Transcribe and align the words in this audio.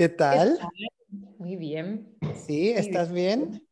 ¿qué 0.00 0.08
tal? 0.08 0.58
Muy 1.36 1.56
bien. 1.56 2.16
Sí, 2.46 2.70
¿estás 2.70 3.12
bien? 3.12 3.68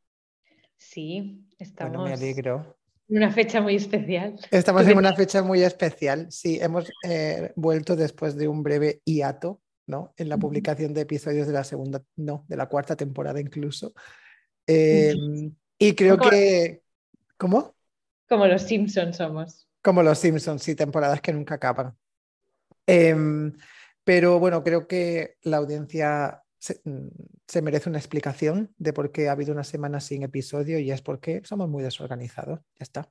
Sí, 0.76 1.48
estamos. 1.58 2.02
Bueno, 2.02 2.08
me 2.10 2.12
alegro. 2.12 2.76
En 3.08 3.16
una 3.16 3.32
fecha 3.32 3.62
muy 3.62 3.76
especial. 3.76 4.38
Estamos 4.50 4.86
en 4.86 4.98
una 4.98 5.14
fecha 5.16 5.42
muy 5.42 5.62
especial. 5.62 6.26
Sí, 6.30 6.58
hemos 6.60 6.92
eh, 7.02 7.50
vuelto 7.56 7.96
después 7.96 8.36
de 8.36 8.46
un 8.46 8.62
breve 8.62 9.00
hiato, 9.06 9.62
¿no? 9.86 10.12
En 10.18 10.28
la 10.28 10.36
publicación 10.36 10.92
de 10.92 11.00
episodios 11.00 11.46
de 11.46 11.54
la 11.54 11.64
segunda, 11.64 12.02
no, 12.16 12.44
de 12.46 12.58
la 12.58 12.68
cuarta 12.68 12.94
temporada 12.94 13.40
incluso. 13.40 13.94
Em, 14.66 15.54
y 15.78 15.94
creo 15.94 16.18
que. 16.18 16.82
¿Cómo? 17.38 17.74
Como 18.28 18.46
los 18.46 18.60
Simpsons 18.60 19.16
somos. 19.16 19.66
Como 19.80 20.02
los 20.02 20.18
Simpsons, 20.18 20.62
sí, 20.62 20.74
temporadas 20.74 21.22
que 21.22 21.32
nunca 21.32 21.54
acaban. 21.54 21.96
Em, 22.86 23.50
pero 24.08 24.38
bueno, 24.38 24.64
creo 24.64 24.88
que 24.88 25.36
la 25.42 25.58
audiencia 25.58 26.42
mm, 26.84 27.08
se, 27.46 27.60
merece 27.60 27.90
una 27.90 27.98
explicación 27.98 28.72
de 28.78 28.94
por 28.94 29.12
qué 29.12 29.28
ha 29.28 29.32
habido 29.32 29.52
una 29.52 29.64
semana 29.64 30.00
sin 30.00 30.22
episodio 30.22 30.78
y 30.78 30.90
es 30.90 31.02
porque 31.02 31.42
somos 31.44 31.68
muy 31.68 31.82
desorganizados. 31.82 32.60
Ya 32.78 32.84
está. 32.84 33.10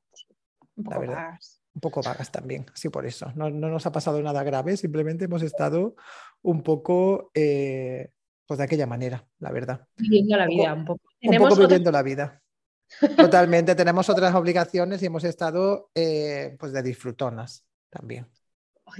Un 0.76 0.86
poco 0.86 1.06
vagas. 1.06 1.62
Un 1.76 1.82
poco 1.82 2.02
vagas 2.02 2.32
también, 2.32 2.66
sí, 2.74 2.90
por 2.90 3.06
eso. 3.06 3.32
No, 3.36 3.52
nos 3.52 3.86
ha 3.86 3.92
pasado 3.92 4.20
nada 4.24 4.42
grave, 4.42 4.76
simplemente 4.76 5.26
hemos 5.26 5.44
estado 5.44 5.96
un 6.42 6.64
poco 6.64 7.30
eh, 7.36 8.10
pues 8.48 8.58
de 8.58 8.64
aquella 8.64 8.88
manera, 8.88 9.24
la 9.38 9.52
verdad. 9.52 9.88
Viviendo 9.98 10.36
la 10.36 10.48
vida, 10.48 10.74
un 10.74 10.86
poco. 10.86 11.04
Un 11.22 11.38
poco 11.38 11.58
viviendo 11.58 11.92
la 11.92 12.02
vida. 12.02 12.42
Totalmente, 13.16 13.76
tenemos 13.76 14.10
otras 14.10 14.34
obligaciones 14.34 15.04
y 15.04 15.06
hemos 15.06 15.26
estado 15.26 15.92
eh, 15.94 16.56
pues 16.58 16.74
de 16.74 16.82
disfrutonas 16.82 17.68
también. 17.92 18.26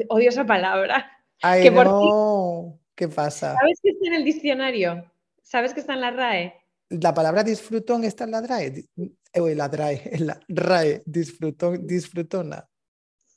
Odio 0.10 0.30
esa 0.30 0.46
palabra. 0.46 1.17
Ay, 1.42 1.70
no. 1.70 2.80
¿Qué 2.96 3.08
pasa? 3.08 3.54
¿Sabes 3.54 3.80
que 3.82 3.90
está 3.90 4.08
en 4.08 4.14
el 4.16 4.24
diccionario? 4.24 5.12
¿Sabes 5.44 5.74
que 5.74 5.80
está 5.80 5.94
en 5.94 6.02
la 6.02 6.12
RAE? 6.12 6.56
La 6.90 7.14
palabra 7.14 7.44
disfrutón 7.44 8.04
está 8.04 8.24
en 8.24 8.32
la 8.32 8.42
RAE. 8.42 8.86
En 9.34 9.58
la 9.58 9.68
RAE, 9.68 10.02
en 10.14 10.28
la 10.28 10.40
RAE, 10.48 11.04
disfrutón, 11.06 11.86
disfrutona. 11.86 12.68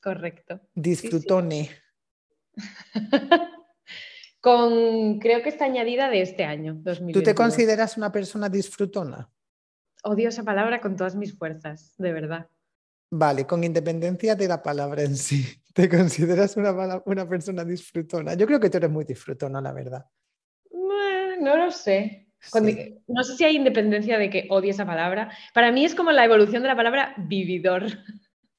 Correcto. 0.03 0.61
Disfrutone. 0.75 1.71
Con, 4.41 5.19
creo 5.19 5.43
que 5.43 5.51
está 5.51 5.67
añadida 5.67 6.09
de 6.09 6.23
este 6.23 6.45
año, 6.45 6.73
2020. 6.77 7.13
¿Tú 7.13 7.23
te 7.23 7.35
consideras 7.35 7.99
una 7.99 8.11
persona 8.11 8.49
disfrutona? 8.49 9.31
Odio 10.03 10.31
esa 10.31 10.43
palabra 10.43 10.81
con 10.81 10.97
todas 10.97 11.15
mis 11.15 11.37
fuerzas, 11.37 11.93
de 11.99 12.13
verdad. 12.15 12.49
Vale, 13.11 13.47
con 13.47 13.63
independencia 13.65 14.35
de 14.35 14.49
la 14.49 14.63
palabra 14.63 15.03
en 15.03 15.15
sí, 15.15 15.60
¿te 15.73 15.89
consideras 15.89 16.57
una, 16.57 17.03
una 17.05 17.29
persona 17.29 17.65
disfrutona? 17.65 18.35
Yo 18.35 18.47
creo 18.47 18.61
que 18.61 18.71
tú 18.71 18.79
eres 18.79 18.91
muy 18.91 19.05
disfrutona, 19.05 19.61
la 19.61 19.73
verdad. 19.73 20.07
No, 21.41 21.57
lo 21.57 21.71
sé. 21.71 22.29
No 23.07 23.25
sé 23.25 23.37
si 23.37 23.45
hay 23.45 23.57
independencia 23.57 24.19
de 24.19 24.31
que 24.31 24.47
odie 24.51 24.71
esa 24.71 24.87
palabra. 24.87 25.31
Para 25.55 25.73
mí 25.73 25.85
es 25.85 25.95
como 25.95 26.13
la 26.13 26.25
evolución 26.25 26.63
de 26.63 26.69
la 26.69 26.77
palabra 26.77 27.15
vividor. 27.17 27.87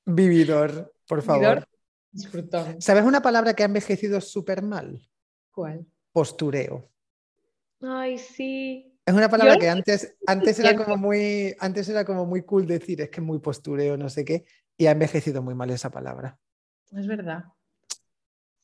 Vividor, 0.05 0.93
por 1.07 1.21
favor. 1.21 1.41
Vividor, 1.41 1.67
disfrutón. 2.11 2.81
¿Sabes 2.81 3.03
una 3.03 3.21
palabra 3.21 3.53
que 3.53 3.63
ha 3.63 3.67
envejecido 3.67 4.19
súper 4.19 4.61
mal? 4.61 4.99
¿Cuál? 5.51 5.85
Postureo. 6.11 6.89
Ay, 7.81 8.17
sí. 8.17 8.91
Es 9.05 9.13
una 9.13 9.29
palabra 9.29 9.57
que 9.57 9.69
antes, 9.69 10.15
antes, 10.27 10.59
era 10.59 10.75
como 10.75 10.97
muy, 10.97 11.55
antes 11.59 11.89
era 11.89 12.05
como 12.05 12.25
muy 12.25 12.43
cool 12.43 12.65
decir, 12.67 13.01
es 13.01 13.09
que 13.09 13.21
muy 13.21 13.39
postureo, 13.39 13.97
no 13.97 14.09
sé 14.09 14.23
qué, 14.23 14.45
y 14.77 14.85
ha 14.85 14.91
envejecido 14.91 15.41
muy 15.41 15.55
mal 15.55 15.69
esa 15.71 15.89
palabra. 15.89 16.39
Es 16.91 17.07
verdad. 17.07 17.45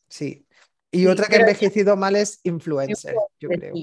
Sí. 0.07 0.45
Y 0.91 1.07
otra 1.07 1.27
que 1.27 1.35
ha 1.35 1.39
envejecido 1.41 1.97
mal 1.97 2.15
es 2.15 2.39
influencer, 2.43 3.15
yo 3.39 3.49
creo. 3.49 3.73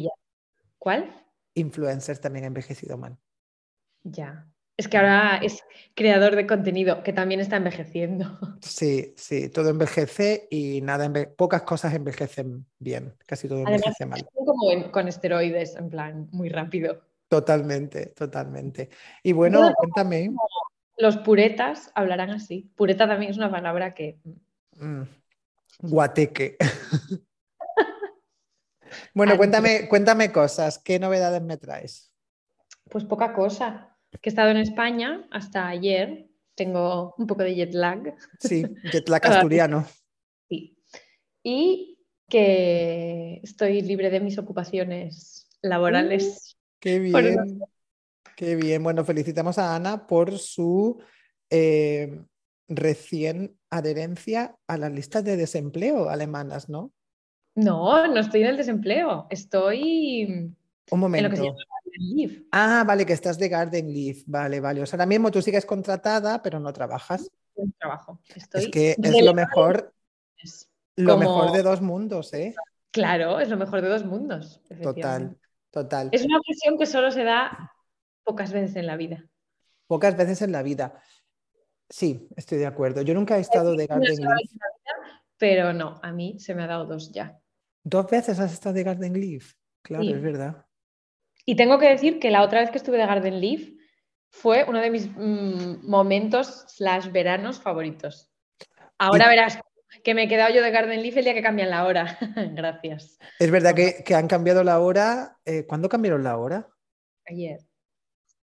¿Cuál? 0.78 1.26
Influencer 1.54 2.18
también 2.18 2.44
ha 2.44 2.48
envejecido 2.48 2.96
mal. 2.96 3.16
Ya. 4.02 4.48
Es 4.76 4.88
que 4.88 4.96
ahora 4.96 5.36
es 5.36 5.62
creador 5.94 6.34
de 6.34 6.46
contenido, 6.46 7.02
que 7.04 7.12
también 7.12 7.40
está 7.40 7.56
envejeciendo. 7.56 8.38
Sí, 8.64 9.12
sí, 9.16 9.50
todo 9.50 9.68
envejece 9.68 10.48
y 10.50 10.80
nada, 10.80 11.12
pocas 11.36 11.62
cosas 11.62 11.92
envejecen 11.92 12.66
bien, 12.78 13.14
casi 13.26 13.46
todo 13.46 13.58
envejece 13.58 14.06
mal. 14.06 14.26
Como 14.32 14.90
con 14.90 15.06
esteroides, 15.06 15.76
en 15.76 15.90
plan, 15.90 16.28
muy 16.32 16.48
rápido. 16.48 17.02
Totalmente, 17.28 18.06
totalmente. 18.06 18.88
Y 19.22 19.32
bueno, 19.32 19.72
cuéntame. 19.76 20.30
Los 20.96 21.16
puretas 21.18 21.90
hablarán 21.94 22.30
así. 22.30 22.70
Pureta 22.76 23.08
también 23.08 23.30
es 23.30 23.36
una 23.36 23.50
palabra 23.50 23.94
que... 23.94 24.20
Mm, 24.76 25.02
guateque. 25.80 26.56
bueno, 29.14 29.36
cuéntame, 29.36 29.88
cuéntame 29.88 30.30
cosas. 30.32 30.78
¿Qué 30.78 30.98
novedades 30.98 31.42
me 31.42 31.56
traes? 31.56 32.12
Pues 32.90 33.04
poca 33.04 33.32
cosa 33.32 33.96
que 34.20 34.28
he 34.28 34.32
estado 34.32 34.50
en 34.50 34.58
España 34.58 35.26
hasta 35.30 35.68
ayer. 35.68 36.28
Tengo 36.54 37.14
un 37.18 37.26
poco 37.26 37.42
de 37.42 37.54
jet 37.54 37.74
lag. 37.74 38.14
Sí, 38.38 38.64
jet 38.92 39.08
lag 39.08 39.26
asturiano. 39.26 39.86
sí. 40.48 40.78
Y 41.42 41.94
que 42.28 43.40
estoy 43.42 43.82
libre 43.82 44.10
de 44.10 44.20
mis 44.20 44.38
ocupaciones 44.38 45.46
laborales. 45.62 46.56
Uh, 46.56 46.80
qué 46.80 46.98
bien. 46.98 47.60
Qué 48.36 48.56
bien. 48.56 48.82
Bueno, 48.82 49.04
felicitamos 49.04 49.58
a 49.58 49.74
Ana 49.74 50.06
por 50.06 50.38
su 50.38 51.00
eh, 51.50 52.20
recién 52.68 53.56
adherencia 53.70 54.56
a 54.66 54.76
las 54.76 54.92
listas 54.92 55.24
de 55.24 55.36
desempleo 55.36 56.08
alemanas, 56.08 56.68
¿no? 56.68 56.92
No, 57.54 58.06
no 58.08 58.20
estoy 58.20 58.42
en 58.42 58.48
el 58.48 58.56
desempleo. 58.56 59.26
Estoy. 59.30 60.52
Un 60.90 61.00
momento. 61.00 61.54
Ah, 62.50 62.84
vale, 62.86 63.06
que 63.06 63.12
estás 63.12 63.38
de 63.38 63.48
Garden 63.48 63.92
Leave. 63.92 64.22
Vale, 64.26 64.60
vale. 64.60 64.82
O 64.82 64.86
sea, 64.86 64.96
ahora 64.96 65.06
mismo 65.06 65.30
tú 65.30 65.40
sigues 65.40 65.64
contratada, 65.64 66.42
pero 66.42 66.58
no 66.58 66.72
trabajas. 66.72 67.30
No 67.56 67.72
trabajo. 67.78 68.20
es 68.34 68.68
que 68.68 68.96
es 69.00 69.24
lo 69.24 69.34
mejor, 69.34 69.94
lo 70.96 71.16
mejor 71.16 71.52
de 71.52 71.62
dos 71.62 71.80
mundos, 71.80 72.34
¿eh? 72.34 72.54
Claro, 72.90 73.38
es 73.38 73.48
lo 73.48 73.56
mejor 73.56 73.80
de 73.80 73.88
dos 73.88 74.04
mundos. 74.04 74.60
Total, 74.82 75.36
total. 75.70 76.08
Es 76.10 76.24
una 76.24 76.38
ocasión 76.38 76.78
que 76.78 76.86
solo 76.86 77.12
se 77.12 77.22
da 77.22 77.73
pocas 78.24 78.52
veces 78.52 78.76
en 78.76 78.86
la 78.86 78.96
vida. 78.96 79.24
Pocas 79.86 80.16
veces 80.16 80.42
en 80.42 80.52
la 80.52 80.62
vida. 80.62 81.00
Sí, 81.88 82.28
estoy 82.36 82.58
de 82.58 82.66
acuerdo. 82.66 83.02
Yo 83.02 83.14
nunca 83.14 83.36
he 83.36 83.40
estado 83.40 83.76
de 83.76 83.86
Garden 83.86 84.16
Leave. 84.16 84.48
Pero 85.36 85.72
no, 85.72 86.00
a 86.02 86.12
mí 86.12 86.38
se 86.38 86.54
me 86.54 86.62
ha 86.62 86.66
dado 86.66 86.86
dos 86.86 87.12
ya. 87.12 87.38
¿Dos 87.82 88.10
veces 88.10 88.40
has 88.40 88.52
estado 88.52 88.74
de 88.74 88.84
Garden 88.84 89.12
Leave? 89.12 89.44
Claro, 89.82 90.04
es 90.04 90.22
verdad. 90.22 90.66
Y 91.44 91.56
tengo 91.56 91.78
que 91.78 91.90
decir 91.90 92.18
que 92.18 92.30
la 92.30 92.42
otra 92.42 92.60
vez 92.60 92.70
que 92.70 92.78
estuve 92.78 92.96
de 92.96 93.06
Garden 93.06 93.40
Leaf 93.40 93.68
fue 94.30 94.64
uno 94.66 94.80
de 94.80 94.90
mis 94.90 95.08
mm, 95.08 95.86
momentos 95.86 96.64
slash 96.68 97.10
veranos 97.12 97.60
favoritos. 97.60 98.32
Ahora 98.98 99.28
verás 99.28 99.58
que 100.02 100.14
me 100.14 100.24
he 100.24 100.28
quedado 100.28 100.54
yo 100.54 100.62
de 100.62 100.70
Garden 100.70 101.02
Leaf 101.02 101.16
el 101.18 101.24
día 101.24 101.34
que 101.34 101.42
cambian 101.42 101.70
la 101.70 101.84
hora. 101.84 102.18
Gracias. 102.54 103.18
Es 103.38 103.50
verdad 103.50 103.74
que, 103.74 104.14
han 104.14 104.28
cambiado 104.28 104.64
la 104.64 104.80
hora. 104.80 105.38
Eh, 105.44 105.66
¿Cuándo 105.66 105.88
cambiaron 105.88 106.24
la 106.24 106.38
hora? 106.38 106.68
Ayer. 107.26 107.60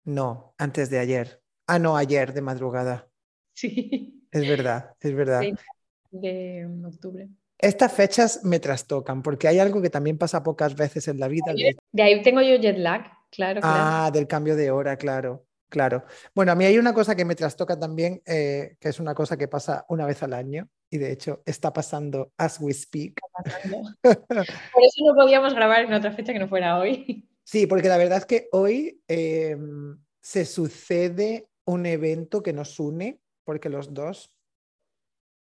No, 0.05 0.55
antes 0.59 0.91
de 0.91 0.99
ayer. 0.99 1.43
Ah, 1.67 1.79
no, 1.79 1.97
ayer 1.97 2.33
de 2.33 2.43
madrugada. 2.43 3.09
Sí. 3.55 4.27
Es 4.31 4.49
verdad, 4.49 4.95
es 5.01 5.15
verdad. 5.15 5.43
de 6.11 6.69
octubre. 6.87 7.29
Estas 7.59 7.93
fechas 7.93 8.45
me 8.45 8.59
trastocan 8.59 9.23
porque 9.23 9.47
hay 9.47 9.61
algo 9.61 9.81
que 9.81 9.91
también 9.91 10.19
pasa 10.19 10.43
pocas 10.43 10.75
veces 10.75 11.07
en 11.07 11.21
la 11.21 11.29
vida. 11.29 11.55
De 11.93 12.03
ahí 12.03 12.21
tengo 12.23 12.41
yo 12.41 12.57
jet 12.57 12.77
lag, 12.79 13.05
claro. 13.31 13.61
Ah, 13.63 14.11
del 14.13 14.27
cambio 14.27 14.57
de 14.57 14.71
hora, 14.73 14.97
claro, 14.97 15.47
claro. 15.69 16.05
Bueno, 16.35 16.51
a 16.51 16.55
mí 16.57 16.65
hay 16.65 16.79
una 16.79 16.93
cosa 16.93 17.15
que 17.15 17.25
me 17.25 17.37
trastoca 17.37 17.79
también, 17.79 18.21
eh, 18.27 18.77
que 18.81 18.89
es 18.89 18.99
una 18.99 19.15
cosa 19.15 19.37
que 19.37 19.47
pasa 19.47 19.87
una 19.89 20.07
vez 20.07 20.23
al 20.25 20.33
año 20.33 20.69
y 20.91 20.99
de 20.99 21.13
hecho 21.13 21.43
está 21.47 21.73
pasando 21.73 22.33
as 22.37 22.61
we 22.61 22.75
speak. 22.75 23.21
Por 24.03 24.83
eso 24.83 25.05
no 25.07 25.15
podíamos 25.15 25.55
grabar 25.55 25.85
en 25.85 25.93
otra 25.93 26.11
fecha 26.11 26.33
que 26.33 26.41
no 26.41 26.49
fuera 26.49 26.79
hoy. 26.79 27.29
Sí, 27.45 27.67
porque 27.67 27.89
la 27.89 27.99
verdad 27.99 28.19
es 28.19 28.27
que 28.27 28.49
hoy 28.53 29.01
em, 29.09 29.99
se 30.21 30.45
sucede 30.45 31.49
un 31.65 31.87
evento 31.87 32.43
que 32.43 32.53
nos 32.53 32.79
une, 32.79 33.21
porque 33.45 33.69
los 33.69 33.93
dos 33.93 34.37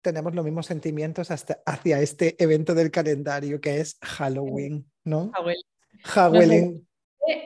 tenemos 0.01 0.33
los 0.33 0.43
mismos 0.43 0.65
sentimientos 0.65 1.31
hasta 1.31 1.61
hacia 1.65 2.01
este 2.01 2.41
evento 2.43 2.73
del 2.73 2.91
calendario 2.91 3.61
que 3.61 3.79
es 3.79 3.97
Halloween, 4.01 4.89
¿no? 5.03 5.31
Halloween. 6.03 6.87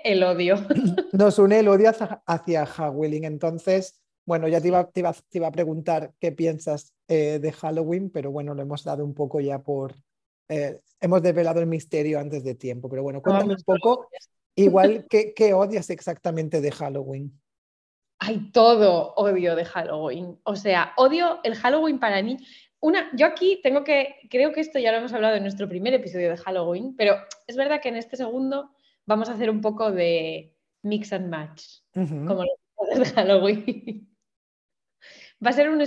El 0.03 0.23
odio. 0.23 0.55
Nos 1.11 1.37
une 1.37 1.59
el 1.59 1.67
odio 1.67 1.91
hacia, 2.25 2.65
Halloween. 2.65 3.25
Entonces, 3.25 4.01
bueno, 4.25 4.47
ya 4.47 4.61
te 4.61 4.69
iba, 4.69 4.89
te 4.89 5.01
iba, 5.01 5.47
a 5.47 5.51
preguntar 5.51 6.13
qué 6.19 6.31
piensas 6.31 6.93
eh, 7.07 7.39
de 7.39 7.51
Halloween, 7.51 8.09
pero 8.09 8.31
bueno, 8.31 8.53
lo 8.53 8.61
hemos 8.61 8.83
dado 8.83 9.03
un 9.03 9.13
poco 9.13 9.39
ya 9.41 9.59
por... 9.61 9.93
Eh, 10.47 10.79
hemos 11.01 11.21
desvelado 11.21 11.59
el 11.59 11.67
misterio 11.67 12.19
antes 12.19 12.43
de 12.43 12.55
tiempo, 12.55 12.87
pero 12.87 13.03
bueno, 13.03 13.21
cuéntame 13.21 13.55
un 13.55 13.63
poco, 13.63 14.07
igual, 14.55 15.05
¿qué, 15.09 15.33
¿qué 15.33 15.53
odias 15.53 15.89
exactamente 15.89 16.61
de 16.61 16.71
Halloween? 16.71 17.39
hay 18.19 18.51
todo 18.51 19.13
odio 19.15 19.55
de 19.55 19.65
Halloween. 19.65 20.39
O 20.43 20.55
sea, 20.55 20.93
odio 20.97 21.39
el 21.43 21.55
Halloween 21.55 21.99
para 21.99 22.21
mí. 22.23 22.37
una, 22.79 23.09
yo 23.15 23.25
aquí 23.27 23.59
tengo 23.63 23.83
que, 23.83 24.15
creo 24.29 24.51
que 24.51 24.61
esto 24.61 24.79
ya 24.79 24.91
lo 24.91 24.99
hemos 24.99 25.13
hablado 25.13 25.35
en 25.35 25.43
nuestro 25.43 25.67
primer 25.67 25.93
episodio 25.93 26.29
de 26.29 26.37
Halloween, 26.37 26.95
pero 26.95 27.15
es 27.47 27.55
verdad 27.55 27.81
que 27.81 27.89
en 27.89 27.97
este 27.97 28.17
segundo 28.17 28.71
vamos 29.05 29.29
a 29.29 29.33
hacer 29.33 29.49
un 29.49 29.61
poco 29.61 29.91
de 29.91 30.55
mix 30.83 31.13
and 31.13 31.29
match, 31.29 31.63
como 31.93 32.43
los 32.43 32.99
de 32.99 33.05
Halloween. 33.05 34.09
Va 35.45 35.49
a 35.49 35.53
ser 35.53 35.69
un, 35.69 35.81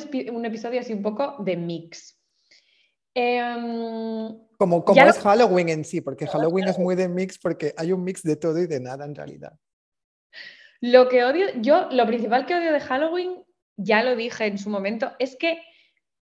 episodio 0.45 0.81
así 0.81 0.93
un 0.93 1.03
poco 1.03 1.37
de 1.43 1.57
mix. 1.57 2.21
Em, 3.15 4.18
como 4.59 4.85
como 4.85 5.01
es 5.01 5.19
Halloween 5.21 5.69
en 5.69 5.85
sí, 5.85 6.01
porque 6.01 6.27
Halloween 6.27 6.67
es 6.69 6.79
muy 6.79 6.97
de 6.97 7.09
mix 7.09 7.39
porque 7.39 7.73
hay 7.77 7.93
un 7.93 8.03
mix 8.03 8.23
de 8.25 8.37
todo 8.37 8.59
y 8.59 8.67
de 8.67 8.81
nada 8.81 9.05
en 9.05 9.15
realidad. 9.15 9.59
Lo 10.81 11.09
que 11.09 11.25
odio, 11.25 11.47
yo, 11.61 11.89
lo 11.91 12.07
principal 12.07 12.45
que 12.45 12.57
odio 12.57 12.73
de 12.73 12.81
Halloween, 12.81 13.45
ya 13.77 14.03
lo 14.03 14.17
dije 14.17 14.47
en 14.47 14.59
su 14.59 14.69
momento, 14.69 15.13
es 15.21 15.37
que 15.37 15.61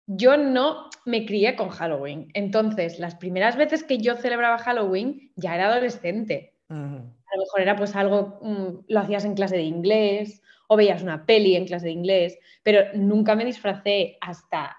yo 0.05 0.37
no 0.37 0.89
me 1.05 1.25
crié 1.25 1.55
con 1.55 1.69
Halloween. 1.69 2.29
Entonces, 2.33 2.99
las 2.99 3.15
primeras 3.15 3.57
veces 3.57 3.83
que 3.83 3.97
yo 3.97 4.15
celebraba 4.15 4.57
Halloween, 4.59 5.31
ya 5.35 5.55
era 5.55 5.67
adolescente. 5.67 6.53
A 6.69 6.75
lo 6.75 7.41
mejor 7.41 7.61
era 7.61 7.75
pues 7.75 7.95
algo, 7.95 8.39
mm, 8.41 8.85
lo 8.87 8.99
hacías 8.99 9.25
en 9.25 9.35
clase 9.35 9.57
de 9.57 9.63
inglés 9.63 10.41
o 10.67 10.75
veías 10.75 11.01
una 11.01 11.25
peli 11.25 11.55
en 11.55 11.65
clase 11.65 11.87
de 11.87 11.91
inglés, 11.91 12.39
pero 12.61 12.93
nunca 12.93 13.35
me 13.35 13.45
disfracé 13.45 14.17
hasta 14.21 14.77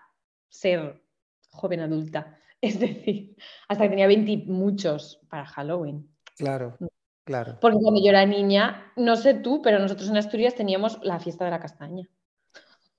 ser 0.48 1.02
joven 1.50 1.80
adulta. 1.80 2.37
Es 2.60 2.80
decir, 2.80 3.36
hasta 3.68 3.84
que 3.84 3.90
tenía 3.90 4.08
20 4.08 4.50
muchos 4.50 5.20
para 5.30 5.46
Halloween. 5.46 6.10
Claro, 6.36 6.76
claro. 7.24 7.58
Porque 7.60 7.78
cuando 7.80 8.02
yo 8.02 8.10
era 8.10 8.26
niña, 8.26 8.92
no 8.96 9.16
sé 9.16 9.34
tú, 9.34 9.62
pero 9.62 9.78
nosotros 9.78 10.08
en 10.08 10.16
Asturias 10.16 10.56
teníamos 10.56 10.98
la 11.02 11.20
fiesta 11.20 11.44
de 11.44 11.50
la 11.50 11.60
castaña. 11.60 12.08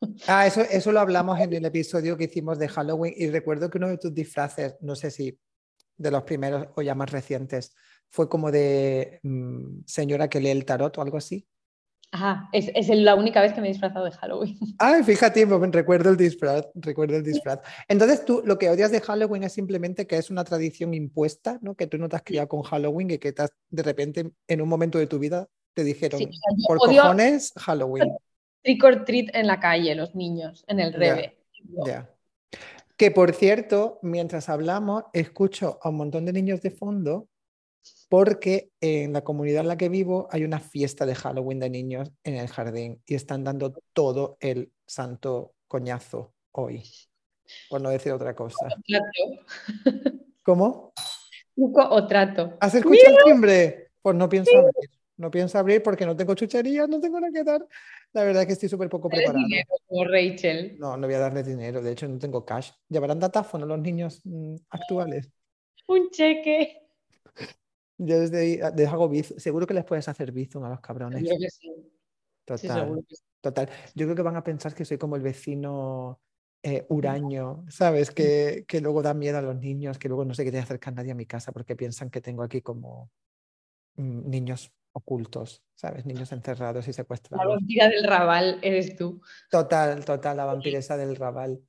Ah, 0.27 0.47
eso, 0.47 0.61
eso 0.61 0.93
lo 0.93 1.01
hablamos 1.01 1.37
en 1.41 1.53
el 1.53 1.65
episodio 1.65 2.15
que 2.15 2.23
hicimos 2.23 2.57
de 2.57 2.69
Halloween 2.69 3.13
y 3.17 3.29
recuerdo 3.29 3.69
que 3.69 3.79
uno 3.79 3.89
de 3.89 3.97
tus 3.97 4.13
disfraces, 4.13 4.77
no 4.79 4.95
sé 4.95 5.11
si 5.11 5.37
de 5.97 6.09
los 6.09 6.23
primeros 6.23 6.67
o 6.75 6.81
ya 6.81 6.95
más 6.95 7.11
recientes, 7.11 7.75
fue 8.07 8.29
como 8.29 8.49
de 8.49 9.19
mm, 9.23 9.81
señora 9.85 10.29
que 10.29 10.39
lee 10.39 10.51
el 10.51 10.63
tarot 10.63 10.97
o 10.97 11.01
algo 11.01 11.17
así. 11.17 11.45
Ajá, 12.11 12.49
es, 12.53 12.71
es, 12.73 12.89
la 12.89 13.13
única 13.13 13.39
vez 13.39 13.53
que 13.53 13.61
me 13.61 13.67
he 13.67 13.71
disfrazado 13.71 14.05
de 14.05 14.11
Halloween. 14.11 14.57
Ay, 14.79 15.03
fíjate, 15.03 15.45
recuerdo 15.45 16.09
el 16.09 16.17
disfraz, 16.17 16.67
recuerdo 16.73 17.17
el 17.17 17.23
disfraz. 17.23 17.59
Entonces 17.87 18.25
tú 18.25 18.41
lo 18.43 18.57
que 18.57 18.69
odias 18.69 18.91
de 18.91 18.99
Halloween 18.99 19.43
es 19.43 19.53
simplemente 19.53 20.07
que 20.07 20.17
es 20.17 20.31
una 20.31 20.43
tradición 20.43 20.93
impuesta, 20.95 21.59
¿no? 21.61 21.75
Que 21.75 21.85
tú 21.85 21.99
no 21.99 22.09
te 22.09 22.15
has 22.15 22.23
criado 22.23 22.47
con 22.47 22.63
Halloween 22.63 23.11
y 23.11 23.17
que 23.19 23.33
de 23.69 23.83
repente 23.83 24.31
en 24.47 24.61
un 24.61 24.69
momento 24.69 24.97
de 24.97 25.05
tu 25.05 25.19
vida 25.19 25.47
te 25.75 25.83
dijeron, 25.83 26.19
por 26.67 26.79
cojones, 26.79 27.53
Halloween. 27.57 28.11
Trick 28.63 28.83
or 28.83 29.05
treat 29.05 29.27
en 29.33 29.47
la 29.47 29.59
calle, 29.59 29.95
los 29.95 30.15
niños, 30.15 30.65
en 30.67 30.79
el 30.79 30.93
reve. 30.93 31.37
Ya. 31.85 32.09
Que 32.97 33.11
por 33.11 33.33
cierto, 33.33 33.99
mientras 34.01 34.49
hablamos, 34.49 35.03
escucho 35.13 35.79
a 35.81 35.89
un 35.89 35.95
montón 35.95 36.25
de 36.25 36.33
niños 36.33 36.61
de 36.61 36.71
fondo 36.71 37.29
porque 38.09 38.71
en 38.81 39.13
la 39.13 39.23
comunidad 39.23 39.61
en 39.61 39.67
la 39.67 39.77
que 39.77 39.87
vivo 39.87 40.27
hay 40.31 40.43
una 40.43 40.59
fiesta 40.59 41.05
de 41.05 41.15
Halloween 41.15 41.59
de 41.59 41.69
niños 41.69 42.11
en 42.23 42.35
el 42.35 42.47
jardín 42.47 43.01
y 43.05 43.15
están 43.15 43.43
dando 43.43 43.71
todo 43.93 44.37
el 44.41 44.71
santo 44.85 45.53
coñazo 45.67 46.33
hoy, 46.51 46.83
por 47.69 47.79
no 47.81 47.91
decir 47.91 48.11
otra 48.11 48.35
cosa. 48.35 48.67
¿Cómo? 50.43 50.91
o 51.55 52.07
trato. 52.07 52.57
¿Has 52.59 52.73
escuchado 52.73 53.17
el 53.17 53.23
timbre? 53.25 53.91
Pues 54.01 54.15
no 54.15 54.27
pienso 54.27 54.57
abrir. 54.57 54.89
No 55.17 55.29
pienso 55.29 55.59
abrir 55.59 55.83
porque 55.83 56.05
no 56.05 56.15
tengo 56.15 56.33
chucherías, 56.33 56.87
no 56.87 57.01
tengo 57.01 57.19
nada 57.19 57.33
que 57.33 57.43
dar. 57.43 57.67
La 58.13 58.23
verdad 58.23 58.43
es 58.43 58.47
que 58.47 58.53
estoy 58.53 58.69
súper 58.69 58.87
poco 58.87 59.09
preparado. 59.09 59.37
dinero 59.37 59.67
como 59.85 60.05
Rachel. 60.05 60.77
No, 60.79 60.95
no 60.95 61.05
voy 61.05 61.15
a 61.15 61.19
darle 61.19 61.43
dinero. 61.43 61.81
De 61.81 61.91
hecho, 61.91 62.07
no 62.07 62.17
tengo 62.17 62.45
cash. 62.45 62.71
¿Llevarán 62.87 63.19
datáfono 63.19 63.65
los 63.65 63.79
niños 63.79 64.21
mm, 64.23 64.55
actuales? 64.69 65.29
Un 65.87 66.09
cheque. 66.09 66.88
Yo 67.99 68.19
desde 68.19 68.39
ahí 68.39 68.59
les 68.75 68.87
hago 68.87 69.09
bizum. 69.09 69.37
Seguro 69.37 69.67
que 69.67 69.73
les 69.73 69.83
puedes 69.83 70.07
hacer 70.07 70.31
bizum 70.31 70.63
a 70.63 70.69
los 70.69 70.79
cabrones. 70.79 71.21
Yo 71.21 71.37
que 71.37 71.49
sí. 71.49 71.71
Total. 72.45 73.05
Total. 73.41 73.69
Yo 73.93 74.05
creo 74.05 74.15
que 74.15 74.21
van 74.21 74.37
a 74.37 74.43
pensar 74.43 74.73
que 74.73 74.85
soy 74.85 74.97
como 74.97 75.15
el 75.15 75.21
vecino 75.21 76.19
eh, 76.63 76.85
huraño, 76.89 77.65
¿sabes? 77.69 78.11
Que, 78.11 78.65
que, 78.67 78.81
luego 78.81 79.01
da 79.01 79.13
miedo 79.13 79.37
a 79.37 79.41
los 79.41 79.55
niños, 79.57 79.97
que 79.97 80.07
luego 80.07 80.25
no 80.25 80.33
sé 80.33 80.43
qué 80.43 80.51
te 80.51 80.59
acercar 80.59 80.93
nadie 80.93 81.11
a 81.11 81.15
mi 81.15 81.25
casa 81.25 81.51
porque 81.51 81.75
piensan 81.75 82.09
que 82.09 82.21
tengo 82.21 82.41
aquí 82.41 82.61
como 82.61 83.11
mm, 83.95 84.29
niños 84.29 84.71
ocultos, 84.91 85.63
¿sabes? 85.75 86.05
Niños 86.05 86.31
encerrados 86.31 86.87
y 86.87 86.93
secuestrados. 86.93 87.45
La 87.45 87.53
vampira 87.55 87.89
del 87.89 88.03
rabal 88.03 88.59
eres 88.61 88.95
tú. 88.95 89.21
Total, 89.49 90.03
total, 90.03 90.37
la 90.37 90.45
vampiresa 90.45 90.97
del 90.97 91.15
rabal. 91.15 91.61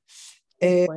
Eh, 0.59 0.87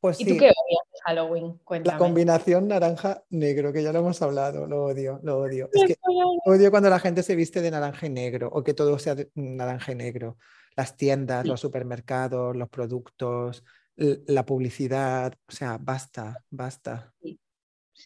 pues 0.00 0.20
¿Y 0.20 0.24
tú 0.24 0.32
qué 0.32 0.46
odias 0.46 0.86
de 0.92 0.98
Halloween? 1.04 1.60
La 1.84 1.98
combinación 1.98 2.68
naranja-negro, 2.68 3.72
que 3.72 3.82
ya 3.82 3.92
lo 3.92 4.00
hemos 4.00 4.20
hablado, 4.22 4.66
lo 4.66 4.84
odio, 4.84 5.20
lo 5.22 5.38
odio. 5.38 5.68
Es 5.72 5.84
que 5.84 5.96
odio 6.44 6.70
cuando 6.70 6.90
la 6.90 6.98
gente 6.98 7.22
se 7.22 7.34
viste 7.34 7.60
de 7.60 7.70
naranja 7.70 8.06
y 8.06 8.10
negro 8.10 8.48
o 8.52 8.62
que 8.62 8.74
todo 8.74 8.98
sea 8.98 9.14
de 9.14 9.30
naranja 9.34 9.92
y 9.92 9.94
negro. 9.94 10.36
Las 10.76 10.96
tiendas, 10.96 11.46
los 11.46 11.60
supermercados, 11.60 12.54
los 12.54 12.68
productos, 12.68 13.64
la 13.96 14.44
publicidad, 14.44 15.32
o 15.48 15.52
sea, 15.52 15.78
basta, 15.78 16.44
basta. 16.50 17.14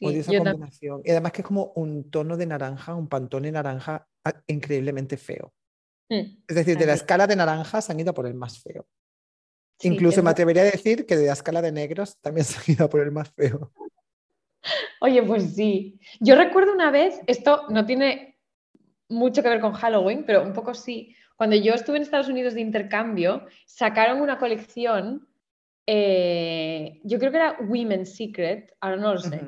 Odio 0.00 0.20
esa 0.20 0.37
combinación. 0.37 1.02
Y 1.04 1.10
además 1.10 1.32
que 1.32 1.42
es 1.42 1.46
como 1.46 1.72
un 1.75 2.10
tono 2.10 2.37
de 2.37 2.46
naranja, 2.46 2.94
un 2.94 3.08
pantone 3.08 3.50
naranja 3.50 4.06
ah, 4.25 4.34
increíblemente 4.46 5.16
feo. 5.16 5.52
Mm, 6.08 6.42
es 6.46 6.56
decir, 6.56 6.78
de 6.78 6.87
la 6.87 6.94
escala 6.94 7.26
de 7.26 7.37
naranjas 7.37 7.90
han 7.90 7.98
ido 7.98 8.14
por 8.14 8.26
el 8.26 8.34
más 8.34 8.60
feo. 8.60 8.87
Incluso 9.82 10.22
me 10.22 10.30
atrevería 10.30 10.62
a 10.62 10.66
decir 10.66 11.06
que 11.06 11.16
de 11.16 11.26
la 11.26 11.32
escala 11.32 11.62
de 11.62 11.72
negros 11.72 12.18
también 12.20 12.44
se 12.46 12.58
han 12.58 12.76
ido 12.76 12.88
por 12.88 13.00
el 13.00 13.10
más 13.10 13.30
feo. 13.30 13.72
Oye, 15.00 15.22
pues 15.22 15.54
sí. 15.54 15.99
Yo 16.20 16.37
recuerdo 16.37 16.72
una 16.72 16.90
vez, 16.90 17.20
esto 17.26 17.64
no 17.70 17.87
tiene 17.87 18.38
mucho 19.08 19.42
que 19.42 19.49
ver 19.49 19.60
con 19.60 19.72
Halloween, 19.72 20.25
pero 20.26 20.42
un 20.42 20.52
poco 20.52 20.75
sí. 20.75 21.14
Cuando 21.37 21.56
yo 21.56 21.72
estuve 21.72 21.96
en 21.96 22.02
Estados 22.02 22.28
Unidos 22.28 22.54
de 22.54 22.60
intercambio, 22.60 23.46
sacaron 23.64 24.20
una 24.20 24.38
colección, 24.38 25.26
eh, 25.87 27.00
yo 27.02 27.18
creo 27.18 27.30
que 27.30 27.38
era 27.38 27.56
Women's 27.60 28.14
Secret, 28.14 28.76
ahora 28.80 28.96
no 28.96 29.14
lo 29.14 29.20
sé, 29.20 29.40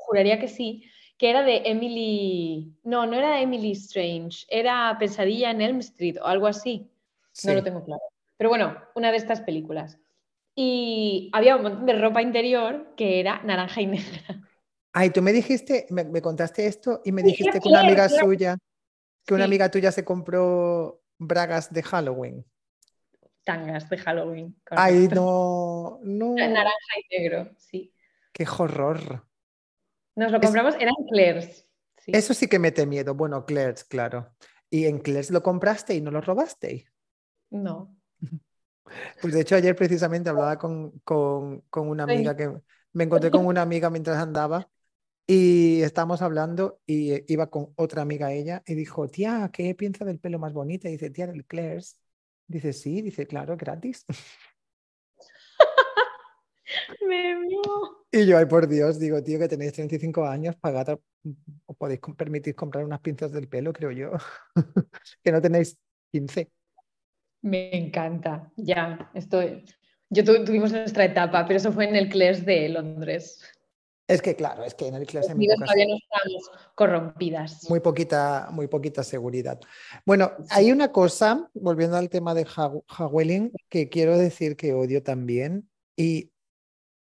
juraría 0.00 0.38
que 0.38 0.48
sí, 0.48 0.84
que 1.16 1.30
era 1.30 1.42
de 1.42 1.62
Emily, 1.64 2.76
no, 2.84 3.06
no 3.06 3.16
era 3.16 3.40
Emily 3.40 3.72
Strange, 3.72 4.46
era 4.48 4.94
Pesadilla 4.98 5.50
en 5.50 5.62
Elm 5.62 5.78
Street 5.78 6.16
o 6.20 6.26
algo 6.26 6.46
así. 6.46 6.90
No 7.44 7.54
lo 7.54 7.62
tengo 7.62 7.84
claro. 7.84 8.02
Pero 8.38 8.48
bueno, 8.48 8.80
una 8.94 9.10
de 9.10 9.18
estas 9.18 9.42
películas. 9.42 9.98
Y 10.54 11.30
había 11.32 11.56
un 11.56 11.62
montón 11.62 11.86
de 11.86 11.92
ropa 11.92 12.22
interior 12.22 12.94
que 12.96 13.20
era 13.20 13.42
naranja 13.42 13.80
y 13.82 13.86
negra. 13.86 14.48
Ay, 14.92 15.10
tú 15.10 15.20
me 15.20 15.32
dijiste, 15.32 15.86
me, 15.90 16.22
contaste 16.22 16.66
esto 16.66 17.02
y 17.04 17.12
me 17.12 17.22
dijiste 17.22 17.60
que 17.60 17.68
una 17.68 17.80
amiga 17.80 18.08
suya, 18.08 18.56
que 19.26 19.34
una 19.34 19.44
amiga 19.44 19.70
tuya 19.70 19.92
se 19.92 20.04
compró 20.04 21.02
bragas 21.18 21.72
de 21.72 21.82
Halloween. 21.82 22.44
Tangas 23.44 23.88
de 23.88 23.98
Halloween. 23.98 24.60
Ay, 24.70 25.08
no, 25.08 26.00
no. 26.02 26.34
Naranja 26.34 26.72
y 26.96 27.16
negro, 27.16 27.50
sí. 27.58 27.92
Qué 28.32 28.46
horror. 28.58 29.26
Nos 30.16 30.32
lo 30.32 30.40
compramos, 30.40 30.74
eran 30.76 30.94
Claire's. 31.08 31.66
Eso 32.06 32.34
sí 32.34 32.48
que 32.48 32.58
mete 32.58 32.86
miedo. 32.86 33.14
Bueno, 33.14 33.44
Claire's, 33.44 33.84
claro. 33.84 34.34
¿Y 34.70 34.86
en 34.86 34.98
Claire's 34.98 35.30
lo 35.30 35.42
compraste 35.42 35.94
y 35.94 36.00
no 36.00 36.10
lo 36.10 36.20
robaste? 36.20 36.86
No. 37.50 37.97
Pues 39.20 39.34
de 39.34 39.40
hecho 39.40 39.54
ayer 39.54 39.76
precisamente 39.76 40.30
hablaba 40.30 40.58
con, 40.58 40.98
con, 41.00 41.60
con 41.68 41.88
una 41.88 42.04
amiga 42.04 42.34
que 42.34 42.50
me 42.92 43.04
encontré 43.04 43.30
con 43.30 43.46
una 43.46 43.62
amiga 43.62 43.90
mientras 43.90 44.16
andaba 44.16 44.68
y 45.30 45.82
estábamos 45.82 46.22
hablando 46.22 46.80
y 46.86 47.30
iba 47.30 47.50
con 47.50 47.74
otra 47.76 48.00
amiga 48.00 48.32
ella 48.32 48.62
y 48.66 48.74
dijo, 48.74 49.08
tía, 49.08 49.50
¿qué 49.52 49.74
piensa 49.74 50.06
del 50.06 50.18
pelo 50.18 50.38
más 50.38 50.54
bonito? 50.54 50.88
Y 50.88 50.92
dice, 50.92 51.10
tía, 51.10 51.26
del 51.26 51.44
Claire's. 51.44 52.00
Dice, 52.46 52.72
sí, 52.72 53.02
dice, 53.02 53.26
claro, 53.26 53.54
gratis. 53.58 54.06
Me 57.06 57.34
Y 58.10 58.26
yo, 58.26 58.38
ay, 58.38 58.46
por 58.46 58.68
Dios, 58.68 58.98
digo, 58.98 59.22
tío, 59.22 59.38
que 59.38 59.48
tenéis 59.48 59.74
35 59.74 60.24
años, 60.24 60.56
pagad, 60.56 60.98
o 61.66 61.74
podéis 61.74 62.00
permitir 62.16 62.54
comprar 62.54 62.86
unas 62.86 63.00
pinzas 63.00 63.30
del 63.30 63.48
pelo, 63.48 63.74
creo 63.74 63.90
yo. 63.90 64.12
que 65.22 65.30
no 65.30 65.42
tenéis 65.42 65.76
15. 66.10 66.50
Me 67.42 67.76
encanta, 67.76 68.50
ya, 68.56 69.10
estoy. 69.14 69.64
Yo 70.10 70.24
tuvimos 70.24 70.72
nuestra 70.72 71.04
etapa, 71.04 71.46
pero 71.46 71.58
eso 71.58 71.72
fue 71.72 71.88
en 71.88 71.94
el 71.94 72.08
CLES 72.08 72.44
de 72.46 72.68
Londres. 72.70 73.42
Es 74.08 74.22
que 74.22 74.34
claro, 74.34 74.64
es 74.64 74.74
que 74.74 74.86
en 74.88 74.94
el 74.94 75.06
CLES 75.06 75.28
hay 75.28 75.36
todavía 75.36 75.86
no 75.86 75.96
estamos 75.96 76.50
corrompidas. 76.74 77.68
Muy 77.68 77.80
poquita, 77.80 78.48
muy 78.50 78.66
poquita 78.66 79.02
seguridad. 79.02 79.60
Bueno, 80.06 80.32
hay 80.48 80.72
una 80.72 80.92
cosa, 80.92 81.50
volviendo 81.52 81.98
al 81.98 82.08
tema 82.08 82.32
de 82.34 82.46
Hawelling, 82.46 83.52
que 83.68 83.90
quiero 83.90 84.16
decir 84.16 84.56
que 84.56 84.72
odio 84.72 85.02
también, 85.02 85.68
y 85.94 86.32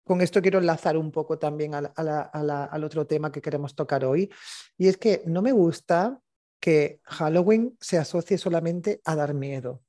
con 0.03 0.21
esto 0.21 0.41
quiero 0.41 0.57
enlazar 0.57 0.97
un 0.97 1.11
poco 1.11 1.37
también 1.37 1.75
al 1.75 2.83
otro 2.83 3.05
tema 3.05 3.31
que 3.31 3.41
queremos 3.41 3.75
tocar 3.75 4.03
hoy, 4.03 4.31
y 4.75 4.87
es 4.87 4.97
que 4.97 5.21
no 5.27 5.43
me 5.43 5.51
gusta 5.51 6.19
que 6.59 7.01
Halloween 7.03 7.77
se 7.79 7.99
asocie 7.99 8.39
solamente 8.39 8.99
a 9.05 9.15
dar 9.15 9.35
miedo. 9.35 9.83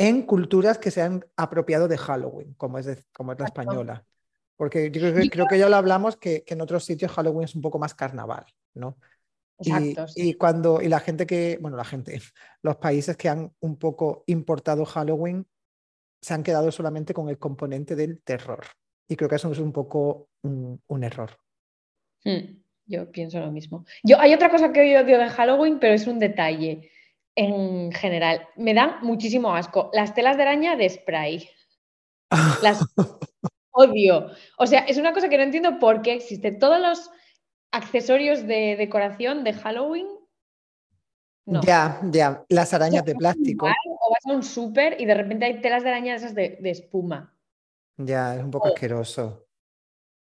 En 0.00 0.22
culturas 0.22 0.78
que 0.78 0.90
se 0.90 1.02
han 1.02 1.26
apropiado 1.36 1.86
de 1.86 1.98
Halloween, 1.98 2.54
como 2.54 2.78
es, 2.78 3.06
como 3.12 3.32
es 3.32 3.38
la 3.38 3.44
española. 3.44 4.06
Porque 4.56 4.90
yo 4.90 4.98
creo, 4.98 5.14
que, 5.14 5.28
creo 5.28 5.46
que 5.46 5.58
ya 5.58 5.68
lo 5.68 5.76
hablamos 5.76 6.16
que, 6.16 6.42
en 6.46 6.62
otros 6.62 6.86
sitios 6.86 7.12
Halloween 7.12 7.44
es 7.44 7.54
un 7.54 7.60
poco 7.60 7.78
más 7.78 7.94
carnaval, 7.94 8.46
¿no? 8.72 8.96
Exacto, 9.58 10.06
y, 10.16 10.32
cuando, 10.34 10.80
y 10.80 10.88
la 10.88 11.00
gente 11.00 11.26
que, 11.26 11.58
bueno, 11.60 11.76
la 11.76 11.84
gente, 11.84 12.18
los 12.62 12.76
países 12.76 13.14
que 13.18 13.28
han 13.28 13.52
un 13.60 13.76
poco 13.76 14.24
importado 14.26 14.86
Halloween 14.86 15.46
se 16.22 16.32
han 16.32 16.42
quedado 16.42 16.72
solamente 16.72 17.12
con 17.12 17.28
el 17.28 17.38
componente 17.38 17.94
del 17.94 18.22
terror. 18.22 18.64
Y 19.06 19.16
creo 19.16 19.28
que 19.28 19.36
eso 19.36 19.52
es 19.52 19.58
un 19.58 19.72
poco 19.72 20.30
un, 20.42 21.04
error. 21.04 21.30
Hmm, 22.24 22.62
yo 22.86 23.10
pienso 23.10 23.38
lo 23.38 23.52
mismo. 23.52 23.84
Yo, 24.02 24.18
hay 24.18 24.32
otra 24.32 24.50
cosa 24.50 24.72
que 24.72 24.80
hoy 24.80 24.96
odio 24.96 25.18
de 25.18 25.28
Halloween, 25.28 25.78
pero 25.78 25.92
es 25.92 26.06
un 26.06 26.18
detalle 26.18 26.90
en 27.34 27.92
general. 27.92 28.48
Me 28.56 28.74
dan 28.74 28.96
muchísimo 29.02 29.54
asco. 29.54 29.90
Las 29.92 30.14
telas 30.14 30.36
de 30.36 30.42
araña 30.42 30.76
de 30.76 30.88
spray. 30.88 31.48
Las 32.62 32.84
odio. 33.70 34.30
O 34.58 34.66
sea, 34.66 34.80
es 34.80 34.98
una 34.98 35.12
cosa 35.12 35.28
que 35.28 35.36
no 35.36 35.44
entiendo 35.44 35.78
por 35.78 36.02
qué 36.02 36.14
existen 36.14 36.58
todos 36.58 36.80
los 36.80 37.10
accesorios 37.72 38.46
de 38.46 38.76
decoración 38.76 39.44
de 39.44 39.52
Halloween. 39.54 40.08
No. 41.46 41.62
Ya, 41.62 42.00
ya. 42.04 42.44
Las 42.48 42.74
arañas 42.74 43.04
de 43.04 43.14
plástico. 43.14 43.66
o 43.66 44.10
vas 44.12 44.26
a 44.26 44.36
un 44.36 44.42
súper 44.42 45.00
y 45.00 45.06
de 45.06 45.14
repente 45.14 45.46
hay 45.46 45.60
telas 45.60 45.82
de 45.82 45.88
araña 45.90 46.14
esas 46.14 46.34
de, 46.34 46.58
espuma. 46.64 47.34
Ya, 47.96 48.36
es 48.36 48.42
un 48.42 48.50
poco 48.50 48.68
asqueroso. 48.68 49.46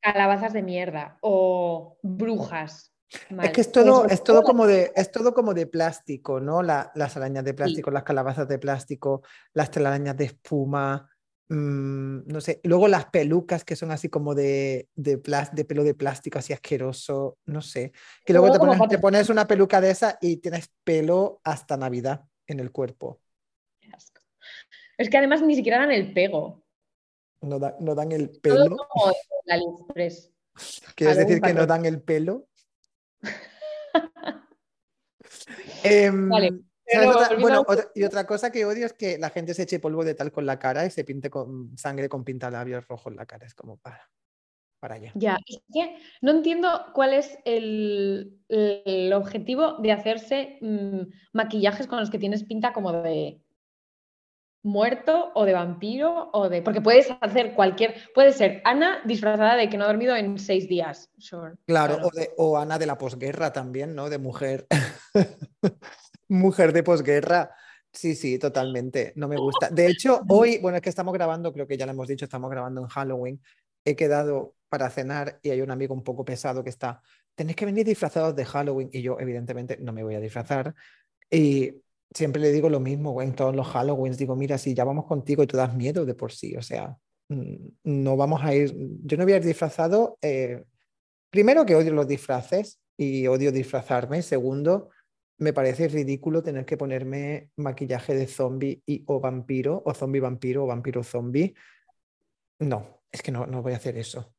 Calabazas 0.00 0.52
de 0.52 0.62
mierda 0.62 1.18
o 1.20 1.98
brujas. 2.02 2.91
Es 3.42 3.50
que 3.50 3.60
es 3.60 3.72
todo, 3.72 4.06
es 4.06 4.24
todo, 4.24 4.42
como 4.42 4.66
de, 4.66 4.92
es 4.94 5.10
todo 5.10 5.34
como 5.34 5.54
de 5.54 5.66
plástico, 5.66 6.40
¿no? 6.40 6.62
las 6.62 7.16
arañas 7.16 7.44
de 7.44 7.54
plástico, 7.54 7.90
las 7.90 8.04
calabazas 8.04 8.48
de 8.48 8.58
plástico, 8.58 9.22
las 9.52 9.70
telarañas 9.70 10.16
de 10.16 10.24
espuma, 10.24 11.10
mm, 11.48 12.26
no 12.26 12.40
sé. 12.40 12.60
Luego 12.64 12.88
las 12.88 13.06
pelucas 13.06 13.64
que 13.64 13.76
son 13.76 13.90
así 13.90 14.08
como 14.08 14.34
de, 14.34 14.88
de, 14.94 15.20
de 15.52 15.64
pelo 15.64 15.84
de 15.84 15.94
plástico, 15.94 16.38
así 16.38 16.52
asqueroso, 16.52 17.38
no 17.46 17.60
sé. 17.60 17.92
Que 18.24 18.32
luego, 18.32 18.50
te, 18.52 18.58
pones, 18.58 18.80
te, 18.88 18.98
pones, 18.98 19.28
una 19.28 19.46
peluca 19.46 19.80
de 19.80 19.90
esa 19.90 20.18
y 20.20 20.38
tienes 20.38 20.70
pelo 20.84 21.40
hasta 21.44 21.76
Navidad 21.76 22.24
en 22.46 22.60
el 22.60 22.72
cuerpo. 22.72 23.20
Es 24.98 25.10
que 25.10 25.18
además 25.18 25.42
ni 25.42 25.56
siquiera 25.56 25.78
dan 25.78 25.90
el 25.90 26.12
pego. 26.12 26.62
No, 27.40 27.58
no 27.58 27.94
dan 27.94 28.12
el 28.12 28.30
pelo. 28.30 28.76
¿Quieres 30.94 31.16
decir 31.16 31.40
que 31.40 31.54
no 31.54 31.66
dan 31.66 31.86
el 31.86 32.00
pelo? 32.00 32.48
Em, 35.84 36.28
bueno, 37.40 37.64
y 37.94 38.04
otra 38.04 38.26
cosa 38.26 38.50
que 38.50 38.64
odio 38.64 38.86
es 38.86 38.92
que 38.92 39.18
la 39.18 39.30
gente 39.30 39.54
se 39.54 39.62
eche 39.62 39.78
polvo 39.80 40.04
de 40.04 40.14
tal 40.14 40.32
con 40.32 40.46
la 40.46 40.58
cara 40.58 40.84
y 40.86 40.90
se 40.90 41.04
pinte 41.04 41.30
con 41.30 41.76
sangre 41.76 42.08
con 42.08 42.24
pintalabios 42.24 42.86
rojos 42.86 43.12
en 43.12 43.16
la 43.16 43.26
cara. 43.26 43.46
Es 43.46 43.54
como 43.54 43.78
para, 43.78 44.10
para 44.80 44.96
allá. 44.96 45.12
Ya, 45.14 45.38
no 46.20 46.32
entiendo 46.32 46.86
cuál 46.94 47.14
es 47.14 47.38
el, 47.44 48.38
objetivo 49.14 49.78
de 49.78 49.92
hacerse 49.92 50.58
mm, 50.60 51.00
maquillajes 51.32 51.86
con 51.86 52.00
los 52.00 52.10
que 52.10 52.18
tienes 52.18 52.44
pinta 52.44 52.72
como 52.72 52.92
de 52.92 53.40
muerto 54.62 55.32
o 55.34 55.44
de 55.44 55.52
vampiro 55.52 56.30
o 56.32 56.48
de. 56.48 56.62
Porque 56.62 56.80
puedes 56.80 57.08
hacer 57.20 57.54
cualquier. 57.54 57.94
Puede 58.14 58.32
ser 58.32 58.62
Ana 58.64 59.00
disfrazada 59.04 59.56
de 59.56 59.68
que 59.68 59.76
no 59.76 59.84
ha 59.84 59.88
dormido 59.88 60.14
en 60.16 60.38
seis 60.38 60.68
días. 60.68 61.10
Claro, 61.66 61.98
O, 62.02 62.10
de, 62.10 62.30
o, 62.36 62.58
Ana 62.58 62.78
de 62.78 62.86
la 62.86 62.98
posguerra 62.98 63.52
también, 63.52 63.94
¿no? 63.94 64.08
De 64.08 64.18
mujer. 64.18 64.66
mujer 66.28 66.72
de 66.72 66.82
posguerra. 66.82 67.54
Sí, 67.92 68.14
sí, 68.14 68.38
totalmente. 68.38 69.12
No 69.16 69.28
me 69.28 69.36
gusta. 69.36 69.68
De 69.68 69.86
hecho, 69.86 70.22
hoy, 70.28 70.58
bueno, 70.58 70.76
es 70.76 70.82
que 70.82 70.88
estamos 70.88 71.12
grabando, 71.12 71.52
creo 71.52 71.66
que 71.66 71.76
ya 71.76 71.84
lo 71.84 71.92
hemos 71.92 72.08
dicho, 72.08 72.24
estamos 72.24 72.50
grabando 72.50 72.80
en 72.80 72.86
Halloween. 72.86 73.42
He 73.84 73.96
quedado 73.96 74.54
para 74.68 74.88
cenar 74.88 75.38
y 75.42 75.50
hay 75.50 75.60
un 75.60 75.70
amigo 75.70 75.94
un 75.94 76.02
poco 76.02 76.24
pesado 76.24 76.64
que 76.64 76.70
está. 76.70 77.02
Tenéis 77.34 77.56
que 77.56 77.66
venir 77.66 77.84
disfrazados 77.84 78.34
de 78.34 78.46
Halloween 78.46 78.88
y 78.92 79.02
yo, 79.02 79.18
evidentemente, 79.20 79.76
no 79.78 79.92
me 79.92 80.02
voy 80.02 80.14
a 80.14 80.20
disfrazar. 80.20 80.74
Y 81.30 81.82
siempre 82.14 82.42
le 82.42 82.52
digo 82.52 82.68
lo 82.68 82.80
mismo, 82.80 83.20
en 83.22 83.34
todos 83.34 83.54
los 83.54 83.66
Halloween, 83.68 84.16
digo, 84.16 84.36
mira, 84.36 84.58
si 84.58 84.74
ya 84.74 84.84
vamos 84.84 85.06
contigo 85.06 85.42
y 85.42 85.46
tú 85.46 85.56
das 85.56 85.74
miedo 85.74 86.04
de 86.04 86.14
por 86.14 86.32
sí, 86.32 86.56
o 86.56 86.62
sea, 86.62 86.96
mm, 87.28 87.54
no 87.84 88.16
vamos 88.16 88.42
a 88.42 88.54
ir, 88.54 88.74
yo 89.04 89.16
no 89.16 89.24
voy 89.24 89.32
a 89.34 89.36
ir 89.36 89.44
disfrazado, 89.44 90.18
eh, 90.22 90.64
primero 91.30 91.64
que 91.64 91.74
odio 91.74 91.92
los 91.92 92.08
disfraces 92.08 92.80
y 92.96 93.26
odio 93.26 93.52
disfrazarme, 93.52 94.22
segundo, 94.22 94.90
me 95.38 95.52
parece 95.52 95.88
ridículo 95.88 96.42
tener 96.42 96.64
que 96.64 96.76
ponerme 96.76 97.50
maquillaje 97.56 98.14
de 98.14 98.26
zombie 98.26 98.82
y 98.86 99.02
o 99.06 99.18
vampiro, 99.20 99.82
o 99.84 99.92
zombie 99.92 100.20
vampiro, 100.20 100.64
o 100.64 100.66
vampiro 100.66 101.02
zombie. 101.02 101.54
No, 102.60 103.02
es 103.10 103.22
que 103.22 103.32
no, 103.32 103.46
no 103.46 103.60
voy 103.60 103.72
a 103.72 103.76
hacer 103.76 103.96
eso, 103.96 104.31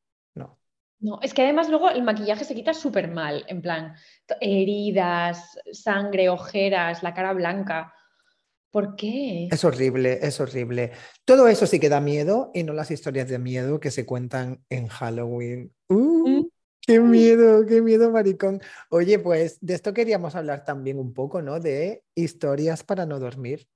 no. 1.04 1.20
Es 1.22 1.34
que 1.34 1.44
además 1.44 1.70
luego 1.70 1.90
el 1.90 2.04
maquillaje 2.04 2.46
se 2.46 2.56
quita 2.56 2.74
súper 2.74 3.12
mal, 3.12 3.46
en 3.48 3.62
plan, 3.62 3.94
heridas, 4.40 5.60
sangre, 5.72 6.30
ojeras, 6.30 7.04
la 7.04 7.14
cara 7.14 7.34
blanca. 7.34 7.94
¿Por 8.72 8.96
qué? 8.96 9.50
Es 9.52 9.64
horrible, 9.64 10.20
es 10.22 10.40
horrible. 10.40 10.94
Todo 11.26 11.48
eso 11.48 11.68
sí 11.68 11.80
que 11.80 11.90
da 11.90 12.00
miedo 12.00 12.50
y 12.54 12.64
no 12.64 12.74
las 12.74 12.90
historias 12.90 13.30
de 13.30 13.38
miedo 13.38 13.80
que 13.80 13.92
se 13.92 14.06
cuentan 14.06 14.64
en 14.70 14.88
Halloween. 14.88 15.72
¡Uh! 15.90 16.28
Mm. 16.28 16.50
¡Qué 16.86 17.00
miedo, 17.00 17.66
qué 17.66 17.82
miedo, 17.82 18.12
maricón! 18.12 18.62
Oye, 18.90 19.20
pues 19.20 19.58
de 19.62 19.74
esto 19.74 19.94
queríamos 19.94 20.36
hablar 20.36 20.66
también 20.66 21.00
un 21.00 21.14
poco, 21.14 21.42
¿no? 21.42 21.60
De 21.60 22.04
historias 22.16 22.84
para 22.84 23.06
no 23.06 23.20
dormir. 23.20 23.68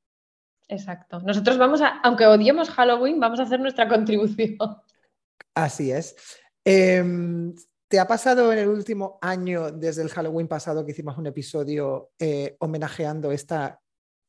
Exacto. 0.68 1.22
Nosotros 1.22 1.58
vamos 1.58 1.82
a, 1.82 2.00
aunque 2.04 2.26
odiemos 2.26 2.70
Halloween, 2.70 3.20
vamos 3.20 3.40
a 3.40 3.44
hacer 3.44 3.60
nuestra 3.60 3.88
contribución. 3.88 4.58
Así 5.54 5.92
es. 5.92 6.16
Em, 6.70 7.56
¿Te 7.88 7.98
ha 7.98 8.06
pasado 8.06 8.52
en 8.52 8.60
el 8.60 8.68
último 8.68 9.18
año, 9.22 9.72
desde 9.72 10.02
el 10.02 10.10
Halloween 10.10 10.50
pasado, 10.50 10.84
que 10.84 10.92
hicimos 10.92 11.18
un 11.18 11.28
episodio 11.28 12.12
eh, 12.20 12.58
homenajeando 12.60 13.32
esta 13.32 13.80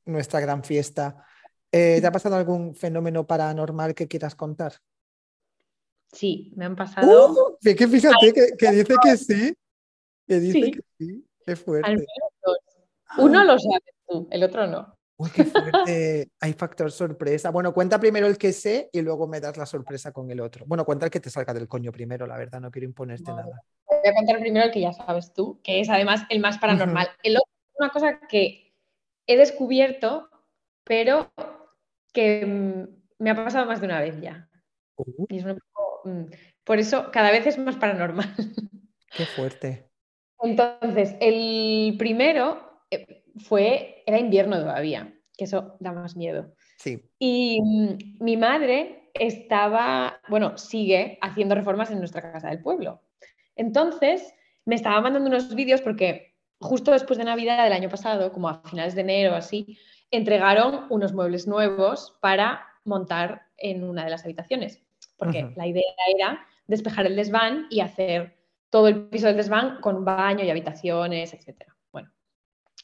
nuestra 0.04 0.38
gran 0.38 0.62
fiesta? 0.62 1.24
Eh, 1.72 1.98
¿Te 2.00 2.06
ha 2.06 2.12
pasado 2.12 2.36
algún 2.36 2.76
fenómeno 2.76 3.26
paranormal 3.26 3.92
que 3.96 4.06
quieras 4.06 4.36
contar? 4.36 4.74
Sí, 6.12 6.52
me 6.54 6.66
han 6.66 6.76
pasado. 6.76 7.32
Uh, 7.32 7.56
que 7.60 7.88
fíjate 7.88 8.32
que, 8.32 8.70
dice 8.70 8.94
que 9.02 9.16
sí. 9.16 9.54
Que 10.24 10.38
dice 10.38 10.70
que 10.70 10.80
sí. 10.96 11.26
Qué 11.44 11.56
fuerte. 11.56 12.06
Uno 13.18 13.42
lo 13.42 13.58
sabes 13.58 13.94
tú, 14.06 14.28
el 14.30 14.44
otro 14.44 14.68
no. 14.68 14.96
Uy, 15.20 15.30
qué 15.30 15.44
fuerte. 15.44 16.30
Hay 16.40 16.52
factor 16.52 16.92
sorpresa. 16.92 17.50
Bueno, 17.50 17.74
cuenta 17.74 17.98
primero 17.98 18.28
el 18.28 18.38
que 18.38 18.52
sé 18.52 18.88
y 18.92 19.02
luego 19.02 19.26
me 19.26 19.40
das 19.40 19.56
la 19.56 19.66
sorpresa 19.66 20.12
con 20.12 20.30
el 20.30 20.38
otro. 20.38 20.64
Bueno, 20.66 20.84
cuenta 20.84 21.06
el 21.06 21.10
que 21.10 21.18
te 21.18 21.28
salga 21.28 21.52
del 21.52 21.66
coño 21.66 21.90
primero, 21.90 22.24
la 22.24 22.38
verdad, 22.38 22.60
no 22.60 22.70
quiero 22.70 22.86
imponerte 22.86 23.32
nada. 23.32 23.60
Voy 23.88 23.98
a 24.08 24.14
contar 24.14 24.38
primero 24.38 24.66
el 24.66 24.70
que 24.70 24.80
ya 24.80 24.92
sabes 24.92 25.32
tú, 25.32 25.60
que 25.64 25.80
es 25.80 25.88
además 25.90 26.22
el 26.30 26.38
más 26.38 26.58
paranormal. 26.58 27.08
El 27.24 27.36
otro 27.36 27.50
es 27.50 27.80
una 27.80 27.90
cosa 27.90 28.20
que 28.28 28.72
he 29.26 29.36
descubierto, 29.36 30.28
pero 30.84 31.32
que 32.12 32.46
mm, 32.46 33.22
me 33.22 33.30
ha 33.30 33.34
pasado 33.34 33.66
más 33.66 33.80
de 33.80 33.86
una 33.86 34.00
vez 34.00 34.20
ya. 34.20 34.48
Uh. 34.96 35.26
Y 35.30 35.38
es 35.38 35.44
un 35.44 35.58
poco, 35.58 36.02
mm, 36.04 36.24
por 36.62 36.78
eso 36.78 37.10
cada 37.10 37.32
vez 37.32 37.44
es 37.44 37.58
más 37.58 37.74
paranormal. 37.74 38.32
Qué 39.16 39.26
fuerte. 39.26 39.90
Entonces, 40.40 41.16
el 41.20 41.96
primero 41.98 42.84
eh, 42.92 43.17
fue, 43.36 44.02
era 44.06 44.18
invierno 44.18 44.58
todavía, 44.58 45.14
que 45.36 45.44
eso 45.44 45.76
da 45.80 45.92
más 45.92 46.16
miedo. 46.16 46.54
Sí. 46.78 47.02
Y 47.18 47.60
mm, 47.62 48.24
mi 48.24 48.36
madre 48.36 49.10
estaba, 49.14 50.20
bueno, 50.28 50.56
sigue 50.56 51.18
haciendo 51.20 51.54
reformas 51.54 51.90
en 51.90 51.98
nuestra 51.98 52.32
casa 52.32 52.48
del 52.48 52.62
pueblo. 52.62 53.02
Entonces, 53.56 54.34
me 54.64 54.74
estaba 54.74 55.00
mandando 55.00 55.28
unos 55.28 55.54
vídeos 55.54 55.80
porque 55.80 56.34
justo 56.60 56.92
después 56.92 57.18
de 57.18 57.24
Navidad 57.24 57.64
del 57.64 57.72
año 57.72 57.88
pasado, 57.88 58.32
como 58.32 58.48
a 58.48 58.62
finales 58.62 58.94
de 58.94 59.00
enero 59.02 59.34
así, 59.34 59.78
entregaron 60.10 60.86
unos 60.90 61.12
muebles 61.12 61.46
nuevos 61.46 62.16
para 62.20 62.66
montar 62.84 63.42
en 63.56 63.84
una 63.84 64.04
de 64.04 64.10
las 64.10 64.24
habitaciones. 64.24 64.82
Porque 65.16 65.52
la 65.56 65.66
idea 65.66 65.82
era 66.14 66.46
despejar 66.66 67.06
el 67.06 67.16
desván 67.16 67.66
y 67.70 67.80
hacer 67.80 68.36
todo 68.70 68.88
el 68.88 69.08
piso 69.08 69.26
del 69.26 69.36
desván 69.36 69.80
con 69.80 70.04
baño 70.04 70.44
y 70.44 70.50
habitaciones, 70.50 71.34
etcétera 71.34 71.77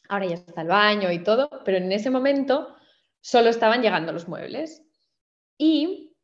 ahora 0.08 0.26
ya 0.26 0.34
está 0.34 0.62
el 0.62 0.68
baño 0.68 1.10
y 1.10 1.22
todo, 1.22 1.50
pero 1.64 1.78
en 1.78 1.90
ese 1.92 2.10
momento 2.10 2.74
solo 3.20 3.50
estaban 3.50 3.82
llegando 3.82 4.12
los 4.12 4.28
muebles. 4.28 4.82
Y 5.56 6.14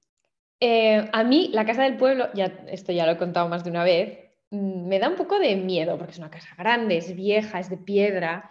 eh, 0.61 1.09
a 1.13 1.25
mí 1.25 1.51
la 1.53 1.65
casa 1.65 1.85
del 1.85 1.97
pueblo, 1.97 2.29
ya 2.35 2.47
esto 2.69 2.93
ya 2.93 3.07
lo 3.07 3.13
he 3.13 3.19
contado 3.19 3.49
más 3.49 3.65
de 3.65 3.71
una 3.71 3.85
vez, 3.85 4.19
mm, 4.51 4.87
me 4.87 4.99
da 4.99 5.09
un 5.09 5.17
poco 5.17 5.39
de 5.39 5.57
miedo 5.57 5.97
porque 5.97 6.13
es 6.13 6.19
una 6.19 6.31
casa 6.31 6.55
grande, 6.59 6.99
es 6.99 7.15
vieja, 7.15 7.61
es 7.61 7.71
de 7.71 7.79
piedra. 7.79 8.51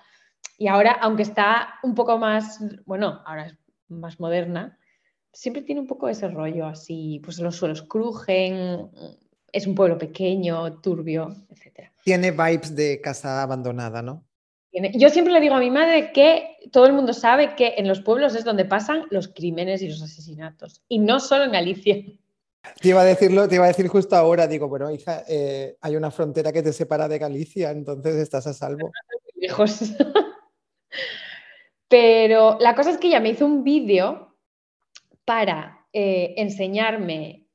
Y 0.58 0.68
ahora, 0.68 0.94
aunque 1.02 1.24
está 1.24 1.76
un 1.84 1.96
poco 1.96 2.18
más, 2.18 2.60
bueno, 2.86 3.22
ahora 3.26 3.48
es 3.48 3.58
más 3.88 4.20
moderna, 4.20 4.78
siempre 5.32 5.62
tiene 5.62 5.82
un 5.82 5.88
poco 5.88 6.10
ese 6.10 6.28
rollo 6.28 6.66
así, 6.66 7.22
pues 7.24 7.40
los 7.40 7.56
suelos 7.56 7.84
crujen, 7.84 8.90
es 9.52 9.68
un 9.68 9.76
pueblo 9.76 9.98
pequeño, 9.98 10.82
turbio, 10.82 11.36
etc. 11.50 11.92
Tiene 12.04 12.32
vibes 12.32 12.76
de 12.76 13.00
casa 13.02 13.42
abandonada, 13.42 14.02
¿no? 14.02 14.29
Yo 14.72 15.10
siempre 15.10 15.34
le 15.34 15.42
digo 15.42 15.56
a 15.56 15.60
mi 15.60 15.72
madre 15.72 16.12
que 16.12 16.58
todo 16.72 16.86
el 16.86 16.94
mundo 16.94 17.14
sabe 17.14 17.56
que 17.56 17.76
en 17.78 17.88
los 17.88 18.02
pueblos 18.02 18.36
es 18.36 18.44
donde 18.44 18.66
pasan 18.66 19.06
los 19.10 19.28
crímenes 19.28 19.82
y 19.82 19.90
los 19.90 20.02
asesinatos. 20.02 20.84
Y 20.88 21.00
no 21.00 21.20
solo 21.20 21.46
en 21.46 21.52
Galicia. 21.52 21.96
Te 22.80 22.90
iba 22.90 23.02
a 23.02 23.06
decirlo, 23.06 23.48
te 23.48 23.56
iba 23.56 23.66
a 23.66 23.70
decir 23.70 23.88
justo 23.88 24.16
ahora, 24.16 24.46
digo, 24.48 24.68
bueno, 24.68 24.92
hija, 24.92 25.24
eh, 25.28 25.76
hay 25.82 25.96
una 25.96 26.12
frontera 26.12 26.52
que 26.52 26.62
te 26.62 26.74
separa 26.74 27.08
de 27.08 27.18
Galicia, 27.18 27.72
entonces 27.72 28.16
estás 28.16 28.46
a 28.46 28.54
salvo. 28.54 28.92
Lejos. 29.36 29.80
Pero 31.88 32.58
la 32.60 32.76
cosa 32.76 32.92
es 32.92 32.98
que 32.98 33.08
ella 33.08 33.20
me 33.20 33.30
hizo 33.30 33.46
un 33.46 33.64
vídeo 33.64 34.38
para 35.26 35.88
eh, 35.94 36.36
enseñarme 36.38 37.48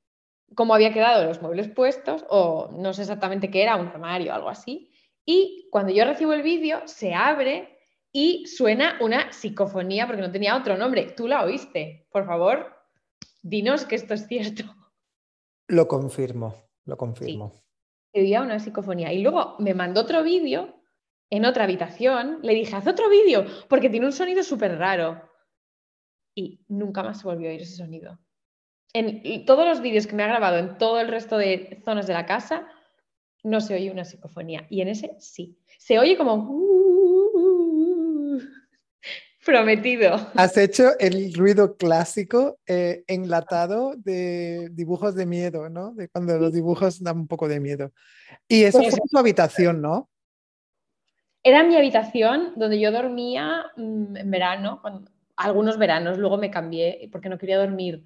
cómo 0.56 0.74
había 0.74 0.92
quedado 0.92 1.24
los 1.24 1.42
muebles 1.42 1.68
puestos, 1.68 2.24
o 2.28 2.70
no 2.72 2.92
sé 2.92 3.02
exactamente 3.02 3.50
qué 3.50 3.62
era, 3.62 3.76
un 3.76 3.88
armario 3.88 4.32
o 4.32 4.34
algo 4.34 4.48
así. 4.48 4.90
Y 5.26 5.68
cuando 5.70 5.92
yo 5.92 6.04
recibo 6.04 6.32
el 6.32 6.42
vídeo, 6.42 6.82
se 6.86 7.14
abre 7.14 7.78
y 8.12 8.46
suena 8.46 8.98
una 9.00 9.32
psicofonía, 9.32 10.06
porque 10.06 10.22
no 10.22 10.30
tenía 10.30 10.56
otro 10.56 10.76
nombre. 10.76 11.12
¿Tú 11.16 11.26
la 11.26 11.44
oíste? 11.44 12.06
Por 12.12 12.26
favor, 12.26 12.72
dinos 13.42 13.84
que 13.86 13.96
esto 13.96 14.14
es 14.14 14.26
cierto. 14.26 14.64
Lo 15.66 15.88
confirmo, 15.88 16.54
lo 16.84 16.96
confirmo. 16.96 17.52
Sí. 18.12 18.20
Oía 18.20 18.42
una 18.42 18.60
psicofonía. 18.60 19.12
Y 19.12 19.22
luego 19.22 19.56
me 19.58 19.74
mandó 19.74 20.02
otro 20.02 20.22
vídeo 20.22 20.80
en 21.30 21.44
otra 21.44 21.64
habitación. 21.64 22.38
Le 22.42 22.54
dije, 22.54 22.76
haz 22.76 22.86
otro 22.86 23.08
vídeo, 23.08 23.44
porque 23.68 23.90
tiene 23.90 24.06
un 24.06 24.12
sonido 24.12 24.44
súper 24.44 24.78
raro. 24.78 25.28
Y 26.36 26.64
nunca 26.68 27.02
más 27.02 27.20
se 27.20 27.26
volvió 27.26 27.48
a 27.48 27.52
oír 27.52 27.62
ese 27.62 27.76
sonido. 27.76 28.18
En 28.92 29.44
todos 29.44 29.66
los 29.66 29.80
vídeos 29.80 30.06
que 30.06 30.14
me 30.14 30.22
ha 30.22 30.28
grabado 30.28 30.58
en 30.58 30.78
todo 30.78 31.00
el 31.00 31.08
resto 31.08 31.36
de 31.36 31.82
zonas 31.84 32.06
de 32.06 32.12
la 32.12 32.26
casa, 32.26 32.68
no 33.44 33.60
se 33.60 33.74
oye 33.74 33.90
una 33.90 34.04
psicofonía. 34.04 34.66
Y 34.68 34.80
en 34.80 34.88
ese 34.88 35.14
sí. 35.20 35.56
Se 35.78 35.98
oye 35.98 36.16
como... 36.16 36.74
Prometido. 39.44 40.14
Has 40.34 40.56
hecho 40.56 40.98
el 40.98 41.34
ruido 41.34 41.76
clásico 41.76 42.58
eh, 42.66 43.04
enlatado 43.06 43.94
de 43.94 44.70
dibujos 44.72 45.14
de 45.14 45.26
miedo, 45.26 45.68
¿no? 45.68 45.92
De 45.92 46.08
cuando 46.08 46.38
los 46.38 46.50
dibujos 46.50 47.02
dan 47.02 47.18
un 47.18 47.28
poco 47.28 47.46
de 47.46 47.60
miedo. 47.60 47.92
Y 48.48 48.64
eso 48.64 48.78
pues 48.78 48.90
fue 48.92 49.00
tu 49.10 49.18
habitación, 49.18 49.82
¿no? 49.82 50.08
Era 51.42 51.62
mi 51.62 51.76
habitación 51.76 52.54
donde 52.56 52.80
yo 52.80 52.90
dormía 52.90 53.66
mm, 53.76 54.16
en 54.16 54.30
verano, 54.30 54.80
algunos 55.36 55.76
veranos, 55.76 56.16
luego 56.16 56.38
me 56.38 56.50
cambié 56.50 57.10
porque 57.12 57.28
no 57.28 57.36
quería 57.36 57.58
dormir 57.58 58.02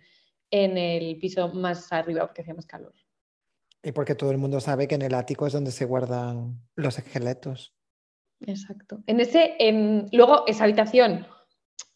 en 0.50 0.76
el 0.76 1.18
piso 1.18 1.49
más 1.54 1.92
arriba 1.92 2.26
porque 2.26 2.42
hacía 2.42 2.54
más 2.54 2.66
calor. 2.66 2.95
Y 3.82 3.92
porque 3.92 4.14
todo 4.14 4.30
el 4.30 4.38
mundo 4.38 4.61
sabe 4.61 4.88
que 4.88 4.97
en 4.97 5.02
el 5.02 5.14
ático 5.14 5.47
es 5.47 5.52
donde 5.52 5.70
se 5.70 5.85
guardan 5.85 6.61
los 6.75 6.99
esqueletos. 6.99 7.75
Exacto. 8.40 9.02
En 9.06 9.20
ese, 9.20 9.56
luego 10.12 10.44
esa 10.47 10.64
habitación, 10.64 11.26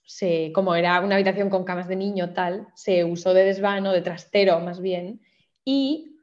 se, 0.04 0.52
como 0.52 0.74
era 0.74 1.00
una 1.00 1.14
habitación 1.16 1.50
con 1.50 1.64
camas 1.64 1.88
de 1.88 1.96
niño 1.96 2.32
tal, 2.32 2.68
se 2.74 3.04
usó 3.04 3.34
de 3.34 3.44
desvano, 3.44 3.92
de 3.92 4.02
trastero 4.02 4.60
más 4.60 4.80
bien, 4.80 5.20
y 5.64 6.16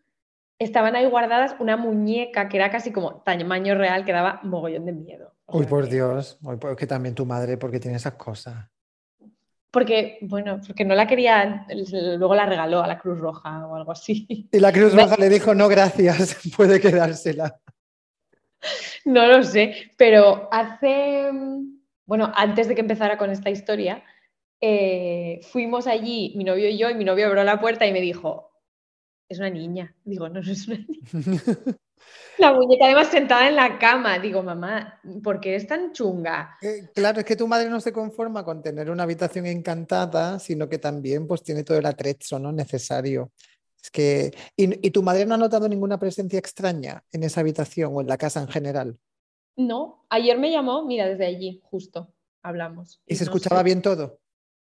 estaban 0.60 0.96
ahí 0.96 1.06
guardadas 1.06 1.56
una 1.60 1.78
muñeca 1.78 2.50
que 2.50 2.58
era 2.58 2.70
casi 2.70 2.92
como 2.92 3.22
tamaño 3.22 3.76
real 3.76 4.06
que 4.06 4.12
daba 4.12 4.42
mogollón 4.44 4.86
de 4.86 4.92
miedo. 4.92 5.34
Uy, 5.48 5.66
por 5.66 5.88
Dios, 5.90 6.38
Uy, 6.42 6.58
que 6.78 6.86
también 6.86 7.16
tu 7.16 7.26
madre, 7.26 7.58
porque 7.58 7.80
tiene 7.80 7.98
esas 7.98 8.14
cosas. 8.14 8.70
Porque, 9.72 10.18
bueno, 10.22 10.60
porque 10.66 10.84
no 10.84 10.96
la 10.96 11.06
quería, 11.06 11.68
luego 11.92 12.34
la 12.34 12.46
regaló 12.46 12.82
a 12.82 12.88
la 12.88 12.98
Cruz 12.98 13.20
Roja 13.20 13.68
o 13.68 13.76
algo 13.76 13.92
así. 13.92 14.48
Y 14.52 14.60
la 14.60 14.72
Cruz 14.72 14.94
Roja 14.96 15.16
le 15.18 15.30
dijo, 15.30 15.54
no, 15.54 15.68
gracias, 15.68 16.38
puede 16.58 16.80
quedársela. 16.80 17.60
No 19.06 19.28
lo 19.28 19.44
sé, 19.44 19.92
pero 19.96 20.50
hace, 20.52 21.30
bueno, 22.06 22.32
antes 22.36 22.68
de 22.68 22.76
que 22.76 22.82
empezara 22.82 23.18
con 23.18 23.30
esta 23.30 23.50
historia, 23.50 24.04
eh, 24.60 25.40
fuimos 25.52 25.88
allí, 25.88 26.34
mi 26.36 26.44
novio 26.44 26.68
y 26.68 26.78
yo, 26.78 26.90
y 26.90 26.96
mi 26.96 27.06
novio 27.06 27.28
abrió 27.28 27.44
la 27.44 27.60
puerta 27.60 27.86
y 27.86 27.94
me 27.94 28.02
dijo, 28.02 28.52
es 29.30 29.38
una 29.40 29.50
niña. 29.50 29.96
Digo, 30.04 30.28
no, 30.28 30.42
no 30.42 30.52
es 30.52 30.68
una 30.68 30.78
niña. 30.78 31.00
La 32.38 32.54
muñeca 32.54 32.86
además 32.86 33.10
sentada 33.10 33.48
en 33.48 33.56
la 33.56 33.78
cama. 33.78 34.18
Digo, 34.20 34.42
mamá, 34.42 35.00
¿por 35.24 35.40
qué 35.40 35.56
es 35.56 35.68
tan 35.68 35.92
chunga? 35.92 36.58
Eh, 36.62 36.90
claro, 36.94 37.20
es 37.20 37.26
que 37.26 37.36
tu 37.36 37.48
madre 37.48 37.70
no 37.70 37.82
se 37.82 37.92
conforma 37.92 38.46
con 38.46 38.62
tener 38.62 38.90
una 38.90 39.04
habitación 39.04 39.46
encantada, 39.46 40.40
sino 40.40 40.70
que 40.70 40.78
también 40.78 41.28
pues 41.28 41.44
tiene 41.44 41.64
todo 41.64 41.78
el 41.78 41.86
atrezo 41.86 42.40
¿no? 42.40 42.52
necesario. 42.52 43.32
Es 43.82 43.92
que, 43.92 44.32
¿y, 44.56 44.92
tu 44.92 45.04
madre 45.04 45.26
no 45.26 45.36
ha 45.36 45.38
notado 45.38 45.68
ninguna 45.70 45.98
presencia 45.98 46.38
extraña 46.38 47.04
en 47.12 47.24
esa 47.24 47.40
habitación 47.42 47.92
o 47.96 48.02
en 48.02 48.08
la 48.08 48.18
casa 48.18 48.42
en 48.42 48.48
general? 48.50 48.98
No, 49.56 50.06
ayer 50.10 50.38
me 50.38 50.52
llamó, 50.52 50.86
mira, 50.86 51.08
desde 51.08 51.26
allí, 51.26 51.62
justo, 51.64 52.14
hablamos. 52.42 53.02
¿Y, 53.06 53.16
se 53.16 53.24
escuchaba 53.24 53.64
bien 53.64 53.82
todo? 53.82 54.20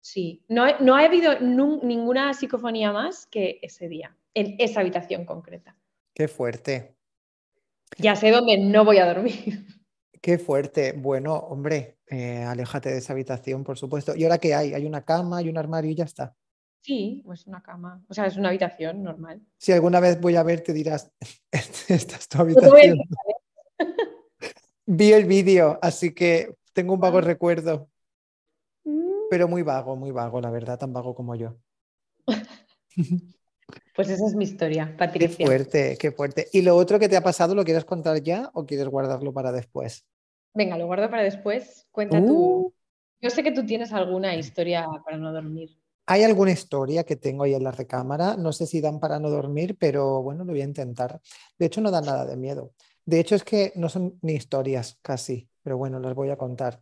Sí, 0.01 0.43
no, 0.47 0.65
no 0.79 0.95
ha 0.95 1.03
habido 1.03 1.39
ninguna 1.39 2.33
psicofonía 2.33 2.91
más 2.91 3.25
que 3.27 3.59
ese 3.61 3.87
día, 3.87 4.15
en 4.33 4.55
esa 4.59 4.81
habitación 4.81 5.25
concreta. 5.25 5.77
Qué 6.13 6.27
fuerte. 6.27 6.96
Ya 7.97 8.15
sé 8.15 8.31
dónde 8.31 8.57
no 8.57 8.85
voy 8.85 8.97
a 8.97 9.13
dormir. 9.13 9.65
Qué 10.21 10.37
fuerte. 10.37 10.93
Bueno, 10.93 11.35
hombre, 11.35 11.99
eh, 12.07 12.43
aléjate 12.43 12.89
de 12.89 12.97
esa 12.97 13.13
habitación, 13.13 13.63
por 13.63 13.77
supuesto. 13.77 14.15
¿Y 14.15 14.23
ahora 14.23 14.37
qué 14.37 14.53
hay? 14.53 14.73
Hay 14.73 14.85
una 14.85 15.03
cama 15.03 15.41
y 15.41 15.49
un 15.49 15.57
armario 15.57 15.91
y 15.91 15.95
ya 15.95 16.05
está. 16.05 16.35
Sí, 16.81 17.21
pues 17.25 17.45
una 17.47 17.61
cama. 17.61 18.03
O 18.07 18.13
sea, 18.13 18.25
es 18.25 18.37
una 18.37 18.49
habitación 18.49 19.03
normal. 19.03 19.41
Si 19.57 19.71
alguna 19.71 19.99
vez 19.99 20.19
voy 20.21 20.35
a 20.35 20.43
ver, 20.43 20.61
te 20.61 20.73
dirás, 20.73 21.11
esta 21.51 22.15
es 22.15 22.27
tu 22.27 22.41
habitación. 22.41 22.99
Vi 24.85 25.11
el 25.11 25.25
vídeo, 25.25 25.77
así 25.81 26.13
que 26.13 26.55
tengo 26.71 26.93
un 26.93 26.99
vago 26.99 27.17
ah. 27.17 27.21
recuerdo. 27.21 27.89
Mm. 28.85 29.27
Pero 29.29 29.47
muy 29.47 29.63
vago, 29.63 29.95
muy 29.97 30.11
vago, 30.11 30.39
la 30.39 30.49
verdad, 30.49 30.79
tan 30.79 30.93
vago 30.93 31.13
como 31.13 31.35
yo. 31.35 31.57
Pues 33.95 34.09
esa 34.09 34.27
es 34.27 34.35
mi 34.35 34.43
historia, 34.43 34.95
Patricia. 34.97 35.37
Qué 35.37 35.45
fuerte, 35.45 35.97
qué 35.99 36.11
fuerte. 36.11 36.47
¿Y 36.53 36.61
lo 36.61 36.75
otro 36.75 36.99
que 36.99 37.09
te 37.09 37.17
ha 37.17 37.21
pasado 37.21 37.55
lo 37.55 37.63
quieres 37.63 37.85
contar 37.85 38.21
ya 38.21 38.49
o 38.53 38.65
quieres 38.65 38.87
guardarlo 38.87 39.33
para 39.33 39.51
después? 39.51 40.05
Venga, 40.53 40.77
lo 40.77 40.85
guardo 40.85 41.09
para 41.09 41.23
después. 41.23 41.87
Cuenta 41.91 42.23
tú. 42.23 42.35
Uh. 42.35 42.73
Yo 43.21 43.29
sé 43.29 43.43
que 43.43 43.51
tú 43.51 43.65
tienes 43.65 43.91
alguna 43.93 44.35
historia 44.35 44.87
para 45.03 45.17
no 45.17 45.33
dormir. 45.33 45.77
Hay 46.05 46.23
alguna 46.23 46.51
historia 46.51 47.03
que 47.03 47.15
tengo 47.15 47.43
ahí 47.43 47.53
en 47.53 47.63
la 47.63 47.71
recámara. 47.71 48.37
No 48.37 48.53
sé 48.53 48.65
si 48.65 48.79
dan 48.79 48.99
para 48.99 49.19
no 49.19 49.29
dormir, 49.29 49.75
pero 49.77 50.21
bueno, 50.21 50.45
lo 50.45 50.53
voy 50.53 50.61
a 50.61 50.65
intentar. 50.65 51.19
De 51.57 51.65
hecho, 51.65 51.81
no 51.81 51.91
dan 51.91 52.05
nada 52.05 52.25
de 52.25 52.37
miedo. 52.37 52.73
De 53.05 53.19
hecho, 53.19 53.35
es 53.35 53.43
que 53.43 53.73
no 53.75 53.89
son 53.89 54.17
ni 54.21 54.33
historias 54.33 54.99
casi, 55.01 55.49
pero 55.63 55.77
bueno, 55.77 55.99
las 55.99 56.13
voy 56.13 56.29
a 56.29 56.37
contar. 56.37 56.81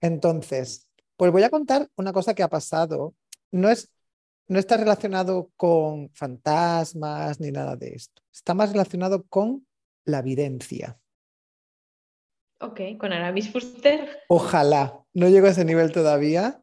Entonces, 0.00 0.88
pues 1.16 1.30
voy 1.30 1.44
a 1.44 1.50
contar 1.50 1.88
una 1.96 2.12
cosa 2.12 2.34
que 2.34 2.42
ha 2.42 2.48
pasado. 2.48 3.14
No 3.52 3.70
es 3.70 3.90
no 4.48 4.58
está 4.58 4.76
relacionado 4.76 5.50
con 5.56 6.10
fantasmas 6.10 7.40
ni 7.40 7.50
nada 7.50 7.76
de 7.76 7.94
esto. 7.94 8.22
Está 8.32 8.54
más 8.54 8.72
relacionado 8.72 9.24
con 9.24 9.66
la 10.04 10.18
evidencia. 10.18 10.98
Ok, 12.60 12.80
con 12.98 13.12
Aramis 13.12 13.50
Fuster. 13.50 14.22
Ojalá, 14.28 15.00
no 15.14 15.28
llego 15.28 15.46
a 15.46 15.50
ese 15.50 15.64
nivel 15.64 15.90
todavía. 15.90 16.62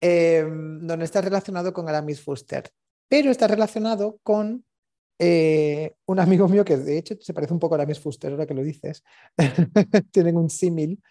Em, 0.00 0.84
no, 0.84 0.96
no 0.96 1.04
está 1.04 1.20
relacionado 1.20 1.72
con 1.72 1.88
Aramis 1.88 2.20
Fuster, 2.20 2.70
pero 3.08 3.30
está 3.30 3.46
relacionado 3.46 4.18
con 4.22 4.64
eh, 5.18 5.94
un 6.06 6.18
amigo 6.18 6.48
mío 6.48 6.64
que 6.64 6.76
de 6.76 6.98
hecho 6.98 7.14
se 7.20 7.32
parece 7.32 7.52
un 7.52 7.58
poco 7.58 7.74
a 7.74 7.78
Aramis 7.78 8.00
Fuster, 8.00 8.32
ahora 8.32 8.46
que 8.46 8.54
lo 8.54 8.62
dices. 8.62 9.02
Tienen 10.12 10.36
un 10.36 10.50
símil. 10.50 11.02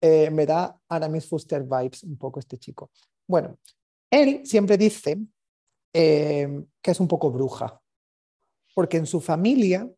Eh, 0.00 0.30
me 0.30 0.44
da 0.44 0.78
Aramis 0.88 1.26
Fuster 1.26 1.62
vibes 1.62 2.02
un 2.04 2.16
poco 2.18 2.40
este 2.40 2.58
chico. 2.58 2.90
Bueno, 3.26 3.58
él 4.10 4.42
siempre 4.44 4.76
dice 4.76 5.18
eh, 5.94 6.64
que 6.82 6.90
es 6.90 7.00
un 7.00 7.08
poco 7.08 7.30
bruja, 7.30 7.80
porque 8.74 8.98
en 8.98 9.06
su 9.06 9.20
familia 9.20 9.88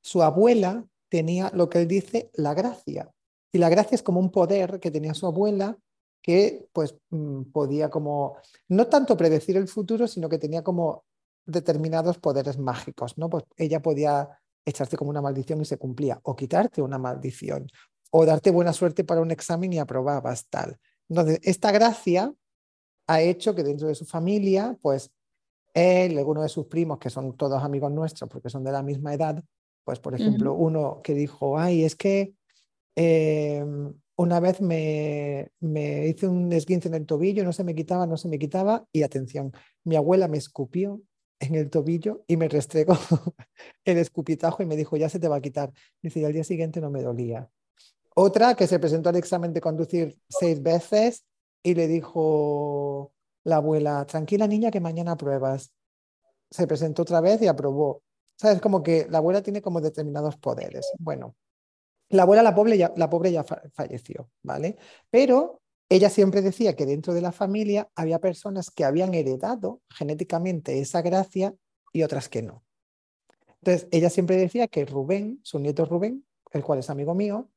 su 0.00 0.22
abuela 0.22 0.84
tenía 1.08 1.50
lo 1.54 1.68
que 1.68 1.82
él 1.82 1.86
dice 1.86 2.30
la 2.34 2.54
gracia. 2.54 3.12
Y 3.52 3.58
la 3.58 3.68
gracia 3.68 3.94
es 3.94 4.02
como 4.02 4.18
un 4.18 4.30
poder 4.30 4.80
que 4.80 4.90
tenía 4.90 5.12
su 5.12 5.26
abuela 5.26 5.78
que 6.22 6.66
pues 6.72 6.96
mm, 7.10 7.42
podía 7.52 7.90
como, 7.90 8.38
no 8.68 8.86
tanto 8.86 9.16
predecir 9.16 9.56
el 9.56 9.68
futuro, 9.68 10.06
sino 10.06 10.28
que 10.28 10.38
tenía 10.38 10.62
como 10.62 11.04
determinados 11.44 12.18
poderes 12.18 12.58
mágicos, 12.58 13.18
¿no? 13.18 13.28
Pues 13.28 13.44
ella 13.56 13.82
podía 13.82 14.40
echarte 14.64 14.96
como 14.96 15.10
una 15.10 15.20
maldición 15.20 15.60
y 15.60 15.64
se 15.64 15.76
cumplía, 15.76 16.20
o 16.22 16.34
quitarte 16.36 16.80
una 16.80 16.98
maldición, 16.98 17.66
o 18.10 18.24
darte 18.24 18.50
buena 18.50 18.72
suerte 18.72 19.04
para 19.04 19.20
un 19.20 19.32
examen 19.32 19.72
y 19.72 19.78
aprobabas 19.78 20.46
tal. 20.48 20.78
Entonces, 21.08 21.40
esta 21.42 21.72
gracia 21.72 22.32
ha 23.06 23.20
hecho 23.20 23.54
que 23.54 23.62
dentro 23.62 23.88
de 23.88 23.94
su 23.94 24.04
familia, 24.04 24.76
pues 24.80 25.10
él, 25.74 26.18
alguno 26.18 26.42
de 26.42 26.48
sus 26.48 26.66
primos, 26.66 26.98
que 26.98 27.10
son 27.10 27.36
todos 27.36 27.62
amigos 27.62 27.90
nuestros 27.92 28.28
porque 28.28 28.50
son 28.50 28.64
de 28.64 28.72
la 28.72 28.82
misma 28.82 29.14
edad, 29.14 29.42
pues 29.84 29.98
por 29.98 30.14
ejemplo, 30.14 30.54
uno 30.54 31.00
que 31.02 31.14
dijo, 31.14 31.58
ay, 31.58 31.84
es 31.84 31.96
que 31.96 32.34
em, 32.94 33.92
una 34.16 34.40
vez 34.40 34.60
me, 34.60 35.50
me 35.60 36.06
hice 36.06 36.28
un 36.28 36.52
esguince 36.52 36.88
en 36.88 36.94
el 36.94 37.06
tobillo, 37.06 37.44
no 37.44 37.52
se 37.52 37.64
me 37.64 37.74
quitaba, 37.74 38.06
no 38.06 38.16
se 38.16 38.28
me 38.28 38.38
quitaba, 38.38 38.86
y 38.92 39.02
atención, 39.02 39.52
mi 39.84 39.96
abuela 39.96 40.28
me 40.28 40.38
escupió 40.38 41.00
en 41.40 41.56
el 41.56 41.70
tobillo 41.70 42.22
y 42.28 42.36
me 42.36 42.48
restregó 42.48 42.96
el 43.84 43.98
escupitajo 43.98 44.62
y 44.62 44.66
me 44.66 44.76
dijo, 44.76 44.96
ya 44.96 45.08
se 45.08 45.18
te 45.18 45.28
va 45.28 45.36
a 45.36 45.40
quitar. 45.40 45.72
Dice, 46.00 46.20
y 46.20 46.24
al 46.24 46.32
día 46.32 46.44
siguiente 46.44 46.80
no 46.80 46.90
me 46.90 47.02
dolía. 47.02 47.50
Otra 48.14 48.54
que 48.54 48.66
se 48.66 48.78
presentó 48.78 49.08
al 49.08 49.16
examen 49.16 49.52
de 49.52 49.60
conducir 49.60 50.16
seis 50.28 50.62
veces 50.62 51.24
y 51.62 51.74
le 51.74 51.88
dijo 51.88 53.12
la 53.44 53.56
abuela, 53.56 54.06
tranquila 54.06 54.46
niña 54.46 54.70
que 54.70 54.80
mañana 54.80 55.16
pruebas. 55.16 55.72
Se 56.50 56.66
presentó 56.66 57.02
otra 57.02 57.20
vez 57.20 57.40
y 57.42 57.46
aprobó. 57.46 58.02
¿Sabes? 58.36 58.60
Como 58.60 58.82
que 58.82 59.06
la 59.08 59.18
abuela 59.18 59.42
tiene 59.42 59.62
como 59.62 59.80
determinados 59.80 60.36
poderes. 60.36 60.90
Bueno, 60.98 61.36
la 62.08 62.22
abuela, 62.22 62.42
la 62.42 62.54
pobre 62.54 62.76
ya, 62.76 62.92
la 62.96 63.08
pobre 63.08 63.32
ya 63.32 63.44
falleció, 63.44 64.30
¿vale? 64.42 64.76
Pero 65.10 65.62
ella 65.88 66.10
siempre 66.10 66.42
decía 66.42 66.74
que 66.74 66.86
dentro 66.86 67.14
de 67.14 67.20
la 67.20 67.32
familia 67.32 67.88
había 67.94 68.18
personas 68.18 68.70
que 68.70 68.84
habían 68.84 69.14
heredado 69.14 69.80
genéticamente 69.90 70.80
esa 70.80 71.02
gracia 71.02 71.54
y 71.92 72.02
otras 72.02 72.28
que 72.28 72.42
no. 72.42 72.64
Entonces, 73.60 73.88
ella 73.92 74.10
siempre 74.10 74.36
decía 74.36 74.66
que 74.66 74.84
Rubén, 74.84 75.40
su 75.44 75.58
nieto 75.58 75.84
Rubén, 75.84 76.26
el 76.50 76.64
cual 76.64 76.80
es 76.80 76.90
amigo 76.90 77.14
mío, 77.14 77.48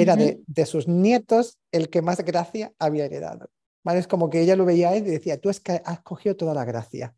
era 0.00 0.16
de, 0.16 0.66
sus 0.66 0.88
nietos 0.88 1.58
el 1.72 1.90
que 1.90 2.02
más 2.02 2.24
gracia 2.24 2.72
había 2.78 3.04
heredado. 3.04 3.50
¿vale? 3.82 4.00
Es 4.00 4.06
como 4.06 4.30
que 4.30 4.40
ella 4.40 4.56
lo 4.56 4.64
veía 4.64 4.90
a 4.90 4.96
él 4.96 5.06
y 5.06 5.10
decía, 5.10 5.40
tú 5.40 5.50
es 5.50 5.60
que 5.60 5.82
has 5.84 6.00
cogido 6.02 6.36
toda 6.36 6.54
la 6.54 6.64
gracia. 6.64 7.14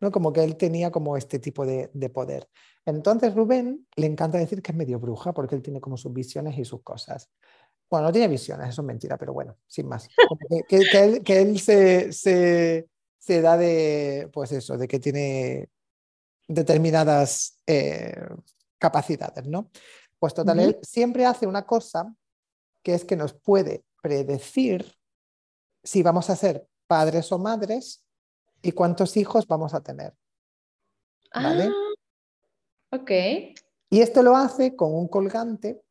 ¿no? 0.00 0.10
Como 0.10 0.32
que 0.32 0.42
él 0.42 0.56
tenía 0.56 0.90
como 0.90 1.16
este 1.16 1.38
tipo 1.38 1.66
de, 1.66 1.88
poder. 2.12 2.48
Entonces 2.86 3.34
Rubén 3.34 3.86
le 3.96 4.06
encanta 4.06 4.38
decir 4.38 4.62
que 4.62 4.72
es 4.72 4.78
medio 4.78 4.98
bruja 4.98 5.32
porque 5.32 5.54
él 5.54 5.62
tiene 5.62 5.80
como 5.80 5.96
sus 5.96 6.12
visiones 6.12 6.58
y 6.58 6.64
sus 6.64 6.82
cosas. 6.82 7.30
Bueno, 7.88 8.06
no 8.06 8.12
tiene 8.12 8.28
visiones, 8.28 8.68
eso 8.68 8.82
es 8.82 8.86
mentira, 8.86 9.18
pero 9.18 9.32
bueno, 9.32 9.58
sin 9.66 9.88
más. 9.88 10.08
Que, 10.68 11.20
él, 11.26 11.58
se, 11.58 12.12
se, 12.12 13.42
da 13.42 13.56
de, 13.56 14.30
pues 14.32 14.52
eso, 14.52 14.78
de 14.78 14.86
que 14.86 15.00
tiene 15.00 15.68
determinadas 16.46 17.60
eh, 17.66 18.14
capacidades, 18.78 19.46
¿no? 19.46 19.70
Pues 20.20 20.34
total, 20.34 20.60
él 20.60 20.78
siempre 20.82 21.24
hace 21.24 21.46
una 21.46 21.66
cosa 21.66 22.14
que 22.82 22.94
es 22.94 23.04
que 23.04 23.16
nos 23.16 23.32
puede 23.32 23.84
predecir 24.02 24.94
si 25.82 26.02
vamos 26.02 26.28
a 26.28 26.36
ser 26.36 26.68
padres 26.86 27.32
o 27.32 27.38
madres 27.38 28.04
y 28.62 28.72
cuántos 28.72 29.16
hijos 29.16 29.46
vamos 29.46 29.72
a 29.72 29.80
tener. 29.80 30.14
¿Vale? 31.34 31.70
Ah, 31.70 32.96
ok. 32.96 33.10
Y 33.88 34.00
esto 34.00 34.22
lo 34.22 34.36
hace 34.36 34.76
con 34.76 34.94
un 34.94 35.08
colgante 35.08 35.82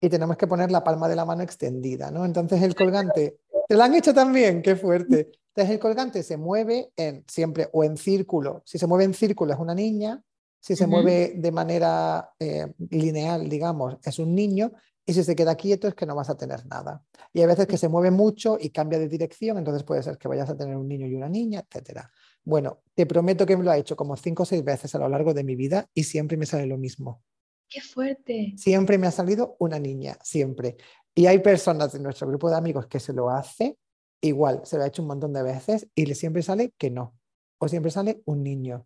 y 0.00 0.08
tenemos 0.08 0.38
que 0.38 0.46
poner 0.46 0.70
la 0.70 0.82
palma 0.82 1.06
de 1.08 1.16
la 1.16 1.26
mano 1.26 1.42
extendida, 1.42 2.10
¿no? 2.10 2.24
Entonces 2.24 2.62
el 2.62 2.74
colgante, 2.74 3.40
¿te 3.68 3.76
lo 3.76 3.82
han 3.82 3.94
hecho 3.94 4.14
también? 4.14 4.62
¡Qué 4.62 4.74
fuerte! 4.74 5.32
Entonces 5.48 5.74
el 5.74 5.80
colgante 5.80 6.22
se 6.22 6.36
mueve 6.38 6.92
en, 6.96 7.24
siempre 7.28 7.68
o 7.72 7.84
en 7.84 7.96
círculo. 7.98 8.62
Si 8.64 8.78
se 8.78 8.86
mueve 8.86 9.04
en 9.04 9.14
círculo 9.14 9.52
es 9.52 9.58
una 9.58 9.74
niña, 9.74 10.22
si 10.66 10.74
se 10.74 10.88
mueve 10.88 11.34
de 11.36 11.52
manera 11.52 12.32
eh, 12.40 12.66
lineal, 12.90 13.48
digamos, 13.48 13.98
es 14.02 14.18
un 14.18 14.34
niño, 14.34 14.72
y 15.06 15.12
si 15.12 15.22
se 15.22 15.36
queda 15.36 15.54
quieto 15.54 15.86
es 15.86 15.94
que 15.94 16.06
no 16.06 16.16
vas 16.16 16.28
a 16.28 16.36
tener 16.36 16.66
nada. 16.66 17.04
Y 17.32 17.40
hay 17.40 17.46
veces 17.46 17.68
que 17.68 17.78
se 17.78 17.88
mueve 17.88 18.10
mucho 18.10 18.58
y 18.60 18.70
cambia 18.70 18.98
de 18.98 19.08
dirección, 19.08 19.58
entonces 19.58 19.84
puede 19.84 20.02
ser 20.02 20.18
que 20.18 20.26
vayas 20.26 20.50
a 20.50 20.56
tener 20.56 20.76
un 20.76 20.88
niño 20.88 21.06
y 21.06 21.14
una 21.14 21.28
niña, 21.28 21.64
etc. 21.70 22.00
Bueno, 22.42 22.80
te 22.96 23.06
prometo 23.06 23.46
que 23.46 23.56
me 23.56 23.62
lo 23.62 23.70
ha 23.70 23.78
hecho 23.78 23.94
como 23.94 24.16
cinco 24.16 24.42
o 24.42 24.46
seis 24.46 24.64
veces 24.64 24.92
a 24.96 24.98
lo 24.98 25.08
largo 25.08 25.32
de 25.34 25.44
mi 25.44 25.54
vida 25.54 25.88
y 25.94 26.02
siempre 26.02 26.36
me 26.36 26.46
sale 26.46 26.66
lo 26.66 26.78
mismo. 26.78 27.22
¡Qué 27.68 27.80
fuerte! 27.80 28.54
Siempre 28.56 28.98
me 28.98 29.06
ha 29.06 29.12
salido 29.12 29.54
una 29.60 29.78
niña, 29.78 30.18
siempre. 30.24 30.78
Y 31.14 31.26
hay 31.26 31.38
personas 31.38 31.92
de 31.92 32.00
nuestro 32.00 32.26
grupo 32.26 32.50
de 32.50 32.56
amigos 32.56 32.88
que 32.88 32.98
se 32.98 33.12
lo 33.12 33.30
hace, 33.30 33.78
igual, 34.20 34.62
se 34.64 34.78
lo 34.78 34.82
ha 34.82 34.88
hecho 34.88 35.02
un 35.02 35.08
montón 35.08 35.32
de 35.32 35.44
veces 35.44 35.86
y 35.94 36.06
le 36.06 36.16
siempre 36.16 36.42
sale 36.42 36.72
que 36.76 36.90
no. 36.90 37.14
O 37.58 37.68
siempre 37.68 37.92
sale 37.92 38.20
un 38.24 38.42
niño. 38.42 38.84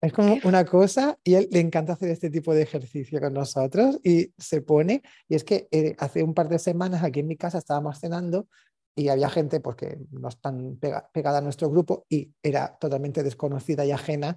Es 0.00 0.12
como 0.12 0.34
una 0.44 0.64
cosa 0.64 1.18
y 1.22 1.34
él 1.34 1.48
le 1.50 1.60
encanta 1.60 1.92
hacer 1.92 2.10
este 2.10 2.30
tipo 2.30 2.54
de 2.54 2.62
ejercicio 2.62 3.20
con 3.20 3.34
nosotros 3.34 3.98
y 4.02 4.32
se 4.38 4.62
pone, 4.62 5.02
y 5.28 5.34
es 5.34 5.44
que 5.44 5.68
eh, 5.70 5.94
hace 5.98 6.22
un 6.22 6.34
par 6.34 6.48
de 6.48 6.58
semanas 6.58 7.02
aquí 7.02 7.20
en 7.20 7.26
mi 7.26 7.36
casa 7.36 7.58
estábamos 7.58 7.98
cenando 7.98 8.48
y 8.96 9.08
había 9.08 9.30
gente 9.30 9.60
porque 9.60 9.98
no 10.10 10.28
están 10.28 10.78
pegada 11.12 11.38
a 11.38 11.42
nuestro 11.42 11.70
grupo 11.70 12.06
y 12.08 12.32
era 12.42 12.76
totalmente 12.78 13.22
desconocida 13.22 13.84
y 13.84 13.92
ajena 13.92 14.36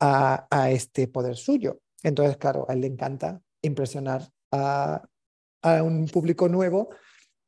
a, 0.00 0.70
este 0.70 1.08
poder 1.08 1.36
suyo. 1.36 1.80
Entonces, 2.02 2.36
claro, 2.36 2.66
a 2.68 2.74
él 2.74 2.82
le 2.82 2.86
encanta 2.88 3.40
impresionar 3.62 4.28
a, 4.52 5.02
a 5.62 5.82
un 5.82 6.06
público 6.06 6.48
nuevo 6.48 6.90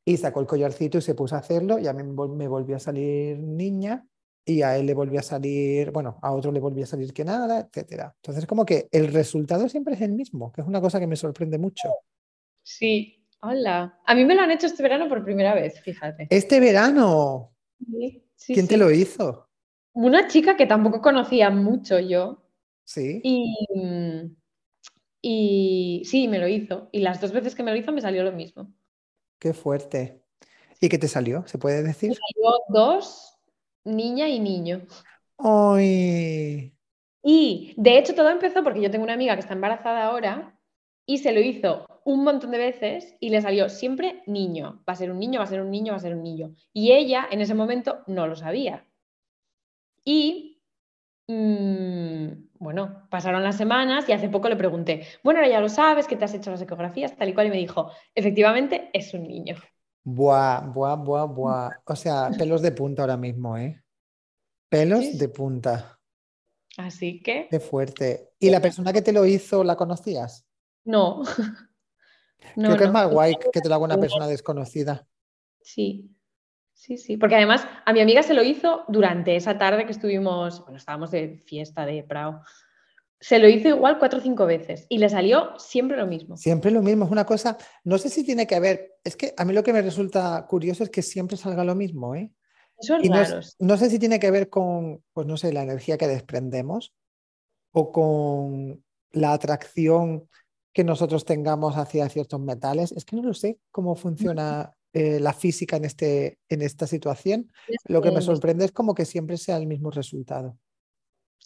y 0.03 0.17
sacó 0.17 0.39
el 0.39 0.47
collarcito 0.47 0.97
y 0.97 1.01
se 1.01 1.13
puso 1.13 1.35
a 1.35 1.39
hacerlo 1.39 1.77
y 1.77 1.87
a 1.87 1.93
mí 1.93 2.01
me 2.03 2.47
volvió 2.47 2.77
a 2.77 2.79
salir 2.79 3.37
niña 3.37 4.03
y 4.47 4.61
a 4.61 4.77
él 4.77 4.85
le 4.85 4.93
volvió 4.93 5.19
a 5.19 5.23
salir, 5.23 5.91
bueno, 5.91 6.17
a 6.21 6.31
otro 6.31 6.53
le 6.53 6.61
volvió 6.61 6.85
a 6.85 6.87
salir 6.87 7.13
que 7.13 7.25
nada, 7.25 7.59
etcétera. 7.59 8.13
Entonces, 8.15 8.45
como 8.45 8.65
que 8.65 8.87
el 8.93 9.11
resultado 9.11 9.67
siempre 9.67 9.95
es 9.95 10.01
el 10.01 10.13
mismo, 10.13 10.53
que 10.53 10.61
es 10.61 10.67
una 10.67 10.79
cosa 10.79 11.01
que 11.01 11.07
me 11.07 11.17
sorprende 11.17 11.57
mucho. 11.57 11.89
Sí, 12.63 13.27
hola. 13.41 13.99
A 14.05 14.15
mí 14.15 14.23
me 14.23 14.35
lo 14.35 14.41
han 14.41 14.51
hecho 14.51 14.67
este 14.67 14.81
verano 14.81 15.09
por 15.09 15.25
primera 15.25 15.53
vez, 15.53 15.81
fíjate. 15.81 16.27
¿Este 16.29 16.61
verano? 16.61 17.51
Sí, 18.37 18.53
¿Quién 18.53 18.69
te 18.69 18.77
lo 18.77 18.89
hizo? 18.89 19.49
Una 19.91 20.29
chica 20.29 20.55
que 20.55 20.65
tampoco 20.65 21.01
conocía 21.01 21.49
mucho 21.49 21.99
yo. 21.99 22.41
Sí. 22.85 23.19
Y, 23.25 23.53
y 25.21 26.03
sí, 26.05 26.29
me 26.29 26.39
lo 26.39 26.47
hizo. 26.47 26.87
Y 26.93 27.01
las 27.01 27.19
dos 27.19 27.33
veces 27.33 27.53
que 27.53 27.63
me 27.63 27.71
lo 27.71 27.77
hizo 27.77 27.91
me 27.91 27.99
salió 27.99 28.23
lo 28.23 28.31
mismo. 28.31 28.71
Qué 29.39 29.53
fuerte. 29.53 30.23
¿Y 30.79 30.87
qué 30.87 30.97
te 30.97 31.09
salió? 31.09 31.45
¿Se 31.47 31.57
puede 31.57 31.83
decir? 31.83 32.11
Me 32.11 32.15
salió 32.15 32.59
dos 32.69 33.36
niña 33.87 34.27
y 34.27 34.39
niño. 34.39 34.81
¡Ay! 35.37 36.73
Y 37.23 37.73
de 37.77 37.97
hecho 37.97 38.15
todo 38.15 38.29
empezó 38.29 38.63
porque 38.63 38.81
yo 38.81 38.91
tengo 38.91 39.03
una 39.03 39.13
amiga 39.13 39.33
que 39.35 39.41
está 39.41 39.53
embarazada 39.53 40.05
ahora 40.05 40.57
y 41.05 41.19
se 41.19 41.31
lo 41.31 41.39
hizo 41.39 41.87
un 42.05 42.23
montón 42.23 42.51
de 42.51 42.57
veces 42.57 43.15
y 43.19 43.29
le 43.29 43.41
salió 43.41 43.69
siempre 43.69 44.23
niño. 44.27 44.83
Va 44.87 44.93
a 44.93 44.95
ser 44.95 45.11
un 45.11 45.19
niño, 45.19 45.39
va 45.39 45.45
a 45.45 45.47
ser 45.47 45.61
un 45.61 45.71
niño, 45.71 45.91
va 45.93 45.97
a 45.97 46.01
ser 46.01 46.15
un 46.15 46.23
niño. 46.23 46.55
Y 46.73 46.91
ella 46.93 47.27
en 47.31 47.41
ese 47.41 47.53
momento 47.53 48.03
no 48.07 48.27
lo 48.27 48.35
sabía. 48.35 48.85
Y 50.05 50.61
mm, 51.27 52.27
bueno, 52.59 53.07
pasaron 53.09 53.43
las 53.43 53.57
semanas 53.57 54.07
y 54.07 54.13
hace 54.13 54.29
poco 54.29 54.49
le 54.49 54.55
pregunté, 54.55 55.05
bueno, 55.23 55.39
ahora 55.39 55.49
ya 55.51 55.59
lo 55.61 55.69
sabes, 55.69 56.07
que 56.07 56.15
te 56.15 56.25
has 56.25 56.33
hecho 56.33 56.51
las 56.51 56.61
ecografías, 56.61 57.15
tal 57.17 57.29
y 57.29 57.33
cual, 57.33 57.47
y 57.47 57.49
me 57.51 57.57
dijo, 57.57 57.91
efectivamente 58.15 58.89
es 58.93 59.13
un 59.13 59.23
niño. 59.23 59.55
Buah, 60.07 60.61
buah, 60.71 60.95
buah, 60.95 61.25
buah. 61.27 61.69
O 61.83 61.95
sea, 61.95 62.31
pelos 62.31 62.61
de 62.61 62.71
punta 62.71 63.01
ahora 63.01 63.17
mismo, 63.17 63.57
¿eh? 63.57 63.83
Pelos 64.69 65.17
de 65.17 65.27
punta. 65.27 65.99
Así 66.77 67.21
que. 67.21 67.49
Qué 67.51 67.59
fuerte. 67.59 68.29
¿Y 68.39 68.49
la 68.49 68.61
persona 68.61 68.93
que 68.93 69.01
te 69.01 69.11
lo 69.11 69.25
hizo, 69.25 69.65
la 69.65 69.75
conocías? 69.75 70.47
No. 70.85 71.23
Creo 72.55 72.77
que 72.77 72.85
es 72.85 72.91
más 72.91 73.11
guay 73.11 73.35
que 73.51 73.59
te 73.59 73.67
lo 73.67 73.75
haga 73.75 73.83
una 73.83 73.99
persona 73.99 74.27
desconocida. 74.27 75.05
Sí, 75.61 76.09
sí, 76.71 76.97
sí. 76.97 77.17
Porque 77.17 77.35
además 77.35 77.67
a 77.83 77.91
mi 77.91 77.99
amiga 77.99 78.23
se 78.23 78.33
lo 78.33 78.43
hizo 78.43 78.85
durante 78.87 79.35
esa 79.35 79.57
tarde 79.57 79.85
que 79.85 79.91
estuvimos, 79.91 80.61
bueno, 80.61 80.77
estábamos 80.77 81.11
de 81.11 81.37
fiesta 81.45 81.85
de 81.85 82.03
Prado 82.03 82.43
se 83.19 83.39
lo 83.39 83.47
hizo 83.47 83.69
igual 83.69 83.97
cuatro 83.99 84.19
o 84.19 84.21
cinco 84.21 84.45
veces 84.45 84.85
y 84.89 84.99
le 84.99 85.09
salió 85.09 85.57
siempre 85.57 85.97
lo 85.97 86.07
mismo. 86.07 86.37
Siempre 86.37 86.71
lo 86.71 86.81
mismo, 86.81 87.05
es 87.05 87.11
una 87.11 87.25
cosa, 87.25 87.57
no 87.83 87.97
sé 87.97 88.09
si 88.09 88.23
tiene 88.23 88.45
que 88.45 88.59
ver, 88.59 88.95
es 89.03 89.15
que 89.15 89.33
a 89.37 89.45
mí 89.45 89.53
lo 89.53 89.63
que 89.63 89.73
me 89.73 89.81
resulta 89.81 90.45
curioso 90.47 90.83
es 90.83 90.89
que 90.89 91.01
siempre 91.01 91.37
salga 91.37 91.63
lo 91.63 91.75
mismo, 91.75 92.15
¿eh? 92.15 92.31
Eso 92.79 92.95
es 92.95 93.09
no, 93.59 93.67
no, 93.67 93.77
sé 93.77 93.89
si 93.89 93.97
tiene 93.97 94.19
que 94.19 94.29
ver 94.29 94.49
con, 94.49 95.03
pues 95.11 95.25
no 95.25 95.35
sé, 95.35 95.51
la 95.51 95.63
energía 95.63 95.97
que 95.97 96.07
desprendemos 96.07 96.93
o 97.71 97.91
con 97.91 98.83
la 99.11 99.33
atracción 99.33 100.29
que 100.73 100.83
nosotros 100.83 101.25
tengamos 101.25 101.75
hacia 101.75 102.07
ciertos 102.07 102.39
metales. 102.39 102.91
Es 102.91 103.03
que 103.03 103.15
no 103.15 103.23
lo 103.23 103.33
sé 103.33 103.57
cómo 103.71 103.95
funciona 103.95 104.73
eh, 104.93 105.19
la 105.19 105.33
física 105.33 105.77
en, 105.77 105.85
este, 105.85 106.37
en 106.49 106.61
esta 106.61 106.85
situación. 106.85 107.51
Lo 107.85 107.99
que 107.99 108.11
me 108.11 108.21
sorprende 108.21 108.65
es 108.65 108.71
como 108.71 108.93
que 108.93 109.05
siempre 109.05 109.37
sea 109.37 109.57
el 109.57 109.65
mismo 109.65 109.89
resultado. 109.89 110.55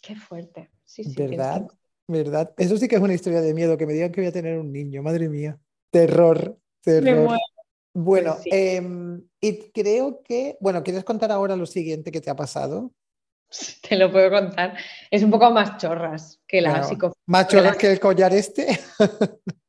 Qué 0.00 0.16
fuerte. 0.16 0.70
Sí, 0.84 1.04
sí, 1.04 1.14
¿Verdad? 1.16 1.66
¿Verdad? 2.08 2.52
Eso 2.56 2.76
sí 2.76 2.88
que 2.88 2.96
es 2.96 3.02
una 3.02 3.14
historia 3.14 3.40
de 3.40 3.54
miedo, 3.54 3.76
que 3.76 3.86
me 3.86 3.92
digan 3.92 4.12
que 4.12 4.20
voy 4.20 4.28
a 4.28 4.32
tener 4.32 4.58
un 4.58 4.72
niño, 4.72 5.02
madre 5.02 5.28
mía. 5.28 5.58
Terror, 5.90 6.58
terror. 6.82 7.38
Bueno, 7.94 8.36
pues 8.36 8.46
em, 8.50 9.22
y 9.40 9.70
creo 9.70 10.22
que, 10.22 10.56
bueno, 10.60 10.82
¿quieres 10.82 11.04
contar 11.04 11.30
ahora 11.30 11.56
lo 11.56 11.66
siguiente 11.66 12.10
que 12.10 12.20
te 12.20 12.30
ha 12.30 12.36
pasado? 12.36 12.92
Te 13.86 13.96
lo 13.96 14.10
puedo 14.10 14.30
contar. 14.30 14.76
Es 15.10 15.22
un 15.22 15.30
poco 15.30 15.50
más 15.50 15.76
chorras 15.76 16.40
que 16.46 16.62
la 16.62 16.82
psicofonía. 16.82 17.22
¿Más 17.26 17.48
chorras 17.48 17.76
que, 17.76 17.92
el 17.92 18.00
collar 18.00 18.32
este? 18.32 18.66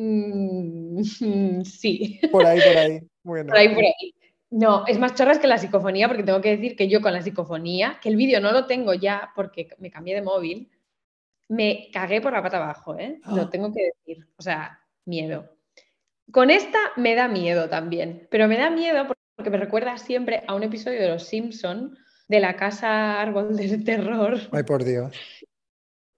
Mm, 0.00 1.02
sí. 1.64 2.20
Por 2.32 2.46
ahí, 2.46 2.60
por 2.60 2.76
ahí. 2.76 3.00
Bueno. 3.22 3.48
Por 3.48 3.58
ahí, 3.58 3.68
por 3.68 3.84
ahí. 3.84 4.14
No, 4.50 4.84
es 4.86 4.98
más 4.98 5.14
chorras 5.14 5.38
que 5.38 5.46
la 5.46 5.58
psicofonía, 5.58 6.08
porque 6.08 6.24
tengo 6.24 6.40
que 6.40 6.56
decir 6.56 6.76
que 6.76 6.88
yo 6.88 7.00
con 7.00 7.12
la 7.12 7.22
psicofonía, 7.22 7.98
que 8.02 8.08
el 8.08 8.16
vídeo 8.16 8.40
no 8.40 8.50
lo 8.50 8.66
tengo 8.66 8.94
ya 8.94 9.30
porque 9.36 9.68
me 9.78 9.90
cambié 9.90 10.16
de 10.16 10.22
móvil, 10.22 10.68
me 11.48 11.88
cagué 11.92 12.20
por 12.20 12.32
la 12.32 12.42
pata 12.42 12.56
abajo, 12.56 12.98
¿eh? 12.98 13.20
Lo 13.26 13.42
ah. 13.42 13.50
tengo 13.50 13.72
que 13.72 13.90
decir. 13.92 14.26
O 14.36 14.42
sea, 14.42 14.80
miedo. 15.04 15.56
Con 16.32 16.50
esta 16.50 16.78
me 16.96 17.14
da 17.14 17.28
miedo 17.28 17.68
también, 17.68 18.28
pero 18.30 18.48
me 18.48 18.56
da 18.56 18.70
miedo 18.70 19.06
porque 19.36 19.50
me 19.50 19.56
recuerda 19.56 19.98
siempre 19.98 20.42
a 20.46 20.54
un 20.54 20.62
episodio 20.62 21.00
de 21.00 21.08
Los 21.08 21.24
Simpson 21.24 21.96
de 22.28 22.40
la 22.40 22.56
casa 22.56 23.20
árbol 23.20 23.56
del 23.56 23.84
terror. 23.84 24.38
Ay, 24.52 24.62
por 24.64 24.84
Dios. 24.84 25.16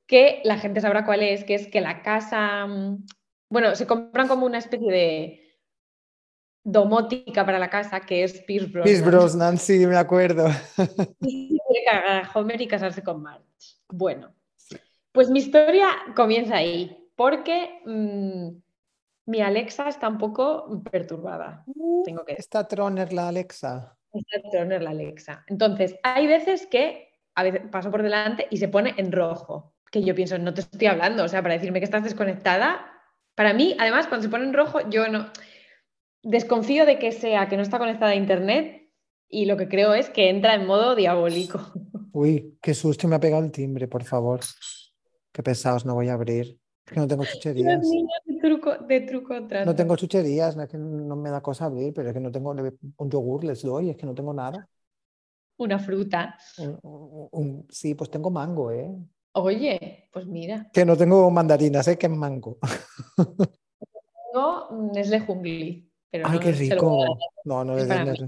Que 0.07 0.41
la 0.45 0.59
gente 0.59 0.81
sabrá 0.81 1.05
cuál 1.05 1.23
es, 1.23 1.45
que 1.45 1.55
es 1.55 1.69
que 1.69 1.81
la 1.81 2.03
casa 2.03 2.67
mm, 2.67 3.07
Bueno, 3.51 3.75
se 3.75 3.87
compran 3.87 4.29
como 4.29 4.45
una 4.45 4.59
especie 4.59 4.91
de 4.91 5.42
domótica 6.65 7.45
para 7.45 7.59
la 7.59 7.69
casa 7.69 8.01
que 8.01 8.25
es 8.25 8.41
Pierce 8.43 8.69
Brosnan. 8.69 8.85
Pierce 8.85 9.05
Brosnan, 9.05 9.59
sí, 9.59 9.87
me 9.87 9.97
acuerdo. 9.97 10.49
Y 11.21 11.49
quiere 11.49 11.85
cagar 11.85 12.25
a 12.25 12.31
Homer 12.33 12.61
y 12.61 12.69
casarse 12.69 13.03
con 13.03 13.23
Marge. 13.23 13.45
Bueno, 13.89 14.35
pues 15.13 15.31
mi 15.31 15.41
historia 15.41 15.89
comienza 16.15 16.57
ahí, 16.57 17.11
porque 17.17 17.81
mm, 17.85 18.49
mi 19.27 19.41
Alexa 19.41 19.89
está 19.89 20.09
un 20.09 20.19
poco 20.19 20.83
perturbada. 20.91 21.65
Tengo 22.05 22.25
que 22.25 22.35
Está 22.35 22.67
Troner 22.67 23.13
la 23.13 23.29
Alexa. 23.29 23.97
Está 24.13 24.51
Troner 24.51 24.83
la 24.83 24.91
Alexa. 24.91 25.45
Entonces, 25.49 25.97
hay 26.03 26.27
veces 26.27 26.67
que 26.67 27.13
a 27.35 27.43
veces 27.43 27.63
paso 27.71 27.91
por 27.91 28.03
delante 28.03 28.47
y 28.51 28.59
se 28.59 28.69
pone 28.69 28.95
en 28.97 29.11
rojo, 29.11 29.75
que 29.91 30.03
yo 30.03 30.15
pienso, 30.15 30.39
no 30.39 30.55
te 30.55 30.63
estoy 30.63 30.87
hablando, 30.87 31.25
o 31.25 31.29
sea, 31.29 31.43
para 31.43 31.55
decirme 31.55 31.81
que 31.81 31.85
estás 31.85 32.05
desconectada. 32.05 32.87
Para 33.35 33.55
mí, 33.55 33.75
además, 33.79 34.07
cuando 34.07 34.25
se 34.25 34.31
pone 34.31 34.45
en 34.45 34.53
rojo, 34.53 34.89
yo 34.91 35.09
no 35.09 35.31
desconfío 36.23 36.87
de 36.87 36.99
que 36.99 37.13
sea 37.13 37.49
que 37.49 37.57
no 37.57 37.63
está 37.63 37.79
conectada 37.79 38.13
a 38.13 38.17
internet 38.17 38.89
y 39.29 39.47
lo 39.47 39.57
que 39.57 39.69
creo 39.69 39.95
es 39.95 40.11
que 40.11 40.29
entra 40.31 40.55
en 40.55 40.67
modo 40.67 40.95
diabólico. 40.95 41.59
Uy, 42.13 42.59
qué 42.61 42.75
susto 42.75 43.09
me 43.09 43.17
ha 43.17 43.21
pegado 43.21 43.43
el 43.45 43.51
timbre, 43.53 43.89
por 43.89 44.05
favor. 44.05 44.41
Qué 45.33 45.43
pesados, 45.43 45.87
no 45.87 45.95
voy 45.95 46.09
a 46.09 46.15
abrir. 46.15 46.59
Es 46.87 46.93
que 46.93 47.01
no 47.01 47.07
tengo 47.07 47.23
Los 47.23 47.33
chucherías. 47.33 47.81
niños 47.89 48.11
de 48.27 48.37
truco, 48.41 48.77
de 48.77 49.01
truco. 49.01 49.35
No 49.65 49.75
tengo 49.75 49.97
chucherías, 49.97 50.57
no 50.57 50.65
es 50.65 50.69
que 50.69 50.77
no 50.77 51.17
me 51.17 51.31
da 51.31 51.41
cosa 51.41 51.67
abrir, 51.67 51.95
pero 51.95 52.09
es 52.09 52.15
que 52.15 52.21
no 52.21 52.31
tengo 52.31 52.51
un 52.51 53.11
yogur, 53.11 53.45
les 53.45 53.63
doy, 53.63 53.91
es 53.91 53.97
que 53.97 54.05
no 54.07 54.15
tengo 54.15 54.35
nada. 54.35 54.69
una 55.59 55.79
fruta. 55.79 56.37
Un- 56.59 56.79
un- 56.83 57.29
un- 57.31 57.67
sí, 57.71 57.95
pues 57.95 58.11
tengo 58.11 58.31
mango, 58.31 58.73
¿eh? 58.73 58.91
Oye, 59.35 60.09
pues 60.13 60.27
mira, 60.27 60.69
Que 60.73 60.85
no 60.85 60.97
tengo 60.97 61.31
mandarinas, 61.31 61.87
¿eh? 61.89 61.97
Que 61.97 62.07
es 62.07 62.13
mango. 62.13 62.59
tengo 64.33 64.91
Nesle 64.93 65.21
Jungli. 65.21 65.89
Pero 66.13 66.29
Ay, 66.29 66.35
no 66.35 66.41
qué 66.41 66.53
rico. 66.53 67.19
No, 67.45 67.65
no 67.65 67.73
es 67.73 67.89
les 67.89 67.89
para 67.89 68.05
des, 68.05 68.21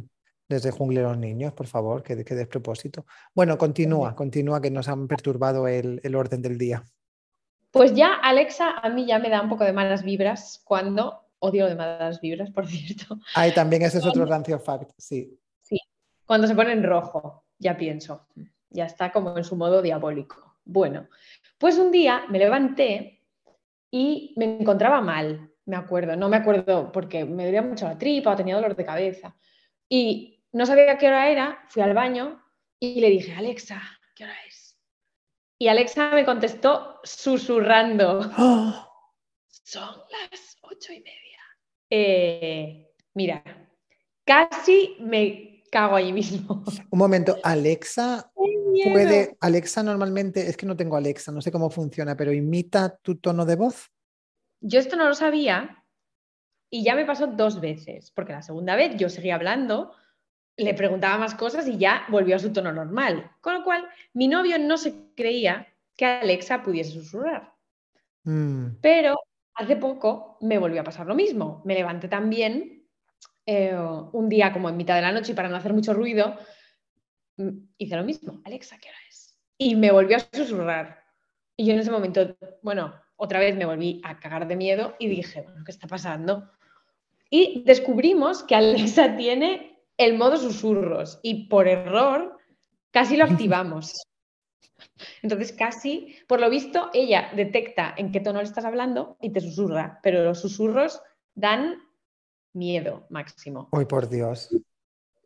les 0.48 0.62
des 0.62 0.74
jungle 0.74 1.00
a 1.00 1.02
los 1.02 1.18
niños, 1.18 1.52
por 1.52 1.66
favor, 1.66 2.02
que, 2.02 2.24
que 2.24 2.34
despropósito. 2.34 3.04
Bueno, 3.34 3.58
continúa, 3.58 4.16
continúa, 4.16 4.60
que 4.60 4.70
nos 4.70 4.88
han 4.88 5.06
perturbado 5.06 5.68
el, 5.68 6.00
el 6.02 6.16
orden 6.16 6.40
del 6.40 6.56
día. 6.56 6.82
Pues 7.70 7.92
ya 7.94 8.14
Alexa 8.14 8.70
a 8.70 8.88
mí 8.88 9.04
ya 9.04 9.18
me 9.18 9.28
da 9.28 9.42
un 9.42 9.50
poco 9.50 9.64
de 9.64 9.72
malas 9.72 10.02
vibras 10.02 10.62
cuando, 10.64 11.26
odio 11.40 11.66
de 11.66 11.74
malas 11.74 12.20
vibras, 12.20 12.50
por 12.50 12.66
cierto, 12.66 13.18
Ay, 13.34 13.52
también 13.52 13.82
ese 13.82 13.98
es 13.98 14.06
otro 14.06 14.24
rancio 14.24 14.58
fact, 14.58 14.92
sí. 14.96 15.38
cuando 16.24 16.46
se 16.46 16.54
pone 16.54 16.72
en 16.72 16.84
rojo, 16.84 17.44
ya 17.58 17.76
pienso, 17.76 18.28
ya 18.70 18.86
está 18.86 19.12
como 19.12 19.36
en 19.36 19.44
su 19.44 19.56
modo 19.56 19.82
diabólico. 19.82 20.56
Bueno, 20.64 21.08
pues 21.58 21.76
un 21.76 21.90
día 21.90 22.22
me 22.30 22.38
levanté 22.38 23.20
y 23.90 24.32
me 24.36 24.60
encontraba 24.60 25.00
mal, 25.00 25.50
me 25.66 25.76
acuerdo, 25.76 26.16
no 26.16 26.28
me 26.28 26.36
acuerdo 26.36 26.92
porque 26.92 27.24
me 27.24 27.44
dolía 27.46 27.62
mucho 27.62 27.86
la 27.86 27.98
tripa 27.98 28.32
o 28.32 28.36
tenía 28.36 28.56
dolor 28.56 28.76
de 28.76 28.84
cabeza. 28.84 29.36
Y 29.88 30.44
no 30.52 30.66
sabía 30.66 30.98
qué 30.98 31.08
hora 31.08 31.28
era, 31.30 31.64
fui 31.68 31.82
al 31.82 31.94
baño 31.94 32.42
y 32.78 33.00
le 33.00 33.10
dije, 33.10 33.34
Alexa, 33.34 33.80
¿qué 34.14 34.24
hora 34.24 34.34
es? 34.46 34.78
Y 35.58 35.68
Alexa 35.68 36.10
me 36.10 36.24
contestó 36.24 37.00
susurrando, 37.04 38.22
son 39.48 39.88
las 40.10 40.56
ocho 40.62 40.92
y 40.92 41.00
media. 41.00 41.40
Eh, 41.90 42.90
mira, 43.14 43.42
casi 44.24 44.96
me 45.00 45.62
cago 45.70 45.96
ahí 45.96 46.12
mismo. 46.12 46.64
Un 46.90 46.98
momento, 46.98 47.36
Alexa 47.42 48.30
puede, 48.34 49.36
Alexa 49.40 49.82
normalmente, 49.82 50.48
es 50.48 50.56
que 50.56 50.66
no 50.66 50.76
tengo 50.76 50.96
Alexa, 50.96 51.32
no 51.32 51.40
sé 51.40 51.50
cómo 51.50 51.70
funciona, 51.70 52.16
pero 52.16 52.32
imita 52.32 52.96
tu 52.96 53.16
tono 53.16 53.44
de 53.44 53.56
voz. 53.56 53.90
Yo 54.66 54.80
esto 54.80 54.96
no 54.96 55.06
lo 55.06 55.14
sabía 55.14 55.84
y 56.70 56.82
ya 56.82 56.94
me 56.94 57.04
pasó 57.04 57.26
dos 57.26 57.60
veces, 57.60 58.10
porque 58.12 58.32
la 58.32 58.40
segunda 58.40 58.76
vez 58.76 58.96
yo 58.96 59.10
seguía 59.10 59.34
hablando, 59.34 59.92
le 60.56 60.72
preguntaba 60.72 61.18
más 61.18 61.34
cosas 61.34 61.68
y 61.68 61.76
ya 61.76 62.06
volvió 62.08 62.34
a 62.34 62.38
su 62.38 62.50
tono 62.50 62.72
normal. 62.72 63.30
Con 63.42 63.54
lo 63.54 63.62
cual, 63.62 63.86
mi 64.14 64.26
novio 64.26 64.58
no 64.58 64.78
se 64.78 65.12
creía 65.14 65.68
que 65.94 66.06
Alexa 66.06 66.62
pudiese 66.62 66.92
susurrar. 66.92 67.52
Mm, 68.22 68.76
Pero 68.80 69.20
hace 69.54 69.76
poco 69.76 70.38
me 70.40 70.56
volvió 70.56 70.80
a 70.80 70.84
pasar 70.84 71.06
lo 71.06 71.14
mismo. 71.14 71.60
Me 71.66 71.74
levanté 71.74 72.08
también 72.08 72.88
eh, 73.44 73.76
un 74.12 74.30
día 74.30 74.50
como 74.50 74.70
en 74.70 74.78
mitad 74.78 74.96
de 74.96 75.02
la 75.02 75.12
noche 75.12 75.32
y 75.32 75.34
para 75.34 75.50
no 75.50 75.56
hacer 75.56 75.74
mucho 75.74 75.92
ruido, 75.92 76.38
mm, 77.36 77.50
hice 77.76 77.96
lo 77.96 78.04
mismo. 78.04 78.40
Alexa, 78.46 78.78
¿qué 78.78 78.88
hora 78.88 78.98
es? 79.10 79.38
Y 79.58 79.76
me 79.76 79.92
volvió 79.92 80.16
a 80.16 80.20
susurrar. 80.20 81.04
Y 81.54 81.66
yo 81.66 81.74
en 81.74 81.80
ese 81.80 81.90
momento, 81.90 82.34
bueno, 82.62 83.03
otra 83.16 83.38
vez 83.38 83.56
me 83.56 83.66
volví 83.66 84.00
a 84.04 84.18
cagar 84.18 84.46
de 84.46 84.56
miedo 84.56 84.94
y 84.98 85.08
dije, 85.08 85.42
bueno, 85.42 85.62
¿qué 85.64 85.70
está 85.70 85.86
pasando? 85.86 86.50
Y 87.30 87.62
descubrimos 87.64 88.42
que 88.42 88.54
Alexa 88.54 89.16
tiene 89.16 89.82
el 89.96 90.16
modo 90.16 90.36
susurros 90.36 91.20
y 91.22 91.48
por 91.48 91.68
error 91.68 92.38
casi 92.90 93.16
lo 93.16 93.24
activamos. 93.24 93.92
Entonces 95.22 95.52
casi, 95.52 96.16
por 96.26 96.40
lo 96.40 96.50
visto, 96.50 96.90
ella 96.92 97.30
detecta 97.34 97.94
en 97.96 98.12
qué 98.12 98.20
tono 98.20 98.40
le 98.40 98.44
estás 98.44 98.64
hablando 98.64 99.16
y 99.20 99.30
te 99.30 99.40
susurra, 99.40 100.00
pero 100.02 100.24
los 100.24 100.40
susurros 100.40 101.00
dan 101.34 101.82
miedo 102.52 103.06
máximo. 103.10 103.68
Uy, 103.72 103.84
por 103.84 104.08
Dios. 104.08 104.50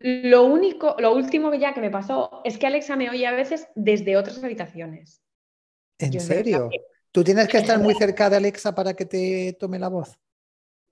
Lo 0.01 0.45
único, 0.45 0.97
lo 0.99 1.13
último 1.15 1.51
que 1.51 1.59
ya 1.59 1.75
que 1.75 1.81
me 1.81 1.91
pasó 1.91 2.41
es 2.45 2.57
que 2.57 2.67
Alexa 2.67 2.97
me 2.97 3.11
oye 3.11 3.27
a 3.27 3.33
veces 3.33 3.69
desde 3.75 4.17
otras 4.17 4.43
habitaciones. 4.43 5.23
¿En 5.99 6.13
Yo 6.13 6.21
serio? 6.21 6.71
¿Tú 7.13 7.25
tienes 7.25 7.49
que 7.49 7.59
estar 7.59 7.79
muy 7.81 7.95
cerca 7.95 8.29
de 8.29 8.37
Alexa 8.37 8.75
para 8.75 8.95
que 8.95 9.07
te 9.07 9.57
tome 9.59 9.79
la 9.79 9.89
voz? 9.89 10.19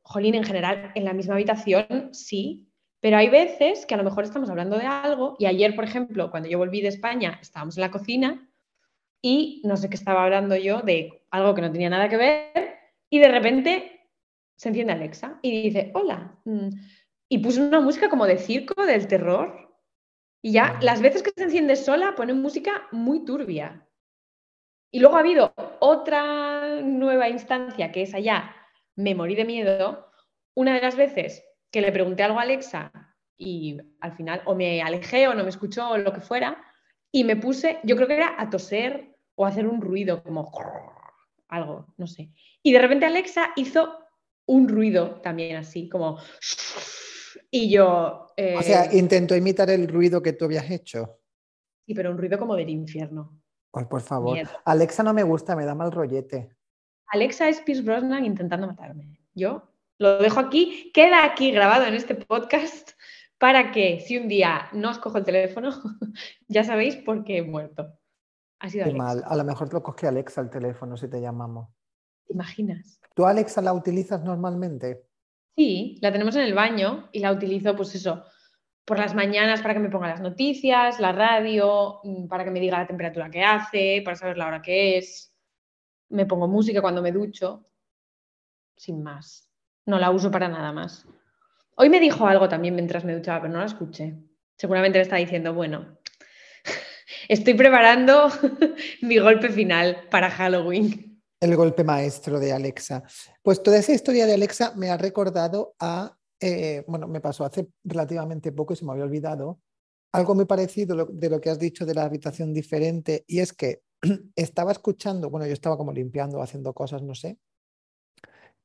Jolín, 0.02 0.34
en 0.34 0.44
general, 0.44 0.92
en 0.94 1.04
la 1.04 1.12
misma 1.12 1.34
habitación 1.34 2.10
sí, 2.12 2.68
pero 3.00 3.18
hay 3.18 3.28
veces 3.28 3.86
que 3.86 3.94
a 3.94 3.98
lo 3.98 4.04
mejor 4.04 4.24
estamos 4.24 4.48
hablando 4.48 4.78
de 4.78 4.86
algo 4.86 5.36
y 5.38 5.46
ayer, 5.46 5.74
por 5.74 5.84
ejemplo, 5.84 6.30
cuando 6.30 6.48
yo 6.48 6.58
volví 6.58 6.80
de 6.80 6.88
España, 6.88 7.38
estábamos 7.42 7.76
en 7.76 7.82
la 7.82 7.90
cocina 7.90 8.48
y 9.20 9.60
no 9.64 9.76
sé 9.76 9.90
qué 9.90 9.96
estaba 9.96 10.24
hablando 10.24 10.56
yo 10.56 10.80
de 10.80 11.22
algo 11.30 11.54
que 11.54 11.62
no 11.62 11.72
tenía 11.72 11.90
nada 11.90 12.08
que 12.08 12.16
ver 12.16 12.78
y 13.10 13.18
de 13.18 13.28
repente 13.28 14.08
se 14.56 14.68
enciende 14.68 14.92
Alexa 14.92 15.38
y 15.42 15.62
dice, 15.62 15.90
hola, 15.94 16.38
mm", 16.44 16.68
y 17.28 17.38
puso 17.38 17.62
una 17.62 17.80
música 17.80 18.08
como 18.08 18.26
de 18.26 18.38
circo, 18.38 18.86
del 18.86 19.06
terror 19.06 19.76
y 20.40 20.52
ya 20.52 20.78
las 20.80 21.02
veces 21.02 21.22
que 21.22 21.32
se 21.36 21.44
enciende 21.44 21.76
sola 21.76 22.14
pone 22.14 22.32
música 22.32 22.86
muy 22.92 23.24
turbia. 23.24 23.85
Y 24.90 25.00
luego 25.00 25.16
ha 25.16 25.20
habido 25.20 25.52
otra 25.80 26.80
nueva 26.82 27.28
instancia 27.28 27.92
que 27.92 28.02
es 28.02 28.14
allá, 28.14 28.54
me 28.94 29.14
morí 29.14 29.34
de 29.34 29.44
miedo. 29.44 30.10
Una 30.54 30.74
de 30.74 30.80
las 30.80 30.96
veces 30.96 31.44
que 31.70 31.80
le 31.80 31.92
pregunté 31.92 32.22
algo 32.22 32.38
a 32.38 32.42
Alexa 32.42 32.92
y 33.36 33.78
al 34.00 34.16
final 34.16 34.42
o 34.46 34.54
me 34.54 34.80
alejé 34.80 35.28
o 35.28 35.34
no 35.34 35.42
me 35.42 35.50
escuchó 35.50 35.90
o 35.90 35.98
lo 35.98 36.12
que 36.12 36.20
fuera 36.20 36.62
y 37.12 37.24
me 37.24 37.36
puse, 37.36 37.78
yo 37.82 37.96
creo 37.96 38.08
que 38.08 38.16
era 38.16 38.34
a 38.38 38.48
toser 38.48 39.16
o 39.34 39.44
a 39.44 39.48
hacer 39.48 39.66
un 39.66 39.80
ruido 39.80 40.22
como 40.22 40.50
algo, 41.48 41.94
no 41.96 42.06
sé. 42.06 42.30
Y 42.62 42.72
de 42.72 42.78
repente 42.78 43.06
Alexa 43.06 43.52
hizo 43.56 43.98
un 44.46 44.68
ruido 44.68 45.20
también 45.20 45.56
así, 45.56 45.88
como... 45.88 46.18
Y 47.50 47.70
yo... 47.70 48.26
O 48.36 48.62
sea, 48.62 48.84
eh, 48.86 48.98
intentó 48.98 49.36
imitar 49.36 49.70
el 49.70 49.88
ruido 49.88 50.22
que 50.22 50.32
tú 50.32 50.46
habías 50.46 50.70
hecho. 50.70 51.20
sí, 51.86 51.94
pero 51.94 52.10
un 52.10 52.18
ruido 52.18 52.38
como 52.38 52.56
del 52.56 52.70
infierno. 52.70 53.40
Ay, 53.72 53.84
por 53.84 54.00
favor. 54.00 54.34
Miedo. 54.34 54.50
Alexa 54.64 55.02
no 55.02 55.12
me 55.12 55.22
gusta, 55.22 55.54
me 55.56 55.64
da 55.64 55.74
mal 55.74 55.92
rollete. 55.92 56.50
Alexa 57.08 57.48
es 57.48 57.60
Pierce 57.60 57.82
Brosnan 57.82 58.24
intentando 58.24 58.66
matarme. 58.66 59.20
Yo 59.34 59.68
lo 59.98 60.18
dejo 60.18 60.40
aquí, 60.40 60.90
queda 60.92 61.24
aquí 61.24 61.50
grabado 61.52 61.84
en 61.84 61.94
este 61.94 62.14
podcast 62.14 62.90
para 63.38 63.70
que 63.70 64.00
si 64.00 64.16
un 64.16 64.28
día 64.28 64.68
no 64.72 64.90
os 64.90 64.98
cojo 64.98 65.18
el 65.18 65.24
teléfono, 65.24 65.70
ya 66.48 66.64
sabéis 66.64 66.96
por 66.96 67.24
qué 67.24 67.38
he 67.38 67.42
muerto. 67.42 67.86
Ha 68.58 68.70
sido 68.70 68.84
Qué 68.84 68.90
Alexa. 68.90 69.04
mal. 69.04 69.24
A 69.26 69.36
lo 69.36 69.44
mejor 69.44 69.72
lo 69.72 69.82
coge 69.82 70.06
Alexa 70.06 70.40
el 70.40 70.50
teléfono 70.50 70.96
si 70.96 71.08
te 71.08 71.20
llamamos. 71.20 71.68
¿Te 72.26 72.32
imaginas? 72.32 72.98
¿Tú 73.14 73.26
Alexa 73.26 73.60
la 73.60 73.72
utilizas 73.72 74.22
normalmente? 74.24 75.04
Sí, 75.54 75.98
la 76.02 76.10
tenemos 76.12 76.34
en 76.36 76.42
el 76.42 76.54
baño 76.54 77.08
y 77.12 77.20
la 77.20 77.32
utilizo, 77.32 77.76
pues 77.76 77.94
eso, 77.94 78.24
por 78.86 79.00
las 79.00 79.14
mañanas 79.14 79.60
para 79.62 79.74
que 79.74 79.80
me 79.80 79.90
ponga 79.90 80.06
las 80.06 80.20
noticias, 80.20 81.00
la 81.00 81.10
radio, 81.10 82.00
mm, 82.04 82.28
para 82.28 82.44
que 82.44 82.52
me 82.52 82.60
diga 82.60 82.78
la 82.78 82.86
temperatura 82.86 83.28
que 83.28 83.42
hace, 83.42 84.00
para 84.04 84.16
saber 84.16 84.38
la 84.38 84.46
hora 84.46 84.62
que 84.62 84.96
es. 84.96 85.34
Me 86.08 86.24
pongo 86.24 86.46
música 86.46 86.80
cuando 86.80 87.02
me 87.02 87.10
ducho, 87.10 87.66
sin 88.76 89.02
más. 89.02 89.50
No 89.86 89.98
la 89.98 90.12
uso 90.12 90.30
para 90.30 90.48
nada 90.48 90.72
más. 90.72 91.04
Hoy 91.74 91.90
me 91.90 91.98
dijo 91.98 92.28
algo 92.28 92.48
también 92.48 92.76
mientras 92.76 93.04
me 93.04 93.14
duchaba, 93.14 93.42
pero 93.42 93.52
no 93.52 93.58
la 93.58 93.66
escuché. 93.66 94.14
Seguramente 94.56 94.98
me 94.98 95.02
está 95.02 95.16
diciendo, 95.16 95.52
bueno, 95.52 95.98
estoy 97.28 97.54
preparando 97.54 98.30
mi 99.02 99.18
golpe 99.18 99.48
final 99.50 100.06
para 100.10 100.30
Halloween. 100.30 101.20
El 101.40 101.56
golpe 101.56 101.82
maestro 101.82 102.38
de 102.38 102.52
Alexa. 102.52 103.02
Pues 103.42 103.62
toda 103.64 103.78
esa 103.78 103.92
historia 103.92 104.26
de 104.26 104.34
Alexa 104.34 104.74
me 104.76 104.90
ha 104.90 104.96
recordado 104.96 105.74
a, 105.80 106.16
eh, 106.40 106.84
bueno, 106.88 107.08
me 107.08 107.20
pasó 107.20 107.44
hace 107.44 107.68
relativamente 107.84 108.52
poco 108.52 108.72
y 108.74 108.76
se 108.76 108.84
me 108.84 108.92
había 108.92 109.04
olvidado, 109.04 109.60
algo 110.12 110.34
muy 110.34 110.46
parecido 110.46 110.96
lo- 110.96 111.06
de 111.06 111.30
lo 111.30 111.40
que 111.40 111.50
has 111.50 111.58
dicho 111.58 111.86
de 111.86 111.94
la 111.94 112.04
habitación 112.04 112.52
diferente, 112.54 113.24
y 113.26 113.40
es 113.40 113.52
que 113.52 113.82
estaba 114.36 114.72
escuchando, 114.72 115.30
bueno, 115.30 115.46
yo 115.46 115.52
estaba 115.54 115.76
como 115.76 115.92
limpiando, 115.92 116.42
haciendo 116.42 116.74
cosas, 116.74 117.02
no 117.02 117.14
sé, 117.14 117.38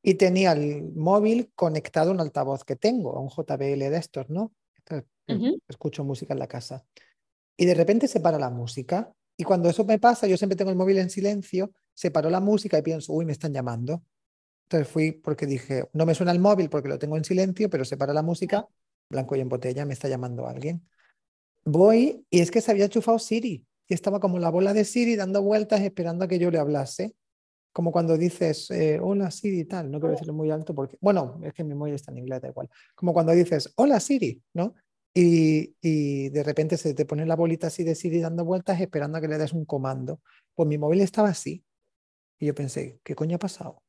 y 0.03 0.15
tenía 0.15 0.53
el 0.53 0.83
móvil 0.95 1.51
conectado 1.55 2.11
a 2.11 2.13
un 2.13 2.19
altavoz 2.21 2.63
que 2.63 2.75
tengo, 2.75 3.15
a 3.15 3.19
un 3.21 3.29
JBL 3.29 3.89
de 3.89 3.97
estos, 3.97 4.29
¿no? 4.29 4.53
Entonces, 4.77 5.07
Ujú. 5.27 5.59
Escucho 5.69 6.03
música 6.03 6.33
en 6.33 6.39
la 6.39 6.47
casa. 6.47 6.85
Y 7.57 7.65
de 7.65 7.75
repente 7.75 8.07
se 8.07 8.19
para 8.21 8.39
la 8.39 8.49
música. 8.51 9.13
Y 9.37 9.43
cuando 9.45 9.69
eso 9.69 9.85
me 9.85 9.99
pasa, 9.99 10.27
yo 10.27 10.37
siempre 10.37 10.57
tengo 10.57 10.71
el 10.71 10.77
móvil 10.77 10.99
en 10.99 11.09
silencio, 11.09 11.71
se 11.95 12.11
paró 12.11 12.29
la 12.29 12.41
música 12.41 12.77
y 12.79 12.83
pienso, 12.83 13.13
uy, 13.13 13.25
me 13.25 13.33
están 13.33 13.53
llamando. 13.53 14.03
Entonces 14.71 14.87
fui 14.87 15.11
porque 15.11 15.45
dije, 15.45 15.89
no 15.91 16.05
me 16.05 16.15
suena 16.15 16.31
el 16.31 16.39
móvil 16.39 16.69
porque 16.69 16.87
lo 16.87 16.97
tengo 16.97 17.17
en 17.17 17.25
silencio, 17.25 17.69
pero 17.69 17.83
se 17.83 17.97
para 17.97 18.13
la 18.13 18.21
música, 18.21 18.69
blanco 19.09 19.35
y 19.35 19.41
en 19.41 19.49
botella, 19.49 19.85
me 19.85 19.91
está 19.91 20.07
llamando 20.07 20.47
alguien. 20.47 20.87
Voy 21.65 22.25
y 22.29 22.39
es 22.39 22.51
que 22.51 22.61
se 22.61 22.71
había 22.71 22.87
chufado 22.87 23.19
Siri 23.19 23.67
y 23.89 23.93
estaba 23.93 24.21
como 24.21 24.39
la 24.39 24.49
bola 24.49 24.73
de 24.73 24.85
Siri 24.85 25.17
dando 25.17 25.43
vueltas 25.43 25.81
esperando 25.81 26.23
a 26.23 26.29
que 26.29 26.39
yo 26.39 26.49
le 26.51 26.57
hablase. 26.57 27.13
Como 27.73 27.91
cuando 27.91 28.17
dices, 28.17 28.71
eh, 28.71 28.97
hola 29.01 29.29
Siri 29.29 29.65
tal, 29.65 29.91
no 29.91 29.99
quiero 29.99 30.13
decirlo 30.13 30.33
muy 30.33 30.49
alto 30.51 30.73
porque, 30.73 30.97
bueno, 31.01 31.41
es 31.43 31.53
que 31.53 31.65
mi 31.65 31.75
móvil 31.75 31.95
está 31.95 32.13
en 32.13 32.19
inglés, 32.19 32.41
da 32.41 32.47
igual. 32.47 32.69
Como 32.95 33.11
cuando 33.11 33.33
dices, 33.33 33.73
hola 33.75 33.99
Siri, 33.99 34.41
¿no? 34.53 34.75
Y, 35.13 35.75
y 35.81 36.29
de 36.29 36.43
repente 36.43 36.77
se 36.77 36.93
te 36.93 37.05
pone 37.05 37.25
la 37.25 37.35
bolita 37.35 37.67
así 37.67 37.83
de 37.83 37.93
Siri 37.93 38.21
dando 38.21 38.45
vueltas 38.45 38.79
esperando 38.79 39.17
a 39.17 39.21
que 39.21 39.27
le 39.27 39.37
des 39.37 39.51
un 39.51 39.65
comando. 39.65 40.21
Pues 40.55 40.69
mi 40.69 40.77
móvil 40.77 41.01
estaba 41.01 41.27
así. 41.27 41.61
Y 42.39 42.45
yo 42.45 42.55
pensé, 42.55 43.01
¿qué 43.03 43.15
coño 43.15 43.35
ha 43.35 43.39
pasado? 43.39 43.80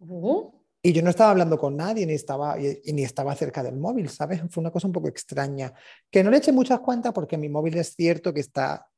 Uh, 0.00 0.50
Y 0.82 0.92
yo 0.92 1.02
no 1.02 1.10
estaba 1.10 1.30
hablando 1.30 1.58
con 1.58 1.76
nadie, 1.76 2.06
ni 2.06 2.14
estaba, 2.14 2.58
y, 2.58 2.80
y 2.84 2.92
ni 2.94 3.02
estaba 3.04 3.34
cerca 3.34 3.62
del 3.62 3.76
móvil, 3.76 4.08
¿sabes? 4.08 4.40
Fue 4.50 4.62
una 4.62 4.70
cosa 4.70 4.86
un 4.86 4.92
poco 4.94 5.08
extraña. 5.08 5.72
Que 6.10 6.24
no 6.24 6.30
le 6.30 6.38
eché 6.38 6.52
muchas 6.52 6.80
cuentas 6.80 7.12
porque 7.12 7.36
mi 7.36 7.48
móvil 7.48 7.76
es 7.76 7.94
cierto 7.94 8.32
que 8.32 8.40
está 8.40 8.88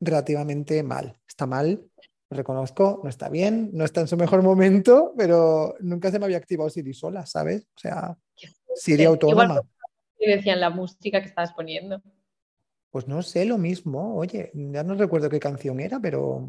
relativamente 0.00 0.82
mal. 0.82 1.18
Está 1.28 1.46
mal, 1.46 1.84
lo 2.30 2.36
reconozco, 2.36 3.00
no 3.04 3.10
está 3.10 3.28
bien, 3.28 3.70
no 3.74 3.84
está 3.84 4.00
en 4.00 4.08
su 4.08 4.16
mejor 4.16 4.42
momento, 4.42 5.12
pero 5.16 5.74
nunca 5.80 6.10
se 6.10 6.18
me 6.18 6.24
había 6.24 6.38
activado 6.38 6.70
Siri 6.70 6.94
sola, 6.94 7.26
¿sabes? 7.26 7.62
O 7.76 7.78
sea, 7.78 8.18
Siri 8.74 9.04
autónoma. 9.04 9.60
que 10.18 10.36
decían 10.36 10.60
la 10.60 10.70
música 10.70 11.20
que 11.20 11.28
estabas 11.28 11.52
poniendo. 11.52 12.02
Pues 12.90 13.06
no 13.08 13.20
sé, 13.20 13.44
lo 13.44 13.58
mismo. 13.58 14.16
Oye, 14.16 14.50
ya 14.54 14.82
no 14.82 14.94
recuerdo 14.94 15.28
qué 15.28 15.38
canción 15.38 15.80
era, 15.80 16.00
pero 16.00 16.48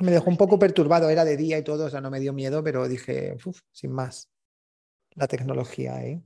me 0.00 0.12
dejó 0.12 0.30
un 0.30 0.36
poco 0.36 0.58
perturbado. 0.58 1.08
Era 1.10 1.24
de 1.24 1.36
día 1.36 1.58
y 1.58 1.64
todo, 1.64 1.86
o 1.86 1.90
sea, 1.90 2.00
no 2.00 2.10
me 2.10 2.20
dio 2.20 2.32
miedo, 2.32 2.62
pero 2.62 2.88
dije, 2.88 3.36
"Uf, 3.44 3.60
sin 3.72 3.92
más. 3.92 4.30
La 5.14 5.26
tecnología, 5.26 6.02
¿eh? 6.04 6.22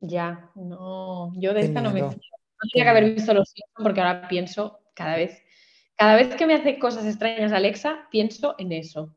Ya, 0.00 0.50
no, 0.54 1.32
yo 1.36 1.54
de 1.54 1.60
esta 1.62 1.80
no 1.80 1.92
me. 1.92 2.00
No 2.00 2.14
tenía 2.72 2.84
que 2.84 2.90
haber 2.90 3.14
visto 3.14 3.34
los 3.34 3.52
porque 3.74 4.00
ahora 4.00 4.28
pienso 4.28 4.80
cada 4.94 5.16
vez, 5.16 5.42
cada 5.96 6.16
vez 6.16 6.34
que 6.34 6.46
me 6.46 6.54
hace 6.54 6.78
cosas 6.78 7.04
extrañas 7.04 7.52
Alexa, 7.52 8.08
pienso 8.10 8.54
en 8.58 8.72
eso. 8.72 9.14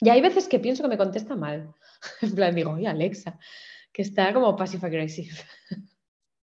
Y 0.00 0.10
hay 0.10 0.20
veces 0.20 0.46
que 0.46 0.58
pienso 0.58 0.82
que 0.82 0.88
me 0.88 0.98
contesta 0.98 1.36
mal. 1.36 1.74
En 2.22 2.34
plan, 2.34 2.54
digo, 2.54 2.72
oye, 2.72 2.86
Alexa, 2.86 3.38
que 3.92 4.02
está 4.02 4.32
como 4.32 4.54
passive 4.56 4.86
aggressive. 4.86 5.34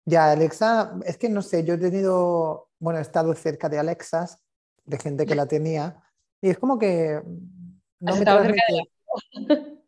Ya, 0.06 0.32
Alexa, 0.32 0.99
es 1.06 1.17
que 1.17 1.30
no 1.30 1.41
sé, 1.41 1.63
yo 1.63 1.75
he 1.75 1.78
tenido, 1.78 2.69
bueno, 2.80 2.99
he 2.99 3.02
estado 3.02 3.34
cerca 3.36 3.69
de 3.69 3.80
Alexas, 3.80 4.41
de 4.86 4.97
gente 4.97 5.25
que 5.25 5.36
la 5.36 5.47
tenía, 5.47 6.02
y 6.41 6.49
es 6.49 6.58
como 6.58 6.78
que 6.78 7.21
mm, 7.23 7.80
no 8.02 8.12
me 8.13 8.17
cerca 8.17 8.39
transmite 8.39 8.91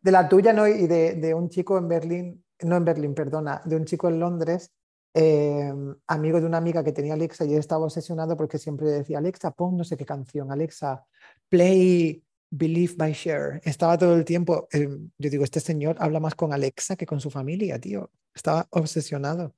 de 0.02 0.10
la 0.10 0.28
tuya, 0.28 0.52
¿no? 0.52 0.66
Y 0.66 0.86
de, 0.86 1.14
de 1.14 1.34
un 1.34 1.48
chico 1.48 1.78
en 1.78 1.88
Berlín, 1.88 2.44
no 2.62 2.76
en 2.76 2.84
Berlín, 2.84 3.14
perdona, 3.14 3.62
de 3.64 3.76
un 3.76 3.84
chico 3.84 4.08
en 4.08 4.20
Londres, 4.20 4.72
eh, 5.14 5.72
amigo 6.06 6.40
de 6.40 6.46
una 6.46 6.58
amiga 6.58 6.82
que 6.82 6.92
tenía 6.92 7.14
Alexa 7.14 7.44
y 7.44 7.52
yo 7.52 7.58
estaba 7.58 7.84
obsesionado 7.84 8.36
porque 8.36 8.58
siempre 8.58 8.88
decía, 8.88 9.18
Alexa, 9.18 9.50
pon 9.50 9.76
no 9.76 9.84
sé 9.84 9.96
qué 9.96 10.06
canción, 10.06 10.50
Alexa, 10.50 11.04
play 11.48 12.22
Believe 12.50 12.94
by 12.96 13.12
Cher. 13.14 13.60
Estaba 13.64 13.96
todo 13.96 14.14
el 14.14 14.24
tiempo, 14.24 14.68
eh, 14.72 14.88
yo 15.18 15.30
digo, 15.30 15.44
este 15.44 15.60
señor 15.60 15.96
habla 15.98 16.20
más 16.20 16.34
con 16.34 16.52
Alexa 16.52 16.96
que 16.96 17.06
con 17.06 17.20
su 17.20 17.30
familia, 17.30 17.78
tío. 17.78 18.10
Estaba 18.34 18.66
obsesionado. 18.70 19.54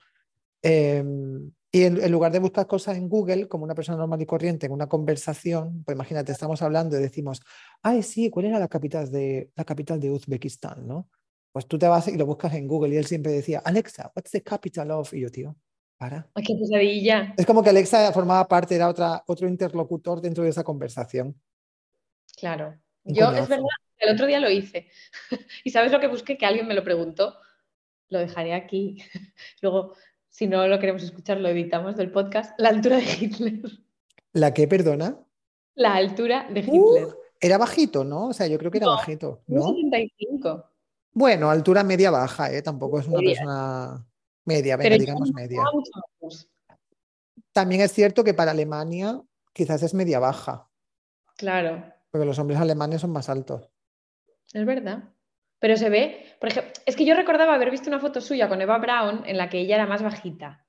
Eh, 0.62 1.04
y 1.75 1.83
en, 1.83 2.01
en, 2.01 2.13
lugar 2.13 2.31
de 2.31 2.39
buscar 2.39 2.69
cosas 2.69 2.97
en 2.97 3.09
Google, 3.09 3.49
como 3.49 3.65
una 3.65 3.75
persona 3.75 3.99
normal 3.99 4.23
y 4.23 4.27
corriente, 4.27 4.67
en 4.67 4.73
una 4.73 4.87
conversación, 4.87 5.83
pues 5.83 5.97
imagínate, 5.97 6.31
estamos 6.31 6.63
hablando 6.63 6.97
y 6.97 7.03
decimos, 7.03 7.43
ay, 7.83 8.05
sí, 8.05 8.31
¿cuál 8.31 8.47
era 8.47 8.61
la 8.61 8.69
capital 8.69 9.11
de, 9.11 9.51
la 9.57 9.65
capital 9.65 9.99
de 9.99 10.09
Uzbekistán? 10.09 10.87
¿no? 10.87 11.09
Pues 11.51 11.67
tú 11.67 11.77
te 11.77 11.89
vas 11.89 12.07
y 12.07 12.17
lo 12.17 12.27
buscas 12.27 12.55
en 12.55 12.69
Google 12.69 12.95
y 12.95 12.99
él 12.99 13.07
siempre 13.07 13.33
decía, 13.33 13.61
Alexa, 13.65 14.13
what's 14.15 14.31
the 14.31 14.41
capital 14.41 14.89
of? 14.93 15.13
Y 15.15 15.23
yo, 15.23 15.31
tío, 15.33 15.57
para. 15.99 16.31
Ay, 16.35 16.45
qué 16.45 16.55
pesadilla. 16.55 17.35
Es 17.37 17.45
como 17.45 17.61
que 17.61 17.71
Alexa 17.71 18.13
formaba 18.13 18.47
parte, 18.47 18.77
era 18.77 18.89
otra, 18.89 19.25
otro 19.27 19.49
interlocutor 19.49 20.21
dentro 20.21 20.45
de 20.45 20.51
esa 20.51 20.63
conversación. 20.63 21.35
Claro. 22.37 22.79
Un 23.03 23.15
Yo, 23.17 23.27
coñazo. 23.27 23.43
es 23.43 23.49
verdad, 23.49 23.67
el 23.99 24.15
otro 24.15 24.27
día 24.27 24.39
lo 24.39 24.49
hice. 24.49 24.89
¿Y 25.65 25.71
sabes 25.71 25.91
lo 25.91 25.99
que 25.99 26.07
busqué? 26.07 26.39
Que 26.39 26.47
alguien 26.47 26.69
me 26.69 26.75
lo 26.75 26.85
preguntó. 26.85 27.37
Lo 28.11 28.21
dejaré 28.21 28.55
aquí. 28.55 29.03
Luego, 29.61 29.95
si 30.35 30.49
no 30.49 30.66
lo 30.66 30.81
queremos 30.81 31.05
escuchar, 31.05 31.38
lo 31.38 31.49
editamos 31.49 31.94
del 31.97 32.11
podcast. 32.11 32.59
La 32.59 32.70
altura 32.70 32.97
de 32.97 33.05
Hitler. 33.05 33.61
¿La 34.33 34.53
qué, 34.53 34.66
perdona? 34.66 35.16
La 35.77 35.94
altura 35.94 36.49
de 36.51 36.61
Uh, 36.66 36.97
Hitler. 36.97 37.16
era 37.40 37.57
bajito, 37.57 38.03
¿no? 38.03 38.27
O 38.29 38.33
sea, 38.33 38.49
yo 38.49 38.59
creo 38.59 38.73
que 38.73 38.79
era 38.79 38.87
No, 38.87 38.92
bajito, 38.97 39.42
¿no? 39.47 39.68
1,75. 39.70 40.64
Bueno, 41.12 41.51
altura 41.51 41.85
media 41.85 42.11
baja, 42.11 42.51
¿eh? 42.53 42.62
Tampoco 42.62 42.99
es 42.99 43.07
una 43.07 43.18
Media. 43.18 43.31
persona 43.37 44.07
media, 44.44 44.77
venga, 44.77 44.99
digamos 44.99 45.33
me 45.33 45.42
media. 45.42 45.62
También 47.53 47.83
es 47.83 47.92
cierto 47.92 48.25
que 48.25 48.35
para 48.35 48.51
Alemania 48.51 49.23
quizás 49.53 49.85
es 49.85 49.94
media 49.94 50.18
baja, 50.18 50.68
Claro, 51.37 51.85
porque 52.11 52.27
los 52.27 52.38
hombres 52.40 52.59
alemanes 52.59 53.01
son 53.01 53.11
más 53.12 53.29
altos. 53.29 53.70
es 54.53 54.66
verdad. 54.66 55.05
Pero 55.64 55.79
se 55.79 55.88
ve, 55.88 56.27
por 56.40 56.50
ejemplo, 56.50 56.74
es 56.85 56.94
que 56.94 57.07
yo 57.07 57.14
recordaba 57.14 57.55
haber 57.55 57.70
visto 57.70 57.88
una 57.88 57.98
foto 57.98 58.20
suya 58.20 58.50
con 58.50 58.61
Eva 58.61 58.77
Brown 58.77 59.22
en 59.24 59.38
la 59.38 59.48
que 59.48 59.61
ella 59.61 59.77
era 59.77 59.87
más 59.87 60.03
bajita. 60.03 60.66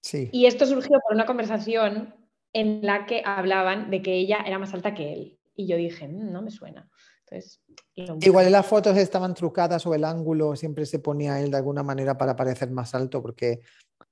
Sí. 0.00 0.30
Y 0.32 0.46
esto 0.46 0.64
surgió 0.64 0.98
por 1.02 1.14
una 1.14 1.26
conversación 1.26 2.14
en 2.54 2.80
la 2.80 3.04
que 3.04 3.20
hablaban 3.26 3.90
de 3.90 4.00
que 4.00 4.14
ella 4.14 4.38
era 4.46 4.58
más 4.58 4.72
alta 4.72 4.94
que 4.94 5.12
él. 5.12 5.38
Y 5.54 5.66
yo 5.66 5.76
dije, 5.76 6.08
"Mm, 6.08 6.32
no 6.32 6.40
me 6.40 6.50
suena. 6.50 6.88
Entonces. 7.28 7.60
Igual 7.94 8.50
las 8.50 8.64
fotos 8.64 8.96
estaban 8.96 9.34
trucadas 9.34 9.84
o 9.84 9.94
el 9.94 10.04
ángulo 10.04 10.56
siempre 10.56 10.86
se 10.86 11.00
ponía 11.00 11.38
él 11.40 11.50
de 11.50 11.58
alguna 11.58 11.82
manera 11.82 12.16
para 12.16 12.34
parecer 12.34 12.70
más 12.70 12.94
alto, 12.94 13.20
porque 13.20 13.60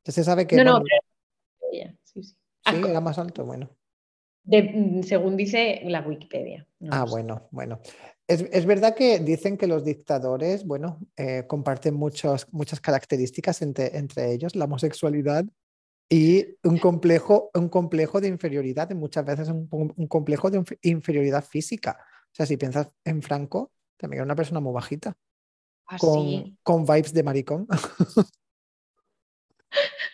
ya 0.04 0.12
se 0.12 0.22
sabe 0.22 0.46
que 0.46 0.56
No, 0.56 0.64
no, 0.64 0.82
pero 0.82 1.00
sí, 2.04 2.22
sí. 2.22 2.36
Ah, 2.66 2.72
sí, 2.72 2.90
era 2.90 3.00
más 3.00 3.18
alto, 3.18 3.46
bueno. 3.46 3.70
De- 4.44 4.62
mm, 4.62 5.02
según 5.02 5.36
dice 5.36 5.80
la 5.84 6.00
Wikipedia. 6.00 6.66
no 6.80 6.90
Ah, 6.92 7.04
sé. 7.06 7.10
bueno, 7.10 7.48
bueno. 7.50 7.80
Es, 8.26 8.42
es 8.52 8.66
verdad 8.66 8.94
que 8.94 9.18
dicen 9.20 9.56
que 9.56 9.66
los 9.66 9.84
dictadores, 9.84 10.64
bueno, 10.66 10.98
eh, 11.16 11.44
comparten 11.46 11.94
muchos, 11.94 12.46
muchas 12.52 12.80
características 12.80 13.62
entre, 13.62 13.96
entre 13.96 14.32
ellos, 14.32 14.56
la 14.56 14.64
homosexualidad 14.64 15.44
y 16.08 16.46
un 16.64 16.78
complejo, 16.78 17.50
un 17.54 17.68
complejo 17.68 18.20
de 18.20 18.28
inferioridad, 18.28 18.90
y 18.90 18.94
muchas 18.94 19.24
veces 19.24 19.48
un, 19.48 19.68
un 19.70 20.06
complejo 20.08 20.50
de 20.50 20.60
inf- 20.60 20.78
inferioridad 20.82 21.44
física. 21.44 21.98
O 22.26 22.34
sea, 22.34 22.46
si 22.46 22.56
piensas 22.56 22.88
en 23.04 23.22
Franco, 23.22 23.70
también 23.96 24.18
era 24.18 24.24
una 24.24 24.36
persona 24.36 24.60
muy 24.60 24.72
bajita, 24.72 25.16
Ah, 25.86 25.98
con, 25.98 26.14
sí. 26.22 26.56
con 26.62 26.84
vibes 26.84 27.12
de 27.12 27.22
maricón. 27.22 27.66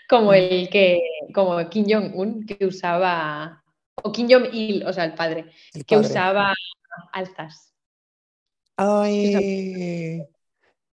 Como 0.08 0.30
Mm. 0.30 0.34
el 0.34 0.68
que, 0.70 1.00
como 1.34 1.68
Kim 1.68 1.84
Jong-un, 1.88 2.46
que 2.46 2.64
usaba, 2.66 3.62
o 4.02 4.12
Kim 4.12 4.28
Jong-il, 4.30 4.84
o 4.86 4.92
sea, 4.92 5.04
el 5.04 5.14
padre, 5.14 5.50
El 5.74 5.84
que 5.84 5.96
padre. 5.96 6.08
usaba 6.08 6.54
alzas. 7.12 7.74
Ay, 8.76 10.22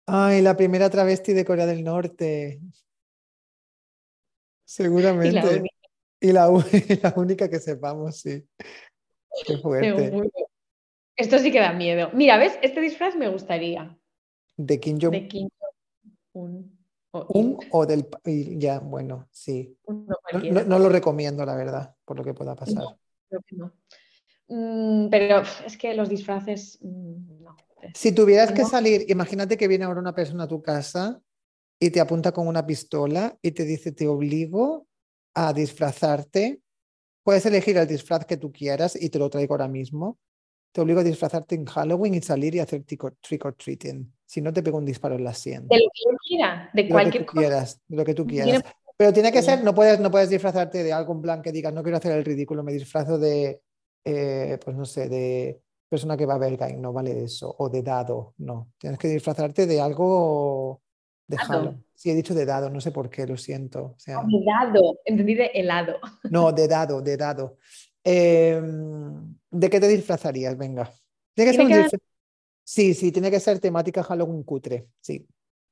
ay, 0.05 0.41
la 0.41 0.55
primera 0.57 0.89
travesti 0.89 1.33
de 1.33 1.45
Corea 1.45 1.65
del 1.65 1.83
Norte. 1.83 2.59
Y 2.61 2.65
la 2.65 2.71
Seguramente. 4.65 5.39
única, 5.59 5.75
Y 6.21 6.31
la, 6.31 6.49
única 7.15 7.49
que 7.49 7.59
sepamos, 7.59 8.17
sí. 8.19 8.43
Qué 9.45 9.57
fuerte. 9.57 10.11
Esto 11.15 11.37
sí 11.39 11.51
que 11.51 11.59
da 11.59 11.73
miedo. 11.73 12.09
Mira, 12.13 12.37
¿ves? 12.37 12.57
Este 12.61 12.79
disfraz 12.81 13.15
me 13.15 13.29
gustaría. 13.29 13.97
De 14.57 14.79
Kim 14.79 14.97
Jong 15.01 15.11
De 15.11 15.27
Kim 15.27 15.49
Jong-un. 16.33 16.78
O 17.12 17.26
Un 17.34 17.57
o 17.72 17.86
del... 17.86 18.07
Ya, 18.57 18.80
bueno, 18.80 19.28
sí. 19.32 19.76
No, 19.88 20.05
no- 20.51 20.64
no 20.64 20.80
lo 20.80 20.89
recomiendo, 20.89 21.45
la 21.45 21.55
verdad, 21.55 21.95
por 22.05 22.18
lo 22.18 22.24
que 22.24 22.34
pueda 22.34 22.55
pasar. 22.55 22.84
No, 22.84 22.99
creo 23.30 23.41
que 23.45 23.55
no. 23.55 23.74
Mm, 24.47 25.10
pero 25.10 25.43
es 25.66 25.78
que 25.78 25.93
los 25.93 26.10
disfraces, 26.10 26.80
mm, 26.82 27.43
no. 27.43 27.55
Si 27.93 28.12
tuvieras 28.12 28.51
que 28.51 28.66
salir, 28.66 29.05
imagínate 29.10 29.57
que 29.57 29.68
viene 29.68 29.86
ahora 29.86 29.99
una 30.01 30.14
persona 30.14 30.43
a 30.43 30.47
tu 30.47 30.62
casa 30.62 31.22
y 31.80 31.89
te 31.91 31.99
apunta 31.99 32.32
con 32.32 32.47
una 32.47 32.66
pistola 32.66 33.38
y 33.41 33.51
te 33.51 33.64
dice, 33.64 33.91
te 33.91 34.07
obligo 34.07 34.88
a 35.34 35.53
disfrazarte. 35.53 36.62
Puedes 37.24 37.45
elegir 37.45 37.78
el 37.78 37.88
disfraz 37.88 38.26
que 38.26 38.38
tú 38.38 38.51
quieras 38.51 39.01
y 39.01 39.10
te 39.10 39.20
lo 39.20 39.30
traigo 39.30 39.53
ahora 39.53 39.68
mismo. 39.68 40.18
Te 40.72 40.82
obligo 40.82 40.99
a 40.99 41.03
disfrazarte 41.03 41.55
en 41.55 41.66
Halloween 41.66 42.16
y 42.16 42.22
salir 42.22 42.55
y 42.55 42.60
hacer 42.60 42.84
trick 42.84 43.03
or 43.45 43.53
treating. 43.55 44.12
Si 44.30 44.41
no, 44.41 44.53
te 44.53 44.61
pego 44.61 44.77
un 44.77 44.86
disparo 44.86 45.15
en 45.15 45.23
la 45.23 45.34
sien. 45.34 45.67
De 45.67 45.77
lo 45.77 45.89
que 45.91 46.01
yo 46.05 46.17
quiera, 46.27 46.69
de 46.71 46.84
De 46.84 46.84
lo 46.84 46.88
que 46.88 46.93
cualquier 46.93 47.25
tú 47.25 47.32
cosa. 47.32 47.41
quieras, 47.41 47.82
de 47.88 47.97
lo 47.97 48.05
que 48.05 48.13
tú 48.13 48.27
quieras. 48.27 48.61
Pero 48.95 49.11
tiene 49.11 49.32
que 49.32 49.41
ser, 49.41 49.63
no 49.63 49.73
puedes, 49.73 49.99
no 49.99 50.11
puedes 50.11 50.30
disfrazarte 50.30 50.84
de 50.84 50.93
algo 50.93 51.13
en 51.13 51.21
plan 51.21 51.41
que 51.41 51.51
digas, 51.51 51.73
no 51.73 51.82
quiero 51.82 51.97
hacer 51.97 52.11
el 52.11 52.23
ridículo, 52.23 52.61
me 52.63 52.73
disfrazo 52.73 53.17
de, 53.17 53.61
eh, 54.05 54.59
pues 54.63 54.77
no 54.77 54.86
sé, 54.86 55.09
de, 55.09 55.59
persona 55.89 56.15
que 56.15 56.27
va 56.27 56.36
a 56.36 56.38
Berghain, 56.38 56.80
no 56.80 56.93
vale 56.93 57.23
eso. 57.23 57.55
O 57.57 57.69
de 57.69 57.82
dado, 57.82 58.36
no. 58.38 58.71
Tienes 58.77 58.99
que 58.99 59.07
disfrazarte 59.07 59.65
de 59.65 59.82
algo 59.82 60.82
de. 61.27 61.38
Halloween. 61.38 61.84
Sí, 61.95 62.11
he 62.11 62.15
dicho 62.15 62.36
de 62.36 62.45
dado, 62.45 62.69
no 62.69 62.80
sé 62.80 62.91
por 62.91 63.09
qué, 63.09 63.25
lo 63.25 63.36
siento. 63.36 63.93
O 63.95 63.99
sea, 63.99 64.21
De 64.23 64.43
dado, 64.45 64.99
entendí 65.03 65.34
de 65.34 65.47
helado. 65.47 65.95
no, 66.30 66.51
de 66.51 66.67
dado, 66.67 67.01
de 67.01 67.17
dado. 67.17 67.57
Em, 68.03 69.36
¿de 69.49 69.69
qué 69.69 69.80
te 69.80 69.88
disfrazarías? 69.88 70.55
Venga. 70.57 70.91
Tiene 71.34 71.51
que 71.51 71.57
ser 71.57 71.65
un 71.65 71.71
disfraz- 71.71 71.99
Sí, 72.70 72.93
sí, 72.93 73.11
tiene 73.11 73.32
que 73.32 73.39
ser 73.39 73.57
temática 73.57 74.03
Halloween 74.03 74.43
cutre. 74.43 74.89
Sí. 75.01 75.28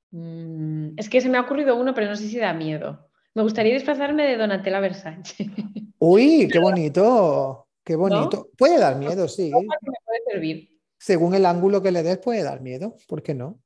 Mm, 0.09 0.97
es 0.97 1.07
que 1.07 1.21
se 1.21 1.29
me 1.29 1.37
ha 1.37 1.41
ocurrido 1.41 1.75
uno, 1.75 1.93
pero 1.93 2.07
no 2.07 2.15
sé 2.15 2.27
si 2.27 2.39
da 2.39 2.55
miedo. 2.55 3.11
Me 3.35 3.43
gustaría 3.43 3.71
disfrazarme 3.75 4.25
de 4.25 4.35
Donatella 4.35 4.79
Versace. 4.79 5.45
Uy, 5.99 6.47
qué 6.51 6.57
bonito. 6.57 7.67
Qué 7.83 7.95
bonito. 7.95 8.49
Puede 8.57 8.79
dar 8.79 8.95
miedo, 8.95 9.27
sí. 9.27 9.51
Ropa 9.51 9.75
que 9.79 9.91
me 9.91 9.97
puede 10.03 10.19
servir. 10.31 10.69
Según 10.97 11.35
el 11.35 11.45
ángulo 11.45 11.83
que 11.83 11.91
le 11.91 12.01
des, 12.01 12.17
puede 12.17 12.41
dar 12.41 12.61
miedo. 12.61 12.95
¿Por 13.07 13.21
qué 13.21 13.35
no? 13.35 13.59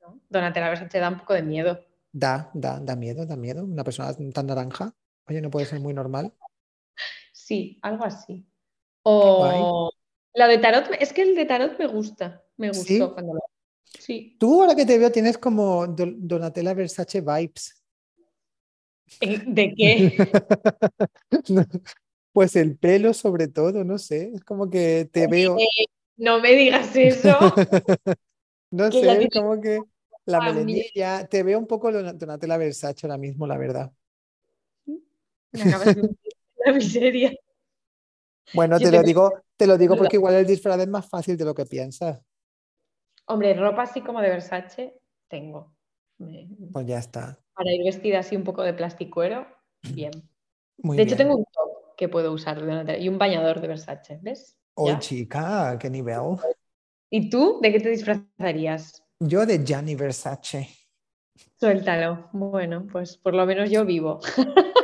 ¿no? 0.00 0.20
Donatella 0.28 0.68
Versace 0.68 1.00
da 1.00 1.08
un 1.08 1.18
poco 1.18 1.34
de 1.34 1.42
miedo. 1.42 1.80
Da, 2.12 2.52
da, 2.54 2.78
da 2.78 2.94
miedo, 2.94 3.26
da 3.26 3.34
miedo. 3.34 3.64
Una 3.64 3.82
persona 3.82 4.14
tan 4.32 4.46
naranja. 4.46 4.94
Oye, 5.26 5.40
no 5.40 5.50
puede 5.50 5.66
ser 5.66 5.80
muy 5.80 5.92
normal. 5.92 6.32
Sí, 7.32 7.80
algo 7.82 8.04
así. 8.04 8.46
O 9.02 9.90
la 10.36 10.46
de 10.48 10.58
tarot, 10.58 10.84
es 11.00 11.12
que 11.12 11.22
el 11.22 11.34
de 11.34 11.46
tarot 11.46 11.78
me 11.78 11.86
gusta. 11.86 12.44
Me 12.56 12.68
gustó 12.68 12.84
¿Sí? 12.84 12.98
cuando 13.12 13.34
lo. 13.34 13.40
Sí. 13.98 14.36
Tú, 14.38 14.62
ahora 14.62 14.74
que 14.74 14.84
te 14.86 14.98
veo, 14.98 15.10
tienes 15.10 15.38
como 15.38 15.86
Do- 15.86 16.12
Donatella 16.16 16.74
Versace 16.74 17.20
vibes. 17.20 17.82
Eh, 19.20 19.42
¿De 19.46 19.74
qué? 19.74 20.16
Pues 22.32 22.54
el 22.54 22.76
pelo, 22.76 23.14
sobre 23.14 23.48
todo, 23.48 23.82
no 23.82 23.96
sé. 23.96 24.30
Es 24.34 24.44
como 24.44 24.68
que 24.68 25.08
te 25.10 25.26
veo. 25.26 25.56
No 26.18 26.38
me 26.38 26.52
digas 26.52 26.94
eso. 26.94 27.34
No 28.70 28.90
que 28.90 29.00
sé, 29.00 29.28
como 29.32 29.58
que 29.60 29.80
la 30.26 30.40
melenilla. 30.40 31.26
Te 31.28 31.42
veo 31.42 31.58
un 31.58 31.66
poco 31.66 31.90
Don- 31.90 32.18
Donatella 32.18 32.58
Versace 32.58 33.06
ahora 33.06 33.16
mismo, 33.16 33.46
la 33.46 33.56
verdad. 33.56 33.90
Me 35.52 35.62
acabas 35.62 35.94
de 35.96 36.10
la 36.66 36.72
miseria. 36.74 37.32
Bueno, 38.54 38.78
te 38.78 38.90
lo 38.90 39.02
digo, 39.02 39.32
te 39.56 39.66
lo 39.66 39.76
digo 39.76 39.96
porque 39.96 40.16
igual 40.16 40.34
el 40.34 40.46
disfraz 40.46 40.78
es 40.80 40.88
más 40.88 41.08
fácil 41.08 41.36
de 41.36 41.44
lo 41.44 41.54
que 41.54 41.66
piensas. 41.66 42.20
Hombre, 43.26 43.54
ropa 43.54 43.82
así 43.82 44.00
como 44.00 44.20
de 44.20 44.28
Versace 44.28 45.00
tengo. 45.28 45.74
Pues 46.72 46.86
ya 46.86 46.98
está. 46.98 47.38
Para 47.54 47.72
ir 47.72 47.84
vestida 47.84 48.20
así 48.20 48.36
un 48.36 48.44
poco 48.44 48.62
de 48.62 48.74
plasticuero, 48.74 49.46
bien. 49.92 50.12
Muy 50.78 50.96
De 50.96 51.02
hecho, 51.02 51.16
bien. 51.16 51.28
tengo 51.28 51.38
un 51.38 51.44
top 51.44 51.96
que 51.96 52.08
puedo 52.08 52.32
usar 52.32 52.62
y 52.98 53.08
un 53.08 53.18
bañador 53.18 53.60
de 53.60 53.68
Versace, 53.68 54.18
¿ves? 54.22 54.58
¿Ya? 54.76 54.98
chica, 54.98 55.78
qué 55.80 55.88
nivel. 55.88 56.36
¿Y 57.10 57.30
tú 57.30 57.58
de 57.62 57.72
qué 57.72 57.80
te 57.80 57.88
disfrazarías? 57.88 59.02
Yo 59.20 59.46
de 59.46 59.64
Gianni 59.64 59.94
Versace. 59.94 60.68
Suéltalo. 61.58 62.28
Bueno, 62.32 62.86
pues 62.90 63.16
por 63.16 63.34
lo 63.34 63.46
menos 63.46 63.70
yo 63.70 63.84
vivo. 63.84 64.20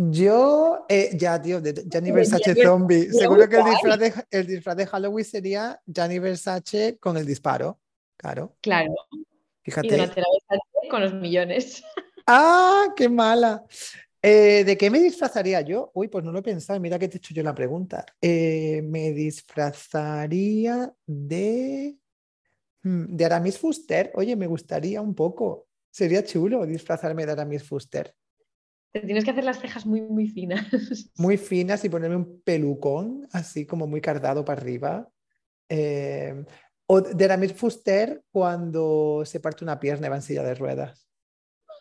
Yo, 0.00 0.86
eh, 0.88 1.10
ya, 1.18 1.42
tío, 1.42 1.60
de 1.60 1.84
Gianni 1.90 2.12
Versace 2.12 2.54
zombie. 2.54 3.12
Seguro 3.12 3.48
que 3.48 3.56
el 3.56 3.64
disfraz 3.64 3.98
de, 3.98 4.12
el 4.30 4.46
disfraz 4.46 4.76
de 4.76 4.86
Halloween 4.86 5.24
sería 5.24 5.82
Gianni 5.86 6.20
Versace 6.20 6.98
con 7.00 7.16
el 7.16 7.26
disparo. 7.26 7.80
Claro, 8.16 8.56
Claro. 8.60 8.94
Y 9.10 9.70
fíjate. 9.70 9.88
Donatella 9.88 10.26
Versace 10.48 10.88
con 10.88 11.02
los 11.02 11.14
millones. 11.14 11.82
¡Ah, 12.28 12.86
qué 12.96 13.08
mala! 13.08 13.64
Eh, 14.22 14.62
¿de 14.64 14.76
qué 14.76 14.88
me 14.88 15.00
disfrazaría 15.00 15.62
yo? 15.62 15.90
Uy, 15.94 16.06
pues 16.06 16.24
no 16.24 16.30
lo 16.30 16.38
he 16.38 16.42
pensado. 16.42 16.78
Mira 16.78 16.98
que 16.98 17.08
te 17.08 17.16
he 17.16 17.18
hecho 17.18 17.34
yo 17.34 17.42
la 17.42 17.54
pregunta. 17.54 18.06
Eh, 18.20 18.82
me 18.84 19.12
disfrazaría 19.12 20.92
de... 21.06 21.96
mm, 22.82 23.16
de 23.16 23.24
Aramis 23.24 23.58
Fuster. 23.58 24.12
Oye, 24.14 24.36
me 24.36 24.46
gustaría 24.46 25.00
un 25.00 25.14
poco. 25.14 25.66
Sería 25.90 26.22
chulo 26.24 26.64
disfrazarme 26.66 27.26
de 27.26 27.32
Aramis 27.32 27.64
Fuster. 27.64 28.14
Te 29.00 29.06
tienes 29.06 29.24
que 29.24 29.30
hacer 29.30 29.44
las 29.44 29.60
cejas 29.60 29.86
muy, 29.86 30.00
muy 30.00 30.26
finas. 30.28 30.66
Muy 31.16 31.36
finas 31.36 31.84
y 31.84 31.88
ponerme 31.88 32.16
un 32.16 32.40
pelucón, 32.42 33.28
así 33.32 33.64
como 33.66 33.86
muy 33.86 34.00
cardado 34.00 34.44
para 34.44 34.60
arriba. 34.60 35.08
Eh, 35.68 36.44
o 36.86 37.00
de 37.00 37.24
Aramis 37.24 37.52
Fuster 37.52 38.22
cuando 38.32 39.22
se 39.24 39.40
parte 39.40 39.64
una 39.64 39.78
pierna 39.78 40.06
y 40.06 40.10
va 40.10 40.16
en 40.16 40.22
silla 40.22 40.42
de 40.42 40.54
ruedas. 40.54 41.06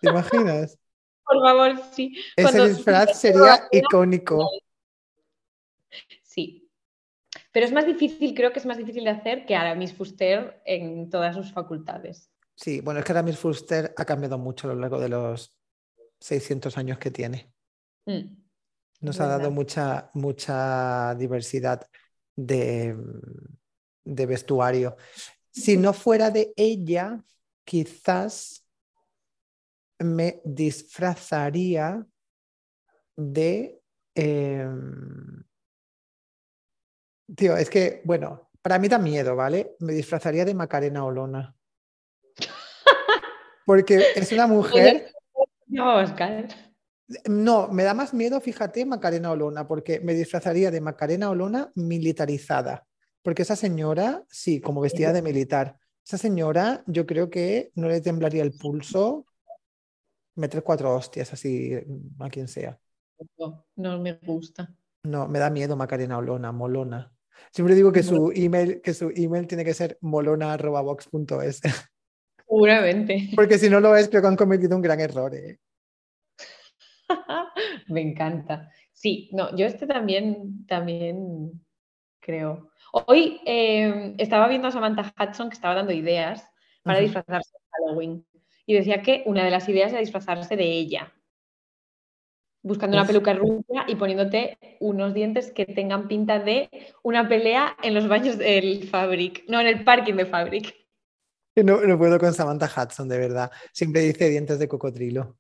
¿Te 0.02 0.10
imaginas? 0.10 0.78
Por 1.26 1.42
favor, 1.42 1.72
sí. 1.92 2.16
Ese 2.36 2.48
Cuando- 2.52 2.68
disfraz 2.68 3.20
sería 3.20 3.68
icónico. 3.72 4.50
Sí. 6.24 6.70
Pero 7.52 7.66
es 7.66 7.72
más 7.74 7.86
difícil, 7.86 8.34
creo 8.36 8.54
que 8.54 8.60
es 8.60 8.66
más 8.66 8.78
difícil 8.78 9.04
de 9.04 9.10
hacer 9.10 9.46
que 9.46 9.56
Aramis 9.56 9.94
Fuster 9.94 10.62
en 10.66 11.10
todas 11.10 11.36
sus 11.36 11.52
facultades. 11.52 12.32
Sí, 12.56 12.82
bueno, 12.82 13.00
es 13.00 13.06
que 13.06 13.12
Aramis 13.12 13.38
Fuster 13.38 13.94
ha 13.98 14.06
cambiado 14.06 14.38
mucho 14.38 14.70
a 14.70 14.74
lo 14.74 14.80
largo 14.80 15.00
de 15.00 15.10
los 15.10 15.57
600 16.20 16.78
años 16.78 16.98
que 16.98 17.12
tiene. 17.12 17.54
Mm. 18.06 18.36
Nos 19.02 19.20
ha 19.20 19.28
dado 19.28 19.52
mucha, 19.52 20.10
mucha 20.14 21.14
diversidad 21.16 21.88
de, 22.36 22.96
de 24.04 24.26
vestuario. 24.26 24.98
Si 25.52 25.78
no 25.78 25.94
fuera 25.94 26.32
de 26.32 26.54
ella, 26.56 27.24
quizás 27.64 28.66
me 30.00 30.42
disfrazaría 30.44 32.06
de... 33.16 33.82
em, 34.16 35.44
Tío, 37.36 37.58
es 37.58 37.70
que, 37.70 38.02
bueno, 38.06 38.50
para 38.62 38.80
mí 38.80 38.88
da 38.88 38.98
miedo, 38.98 39.36
¿vale? 39.36 39.76
Me 39.80 39.94
disfrazaría 39.94 40.46
de 40.46 40.54
Macarena 40.54 41.04
Olona. 41.04 41.56
Porque 43.66 44.02
es 44.16 44.32
una 44.32 44.48
mujer... 44.48 45.12
No, 45.78 45.96
Oscar. 45.98 46.48
No, 47.30 47.70
me 47.70 47.84
da 47.84 47.94
más 47.94 48.14
miedo, 48.14 48.42
fíjate, 48.42 48.86
Macarena 48.86 49.32
Olona, 49.32 49.68
porque 49.68 50.00
me 50.00 50.14
disfrazaría 50.14 50.72
de 50.72 50.82
Macarena 50.82 51.30
Olona 51.30 51.72
militarizada. 51.76 52.86
Porque 53.22 53.44
esa 53.44 53.56
señora, 53.56 54.24
sí, 54.28 54.60
como 54.60 54.82
vestida 54.82 55.14
de 55.14 55.22
militar, 55.22 55.78
esa 56.06 56.18
señora 56.18 56.84
yo 56.88 57.06
creo 57.06 57.30
que 57.30 57.72
no 57.76 57.88
le 57.88 58.02
temblaría 58.02 58.42
el 58.44 58.54
pulso 58.54 59.26
meter 60.36 60.64
cuatro 60.64 60.96
hostias 60.96 61.32
así 61.34 61.74
a 62.20 62.30
quien 62.30 62.48
sea. 62.48 62.80
No, 63.38 63.66
no 63.76 64.00
me 64.00 64.14
gusta. 64.14 64.74
No, 65.04 65.28
me 65.28 65.40
da 65.40 65.50
miedo 65.50 65.76
Macarena 65.76 66.18
Olona, 66.18 66.52
molona. 66.52 67.12
Siempre 67.52 67.76
digo 67.76 67.92
que 67.92 68.04
su 68.04 68.32
email, 68.36 68.82
que 68.82 68.94
su 68.94 69.12
email 69.16 69.48
tiene 69.48 69.64
que 69.64 69.74
ser 69.74 69.98
molona.vox.es, 70.02 71.62
Seguramente. 72.48 73.30
porque 73.36 73.58
si 73.58 73.70
no 73.70 73.80
lo 73.80 73.96
es, 73.96 74.10
creo 74.10 74.22
que 74.22 74.28
han 74.28 74.36
cometido 74.36 74.76
un 74.76 74.82
gran 74.82 75.00
error. 75.00 75.34
¿eh? 75.36 75.60
Me 77.88 78.02
encanta. 78.02 78.72
Sí, 78.92 79.30
no, 79.34 79.56
yo 79.56 79.66
este 79.66 79.88
también, 79.88 80.66
también 80.66 81.52
creo. 82.20 82.70
Hoy 82.92 83.42
eh, 83.46 84.16
estaba 84.18 84.48
viendo 84.48 84.68
a 84.68 84.72
Samantha 84.72 85.14
Hudson 85.20 85.50
que 85.50 85.56
estaba 85.56 85.76
dando 85.76 85.92
ideas 85.92 86.50
para 86.84 87.00
disfrazarse 87.00 87.52
de 87.54 87.86
Halloween. 87.86 88.26
Y 88.66 88.74
decía 88.74 89.02
que 89.02 89.24
una 89.26 89.44
de 89.44 89.52
las 89.52 89.68
ideas 89.70 89.92
era 89.92 90.00
disfrazarse 90.00 90.56
de 90.56 90.66
ella. 90.66 91.14
Buscando 92.64 92.98
una 92.98 93.06
peluca 93.06 93.34
rubia 93.34 93.86
y 93.88 93.96
poniéndote 93.96 94.58
unos 94.80 95.14
dientes 95.14 95.52
que 95.52 95.66
tengan 95.66 96.08
pinta 96.08 96.40
de 96.40 96.70
una 97.04 97.30
pelea 97.30 97.78
en 97.82 97.94
los 97.94 98.08
baños 98.08 98.38
del 98.38 98.88
Fabric. 98.90 99.46
No, 99.48 99.62
en 99.62 99.68
el 99.68 99.84
parking 99.84 100.16
de 100.16 100.26
Fabric. 100.26 100.76
No, 101.56 101.82
no 101.82 101.98
puedo 101.98 102.20
con 102.20 102.34
Samantha 102.34 102.68
Hudson, 102.68 103.08
de 103.08 103.18
verdad. 103.18 103.52
Siempre 103.72 104.02
dice 104.02 104.30
dientes 104.30 104.60
de 104.60 104.68
cocodrilo. 104.68 105.38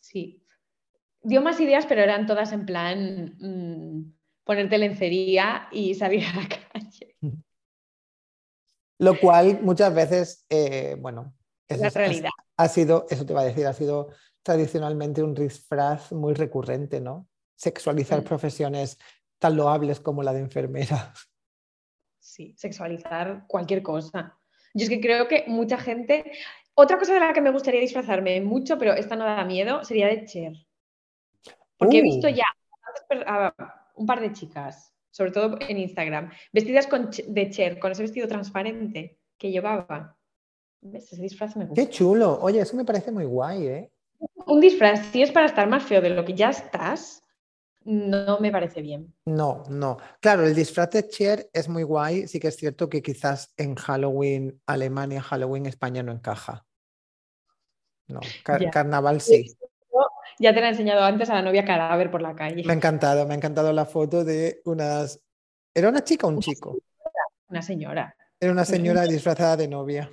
Sí. 0.00 0.43
Dio 1.24 1.42
más 1.42 1.58
ideas, 1.60 1.86
pero 1.86 2.02
eran 2.02 2.26
todas 2.26 2.52
en 2.52 2.66
plan 2.66 3.36
mm, 3.40 4.12
ponerte 4.44 4.78
lencería 4.78 5.68
y 5.72 5.94
salir 5.94 6.22
a 6.26 6.36
la 6.36 6.48
calle. 6.72 7.16
Lo 8.98 9.18
cual 9.18 9.60
muchas 9.62 9.94
veces, 9.94 10.46
eh, 10.48 10.96
bueno, 10.98 11.34
Es 11.68 11.80
la 11.80 11.88
ha- 11.88 11.90
realidad. 11.90 12.30
ha 12.56 12.68
sido, 12.68 13.06
eso 13.10 13.26
te 13.26 13.32
iba 13.32 13.40
a 13.42 13.44
decir, 13.46 13.66
ha 13.66 13.72
sido 13.72 14.08
tradicionalmente 14.42 15.22
un 15.22 15.34
disfraz 15.34 16.12
muy 16.12 16.34
recurrente, 16.34 17.00
¿no? 17.00 17.26
Sexualizar 17.56 18.20
Mm. 18.20 18.24
profesiones 18.24 18.98
tan 19.38 19.56
loables 19.56 20.00
como 20.00 20.22
la 20.22 20.32
de 20.32 20.40
enfermera. 20.40 21.12
Sí, 22.20 22.54
sexualizar 22.56 23.44
cualquier 23.46 23.82
cosa. 23.82 24.38
Yo 24.72 24.84
es 24.84 24.88
que 24.88 24.98
creo 25.00 25.28
que 25.28 25.44
mucha 25.46 25.76
gente. 25.76 26.32
Otra 26.74 26.98
cosa 26.98 27.12
de 27.12 27.20
la 27.20 27.34
que 27.34 27.42
me 27.42 27.50
gustaría 27.50 27.80
disfrazarme 27.82 28.40
mucho, 28.40 28.78
pero 28.78 28.94
esta 28.94 29.14
no 29.14 29.24
da 29.26 29.44
miedo, 29.44 29.84
sería 29.84 30.06
de 30.08 30.24
Cher. 30.24 30.63
Porque 31.76 31.98
he 31.98 32.02
visto 32.02 32.28
ya 32.28 32.44
a 33.26 33.54
un 33.96 34.06
par 34.06 34.20
de 34.20 34.32
chicas, 34.32 34.92
sobre 35.10 35.30
todo 35.30 35.58
en 35.60 35.78
Instagram, 35.78 36.30
vestidas 36.52 36.86
con 36.86 37.10
de 37.10 37.50
Cher, 37.50 37.78
con 37.78 37.92
ese 37.92 38.02
vestido 38.02 38.28
transparente 38.28 39.18
que 39.38 39.50
llevaba. 39.50 40.16
¿Ves? 40.80 41.12
Ese 41.12 41.22
disfraz 41.22 41.56
me 41.56 41.66
gusta. 41.66 41.82
Qué 41.82 41.90
chulo. 41.90 42.38
Oye, 42.40 42.60
eso 42.60 42.76
me 42.76 42.84
parece 42.84 43.10
muy 43.10 43.24
guay, 43.24 43.66
¿eh? 43.66 43.92
Un 44.46 44.60
disfraz, 44.60 45.06
si 45.06 45.22
es 45.22 45.32
para 45.32 45.46
estar 45.46 45.68
más 45.68 45.82
feo 45.82 46.00
de 46.00 46.10
lo 46.10 46.24
que 46.24 46.34
ya 46.34 46.50
estás, 46.50 47.22
no 47.84 48.40
me 48.40 48.50
parece 48.50 48.80
bien. 48.82 49.14
No, 49.26 49.62
no. 49.68 49.98
Claro, 50.20 50.46
el 50.46 50.54
disfraz 50.54 50.90
de 50.90 51.08
Cher 51.08 51.50
es 51.52 51.68
muy 51.68 51.82
guay. 51.82 52.26
Sí 52.28 52.40
que 52.40 52.48
es 52.48 52.56
cierto 52.56 52.88
que 52.88 53.02
quizás 53.02 53.52
en 53.56 53.74
Halloween 53.74 54.60
Alemania, 54.66 55.22
Halloween 55.22 55.66
España 55.66 56.02
no 56.02 56.12
encaja. 56.12 56.64
No, 58.06 58.20
carnaval 58.44 59.20
sí. 59.20 59.56
Ya 60.38 60.52
te 60.52 60.60
la 60.60 60.68
he 60.68 60.70
enseñado 60.70 61.02
antes 61.02 61.30
a 61.30 61.34
la 61.34 61.42
novia 61.42 61.64
cadáver 61.64 62.10
por 62.10 62.22
la 62.22 62.34
calle. 62.34 62.64
Me 62.64 62.72
ha 62.72 62.76
encantado, 62.76 63.26
me 63.26 63.34
ha 63.34 63.36
encantado 63.36 63.72
la 63.72 63.84
foto 63.84 64.24
de 64.24 64.60
unas. 64.64 65.20
¿Era 65.74 65.88
una 65.88 66.02
chica 66.02 66.26
o 66.26 66.30
un 66.30 66.40
chico? 66.40 66.76
Una 67.48 67.62
señora. 67.62 68.16
Era 68.40 68.52
una 68.52 68.64
señora 68.64 69.02
disfrazada 69.02 69.56
de 69.56 69.68
novia. 69.68 70.10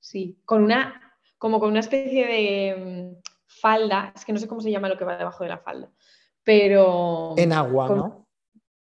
Sí, 0.00 0.40
con 0.44 0.62
una, 0.62 1.18
como 1.38 1.58
con 1.58 1.70
una 1.70 1.80
especie 1.80 2.26
de 2.26 2.76
mm, 2.76 3.22
falda, 3.46 4.12
es 4.14 4.24
que 4.24 4.32
no 4.32 4.38
sé 4.38 4.48
cómo 4.48 4.60
se 4.60 4.70
llama 4.70 4.88
lo 4.88 4.96
que 4.96 5.04
va 5.04 5.16
debajo 5.16 5.44
de 5.44 5.50
la 5.50 5.58
falda, 5.58 5.90
pero... 6.42 7.34
En 7.36 7.52
agua, 7.52 7.88
¿no? 7.88 8.28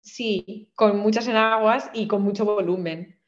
Sí, 0.01 0.71
con 0.75 0.99
muchas 0.99 1.27
enaguas 1.29 1.91
y 1.95 2.07
con 2.07 2.23
mucho 2.23 2.45
volumen. 2.45 3.21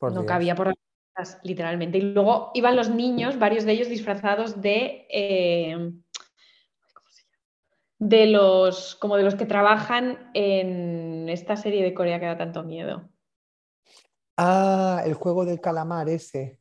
no 0.00 0.24
cabía 0.24 0.54
por 0.54 0.68
las 0.68 0.76
literalmente. 1.42 1.98
Y 1.98 2.02
luego 2.02 2.50
iban 2.54 2.76
los 2.76 2.90
niños, 2.90 3.38
varios 3.38 3.64
de 3.64 3.72
ellos 3.72 3.88
disfrazados 3.88 4.60
de... 4.60 5.06
Eh, 5.10 5.92
de 8.04 8.26
los, 8.26 8.96
como 8.96 9.16
de 9.16 9.22
los 9.22 9.36
que 9.36 9.46
trabajan 9.46 10.32
en 10.34 11.28
esta 11.28 11.56
serie 11.56 11.84
de 11.84 11.94
Corea 11.94 12.18
que 12.18 12.26
da 12.26 12.36
tanto 12.36 12.64
miedo. 12.64 13.08
Ah, 14.36 15.02
el 15.06 15.14
juego 15.14 15.44
del 15.44 15.60
calamar 15.60 16.08
ese. 16.08 16.58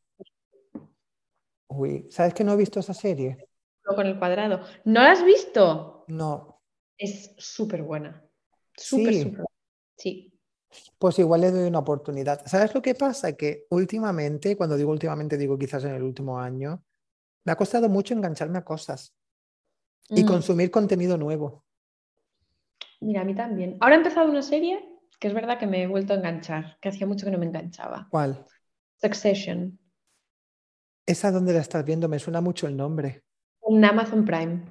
Uy, 1.68 2.06
¿sabes 2.12 2.36
que 2.36 2.44
no 2.44 2.54
he 2.54 2.58
visto 2.58 2.80
esa 2.80 2.94
serie? 2.94 3.50
Con 3.84 4.06
el 4.06 4.20
cuadrado. 4.20 4.62
¿No 4.86 5.02
la 5.02 5.14
has 5.14 5.26
visto? 5.26 6.06
No. 6.10 6.62
Es 6.96 7.34
súper 7.40 7.82
buena. 7.82 8.24
Súper, 8.78 9.14
sí. 9.14 9.24
súper. 9.24 9.46
Sí. 9.98 10.31
Pues 10.98 11.20
igual 11.20 11.42
le 11.42 11.52
doy 11.52 11.68
una 11.68 11.80
oportunidad. 11.80 12.46
¿Sabes 12.46 12.74
lo 12.74 12.82
que 12.82 12.96
pasa? 12.96 13.34
Que 13.34 13.66
últimamente, 13.70 14.56
cuando 14.56 14.78
digo 14.78 14.92
últimamente, 14.92 15.38
digo 15.38 15.58
quizás 15.58 15.84
en 15.84 15.96
el 15.96 16.04
último 16.04 16.40
año, 16.40 16.84
me 17.44 17.52
ha 17.52 17.56
costado 17.56 17.90
mucho 17.90 18.14
engancharme 18.14 18.60
a 18.60 18.64
cosas 18.64 19.16
y 20.10 20.24
mm. 20.24 20.28
consumir 20.28 20.72
contenido 20.72 21.18
nuevo. 21.18 21.66
Mira, 23.00 23.22
a 23.22 23.26
mí 23.26 23.36
también. 23.36 23.78
Ahora 23.80 23.96
he 23.96 23.98
empezado 23.98 24.30
una 24.30 24.44
serie 24.44 24.88
que 25.20 25.28
es 25.28 25.34
verdad 25.34 25.60
que 25.60 25.68
me 25.68 25.84
he 25.84 25.88
vuelto 25.88 26.14
a 26.14 26.18
enganchar, 26.18 26.78
que 26.82 26.90
hacía 26.90 27.06
mucho 27.06 27.26
que 27.26 27.32
no 27.32 27.38
me 27.38 27.46
enganchaba. 27.46 28.08
¿Cuál? 28.10 28.44
Succession. 28.98 29.80
¿Esa 31.06 31.32
dónde 31.32 31.54
la 31.54 31.60
estás 31.60 31.86
viendo? 31.86 32.08
Me 32.08 32.20
suena 32.20 32.42
mucho 32.42 32.68
el 32.68 32.76
nombre. 32.76 33.24
En 33.68 33.86
Amazon 33.86 34.26
Prime. 34.26 34.66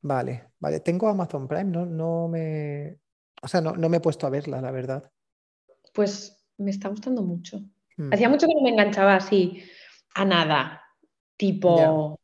Vale, 0.00 0.52
vale. 0.58 0.80
Tengo 0.80 1.08
Amazon 1.08 1.46
Prime, 1.46 1.64
no, 1.64 1.86
no 1.86 2.28
me. 2.28 2.98
O 3.42 3.48
sea, 3.48 3.60
no, 3.60 3.74
me 3.74 3.96
he 3.96 4.00
puesto 4.00 4.26
a 4.26 4.30
verla, 4.30 4.60
la 4.60 4.70
verdad. 4.70 5.10
Pues 5.92 6.44
me 6.58 6.70
está 6.70 6.88
gustando 6.88 7.22
mucho. 7.22 7.60
Hmm. 7.96 8.12
Hacía 8.12 8.28
mucho 8.28 8.46
que 8.46 8.54
no 8.54 8.62
me 8.62 8.70
enganchaba 8.70 9.16
así 9.16 9.62
a 10.14 10.24
nada. 10.24 10.82
Tipo. 11.36 12.18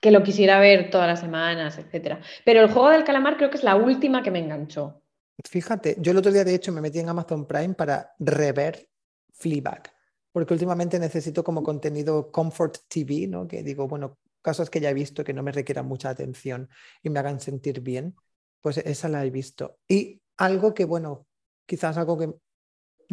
Que 0.00 0.10
lo 0.10 0.22
quisiera 0.22 0.58
ver 0.60 0.90
todas 0.90 1.06
las 1.06 1.20
semanas, 1.20 1.78
etc. 1.78 2.18
Pero 2.44 2.60
el 2.60 2.70
juego 2.70 2.90
del 2.90 3.04
calamar 3.04 3.38
creo 3.38 3.48
que 3.48 3.56
es 3.56 3.64
la 3.64 3.76
última 3.76 4.22
que 4.22 4.30
me 4.30 4.38
enganchó. 4.38 5.02
Fíjate, 5.42 5.96
yo 5.98 6.12
el 6.12 6.18
otro 6.18 6.30
día 6.30 6.44
de 6.44 6.54
hecho 6.54 6.72
me 6.72 6.80
metí 6.80 6.98
en 6.98 7.08
Amazon 7.08 7.46
Prime 7.46 7.74
para 7.74 8.14
rever 8.18 8.88
Fleabag, 9.32 9.90
porque 10.30 10.54
últimamente 10.54 10.98
necesito 10.98 11.42
como 11.42 11.62
contenido 11.62 12.30
Comfort 12.30 12.82
TV, 12.88 13.26
¿no? 13.26 13.48
Que 13.48 13.62
digo, 13.62 13.88
bueno, 13.88 14.18
casos 14.42 14.70
que 14.70 14.80
ya 14.80 14.90
he 14.90 14.94
visto 14.94 15.24
que 15.24 15.32
no 15.32 15.42
me 15.42 15.52
requieran 15.52 15.86
mucha 15.86 16.10
atención 16.10 16.68
y 17.02 17.10
me 17.10 17.18
hagan 17.18 17.40
sentir 17.40 17.80
bien, 17.80 18.14
pues 18.60 18.78
esa 18.78 19.08
la 19.08 19.24
he 19.24 19.30
visto. 19.30 19.78
Y 19.88 20.22
algo 20.36 20.72
que, 20.74 20.84
bueno, 20.84 21.26
quizás 21.66 21.96
algo 21.96 22.18
que 22.18 22.32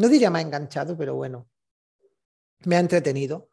no 0.01 0.09
diría 0.09 0.29
me 0.29 0.39
ha 0.39 0.41
enganchado, 0.41 0.97
pero 0.97 1.15
bueno, 1.15 1.47
me 2.65 2.75
ha 2.75 2.79
entretenido. 2.79 3.49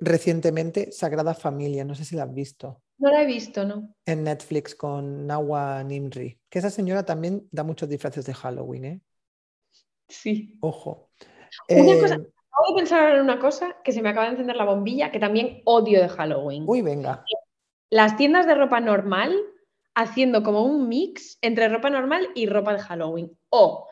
Recientemente, 0.00 0.90
Sagrada 0.90 1.34
Familia, 1.34 1.84
no 1.84 1.94
sé 1.94 2.04
si 2.04 2.16
la 2.16 2.24
has 2.24 2.34
visto. 2.34 2.82
No 2.98 3.10
la 3.10 3.22
he 3.22 3.26
visto, 3.26 3.64
¿no? 3.64 3.94
En 4.04 4.24
Netflix 4.24 4.74
con 4.74 5.26
Nawa 5.26 5.82
Nimri. 5.84 6.40
Que 6.48 6.58
esa 6.58 6.70
señora 6.70 7.04
también 7.04 7.46
da 7.52 7.62
muchos 7.62 7.88
disfraces 7.88 8.24
de 8.24 8.34
Halloween, 8.34 8.84
¿eh? 8.84 9.00
Sí. 10.08 10.58
Ojo. 10.60 11.10
Una 11.68 12.00
cosa, 12.00 12.14
eh, 12.14 12.32
acabo 12.50 12.74
de 12.74 12.80
pensar 12.80 13.14
en 13.14 13.20
una 13.20 13.38
cosa 13.38 13.76
que 13.84 13.92
se 13.92 14.02
me 14.02 14.08
acaba 14.08 14.26
de 14.26 14.32
encender 14.32 14.56
la 14.56 14.64
bombilla, 14.64 15.12
que 15.12 15.20
también 15.20 15.62
odio 15.64 16.00
de 16.00 16.08
Halloween. 16.08 16.64
Uy, 16.66 16.82
venga. 16.82 17.24
Las 17.90 18.16
tiendas 18.16 18.46
de 18.46 18.54
ropa 18.54 18.80
normal 18.80 19.36
haciendo 19.94 20.42
como 20.42 20.64
un 20.64 20.88
mix 20.88 21.38
entre 21.42 21.68
ropa 21.68 21.90
normal 21.90 22.28
y 22.34 22.46
ropa 22.46 22.72
de 22.72 22.80
Halloween. 22.80 23.38
O 23.50 23.88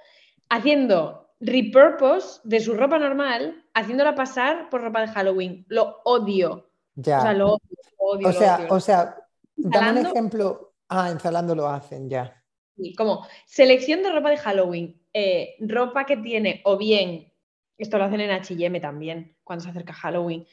haciendo 0.49 1.30
repurpose 1.41 2.41
de 2.45 2.61
su 2.61 2.75
ropa 2.75 2.99
normal, 2.99 3.65
haciéndola 3.75 4.15
pasar 4.15 4.69
por 4.69 4.83
ropa 4.83 5.01
de 5.01 5.09
Halloween. 5.09 5.65
Lo 5.69 6.01
odio. 6.05 6.71
Ya. 6.95 7.19
O 7.19 7.23
sea, 7.23 7.33
lo 7.33 7.59
odio 7.97 8.29
o 8.29 8.33
sea, 8.33 8.67
o 8.69 8.81
sea, 8.81 9.17
dame 9.57 10.01
un 10.01 10.07
ejemplo. 10.07 10.75
Ah, 10.89 11.11
ensalando 11.11 11.55
lo 11.55 11.69
hacen 11.69 12.11
ya. 12.11 12.43
Sí, 12.77 12.95
como 12.95 13.27
selección 13.47 14.03
de 14.03 14.13
ropa 14.13 14.31
de 14.31 14.39
Halloween. 14.39 15.01
Eh, 15.13 15.57
ropa 15.61 16.05
que 16.05 16.17
tiene, 16.17 16.61
o 16.65 16.77
bien, 16.77 17.33
esto 17.79 17.99
lo 17.99 18.05
hacen 18.05 18.21
en 18.21 18.31
HM 18.31 18.81
también, 18.81 19.37
cuando 19.43 19.65
se 19.65 19.71
acerca 19.71 19.93
Halloween. 19.93 20.47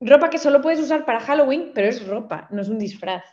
Ropa 0.00 0.30
que 0.30 0.38
solo 0.38 0.60
puedes 0.60 0.80
usar 0.80 1.04
para 1.04 1.20
Halloween, 1.20 1.72
pero 1.74 1.88
es 1.88 2.06
ropa, 2.06 2.48
no 2.50 2.62
es 2.62 2.68
un 2.68 2.78
disfraz. 2.78 3.24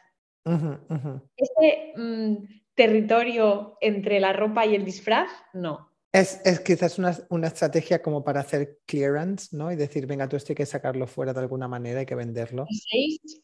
Ese 1.35 1.93
mm, 1.95 2.35
territorio 2.75 3.77
entre 3.81 4.19
la 4.19 4.33
ropa 4.33 4.65
y 4.65 4.75
el 4.75 4.85
disfraz, 4.85 5.29
no. 5.53 5.88
Es, 6.11 6.41
quizás 6.65 6.97
una, 6.97 7.47
estrategia 7.47 8.01
como 8.01 8.23
para 8.23 8.39
hacer 8.39 8.79
clearance, 8.87 9.55
¿no? 9.55 9.71
Y 9.71 9.75
decir, 9.75 10.07
venga, 10.07 10.27
tú 10.27 10.37
esto 10.37 10.53
hay 10.53 10.55
que 10.55 10.65
sacarlo 10.65 11.05
fuera 11.05 11.33
de 11.33 11.39
alguna 11.39 11.67
manera, 11.67 11.99
hay 11.99 12.05
que 12.05 12.15
venderlo. 12.15 12.65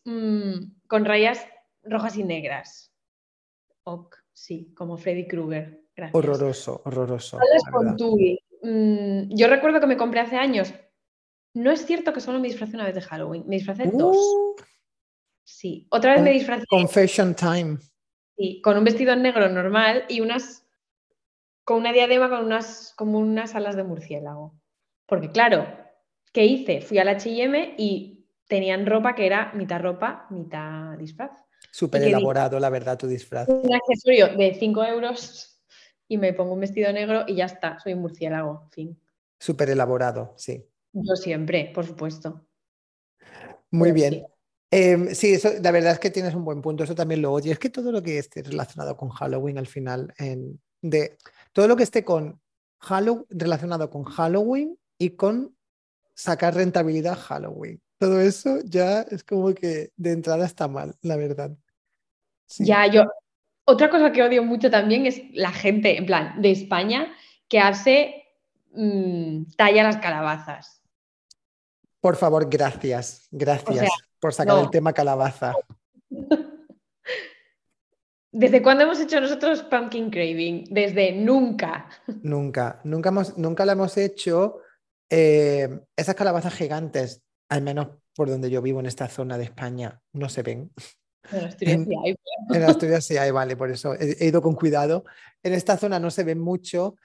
Mm, 0.06 0.72
con 0.88 1.06
rayas 1.06 1.46
rojas 1.84 2.18
y 2.18 2.24
negras. 2.24 2.92
Ok, 3.84 4.16
sí, 4.34 4.74
como 4.76 4.98
Freddy 4.98 5.28
Krueger. 5.28 5.84
Horroroso, 6.12 6.82
horroroso. 6.86 7.40
Mm, 8.64 9.36
yo 9.36 9.48
recuerdo 9.48 9.80
que 9.80 9.88
me 9.88 9.98
compré 9.98 10.22
hace 10.22 10.38
años. 10.38 10.74
No 11.54 11.72
es 11.72 11.86
cierto 11.86 12.14
que 12.14 12.20
solo 12.20 12.40
me 12.40 12.48
disfracé 12.48 12.76
una 12.76 12.86
vez 12.86 12.96
de 12.96 13.02
Halloween, 13.02 13.44
me 13.48 13.58
disfracé 13.58 13.92
dos. 13.94 14.18
Uh. 14.18 14.56
Sí, 15.44 15.88
otra 15.92 16.16
vez 16.16 16.24
me 16.24 16.32
disfracé. 16.32 16.66
Confession 16.68 17.36
time. 17.36 17.78
Sí, 18.36 18.60
con 18.62 18.76
un 18.76 18.84
vestido 18.84 19.16
negro 19.16 19.48
normal 19.50 20.06
y 20.10 20.22
unas 20.22 20.65
con 21.66 21.78
una 21.78 21.92
diadema 21.92 22.30
con 22.30 22.46
unas, 22.46 22.94
como 22.96 23.20
unas 23.20 23.56
alas 23.56 23.76
de 23.76 23.84
murciélago. 23.84 24.56
Porque 25.08 25.32
claro, 25.32 25.68
¿qué 26.32 26.46
hice? 26.46 26.82
Fui 26.82 27.00
al 27.00 27.10
HM 27.10 27.76
y 27.78 28.28
tenían 28.48 28.86
ropa 28.86 29.16
que 29.16 29.26
era 29.26 29.52
mitad 29.54 29.82
ropa, 29.82 30.28
mitad 30.30 30.98
disfraz. 30.98 31.32
Súper 31.72 32.04
elaborado, 32.04 32.60
la 32.60 32.70
verdad, 32.70 32.98
tu 32.98 33.08
disfraz. 33.08 33.50
Un 33.50 33.74
accesorio 33.74 34.38
de 34.38 34.54
5 34.54 34.84
euros 34.86 35.60
y 36.08 36.18
me 36.18 36.34
pongo 36.34 36.54
un 36.54 36.60
vestido 36.60 36.92
negro 36.94 37.26
y 37.28 37.36
ya 37.36 37.46
está, 37.46 37.80
soy 37.80 37.96
murciélago, 37.96 38.70
fin. 38.72 38.98
Súper 39.40 39.72
elaborado, 39.72 40.34
sí. 40.38 40.66
Yo 40.94 41.16
siempre, 41.16 41.72
por 41.74 41.86
supuesto. 41.86 42.48
Muy 43.72 43.92
bien. 43.92 44.26
Em, 44.72 45.14
sí. 45.14 45.34
eso, 45.34 45.50
la 45.62 45.72
verdad 45.72 45.94
es 45.94 46.00
que 46.00 46.12
tienes 46.12 46.36
un 46.36 46.46
buen 46.46 46.62
punto, 46.62 46.84
eso 46.84 46.96
también 46.96 47.22
lo 47.22 47.34
odio. 47.34 47.52
Es 47.52 47.60
que 47.60 47.70
todo 47.70 47.92
lo 47.92 48.02
que 48.02 48.20
esté 48.20 48.44
relacionado 48.44 48.96
con 48.96 49.10
Halloween 49.10 49.58
al 49.58 49.68
final, 49.68 50.14
en, 50.18 50.62
de 50.82 51.18
todo 51.56 51.70
lo 51.70 51.78
que 51.78 51.84
esté 51.84 52.04
con 52.04 52.42
Halloween, 52.80 53.26
relacionado 53.30 53.90
con 53.90 54.04
Halloween 54.04 54.78
y 54.98 55.12
con 55.12 55.56
sacar 56.14 56.54
rentabilidad 56.54 57.18
Halloween. 57.18 57.82
Todo 57.98 58.20
eso 58.20 58.60
ya 58.66 59.04
es 59.04 59.24
como 59.24 59.54
que 59.54 59.92
de 59.96 60.12
entrada 60.12 60.46
está 60.46 60.68
mal, 60.68 60.96
la 61.02 61.16
verdad. 61.16 61.52
Ya, 62.60 62.86
yo. 62.88 63.06
Otra 63.64 63.90
cosa 63.90 64.12
que 64.12 64.22
odio 64.22 64.44
mucho 64.44 64.70
también 64.70 65.06
es 65.06 65.22
la 65.32 65.52
gente, 65.54 65.98
en 65.98 66.06
plan, 66.06 66.42
de 66.42 66.52
España, 66.52 67.16
que 67.48 67.60
hace 67.60 68.26
mm, 68.74 69.54
talla 69.56 69.84
las 69.84 69.98
calabazas. 69.98 70.82
Por 72.02 72.18
favor, 72.18 72.50
gracias. 72.50 73.30
Gracias 73.32 73.90
por 74.20 74.34
sacar 74.34 74.62
el 74.62 74.70
tema 74.70 74.92
calabaza. 74.92 75.54
¿Desde 78.38 78.62
cuándo 78.62 78.84
hemos 78.84 79.00
hecho 79.00 79.22
nosotros 79.22 79.64
pumpkin 79.64 80.10
craving? 80.10 80.66
Desde 80.70 81.14
nunca. 81.14 81.88
Nunca, 82.22 82.82
nunca, 82.84 83.08
hemos, 83.08 83.38
nunca 83.38 83.64
la 83.64 83.72
hemos 83.72 83.96
hecho. 83.96 84.58
Eh, 85.10 85.80
esas 85.96 86.16
calabazas 86.16 86.54
gigantes, 86.54 87.24
al 87.48 87.62
menos 87.62 87.92
por 88.14 88.28
donde 88.28 88.50
yo 88.50 88.62
vivo 88.62 88.82
en 88.82 88.88
esta 88.88 89.08
zona 89.08 89.38
de 89.38 89.46
España, 89.46 90.02
no 90.12 90.28
se 90.28 90.42
ven. 90.42 90.70
En 91.32 91.46
Asturias 91.46 91.86
sí 91.86 91.96
hay. 92.04 92.16
En 92.54 92.64
Asturias 92.64 93.06
sí 93.06 93.16
hay, 93.16 93.32
vale, 93.32 93.56
por 93.56 93.72
eso 93.72 93.94
he, 93.94 94.28
ido 94.28 94.42
con 94.42 94.54
cuidado. 94.56 95.06
En 95.42 95.54
esta 95.54 95.78
zona 95.78 95.98
no 95.98 96.12
se 96.12 96.26
ven 96.26 96.40
mucho 96.42 96.98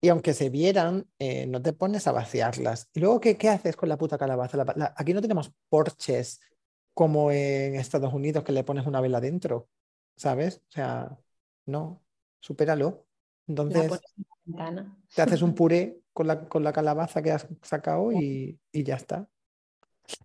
y 0.00 0.08
aunque 0.08 0.34
se 0.34 0.50
vieran, 0.50 1.06
eh, 1.20 1.46
no 1.46 1.62
te 1.62 1.74
pones 1.74 2.08
a 2.08 2.12
vaciarlas. 2.12 2.88
¿Y 2.92 2.98
luego 2.98 3.20
qué, 3.20 3.36
qué 3.36 3.50
haces 3.50 3.76
con 3.76 3.88
la 3.88 3.96
puta 3.96 4.18
calabaza? 4.18 4.64
aquí 4.96 5.14
no 5.14 5.22
tenemos 5.22 5.52
porches 5.68 6.40
como 6.92 7.30
en 7.30 7.76
Estados 7.76 8.12
Unidos 8.12 8.42
que 8.42 8.50
le 8.50 8.64
pones 8.64 8.84
una 8.84 9.00
vela 9.00 9.20
dentro. 9.20 9.68
¿Sabes? 10.16 10.62
O 10.68 10.72
sea, 10.72 11.18
no, 11.66 12.02
supéralo. 12.40 13.06
Entonces, 13.46 13.90
la 14.46 14.82
te 15.14 15.22
haces 15.22 15.42
un 15.42 15.54
puré 15.54 16.00
con 16.12 16.26
la, 16.26 16.48
con 16.48 16.62
la 16.64 16.72
calabaza 16.72 17.22
que 17.22 17.32
has 17.32 17.46
sacado 17.62 18.12
y, 18.12 18.58
y 18.70 18.84
ya 18.84 18.96
está. 18.96 19.28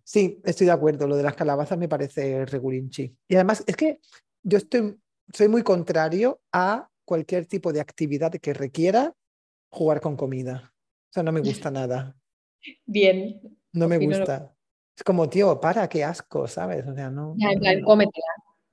Sí, 0.04 0.42
estoy 0.44 0.66
de 0.68 0.74
acuerdo. 0.74 1.08
Lo 1.08 1.16
de 1.16 1.24
las 1.24 1.36
calabazas 1.36 1.78
me 1.78 1.88
parece 1.88 2.46
regulinchi. 2.46 3.16
Y 3.28 3.36
además, 3.36 3.64
es 3.68 3.76
que 3.76 4.00
yo 4.44 4.58
estoy, 4.58 5.00
soy 5.34 5.48
muy 5.48 5.64
contrario 5.64 6.42
a 6.52 6.90
cualquier 7.06 7.46
tipo 7.46 7.72
de 7.72 7.80
actividad 7.82 8.32
que 8.34 8.54
requiera 8.54 9.14
jugar 9.70 10.02
con 10.02 10.16
comida. 10.18 10.74
O 11.10 11.14
sea, 11.14 11.24
no 11.24 11.32
me 11.32 11.40
gusta 11.42 11.72
nada. 11.72 12.16
Bien. 12.86 13.42
No 13.74 13.88
me 13.88 13.98
Opino 13.98 14.12
lo- 14.12 14.18
gusta. 14.20 14.54
Es 14.96 15.04
como, 15.04 15.30
tío, 15.30 15.60
para, 15.62 15.88
qué 15.88 16.04
asco, 16.04 16.48
¿sabes? 16.48 16.88
O 16.88 16.94
sea, 16.96 17.12
no. 17.12 17.36
Ya, 17.38 17.52
en 17.52 17.60
plan, 17.60 17.82
cómetela. 17.84 18.26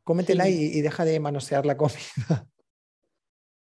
Cómetela 0.04 0.44
sí. 0.44 0.70
y, 0.74 0.78
y 0.78 0.82
deja 0.82 1.04
de 1.04 1.18
manosear 1.20 1.66
la 1.66 1.76
comida. 1.76 1.98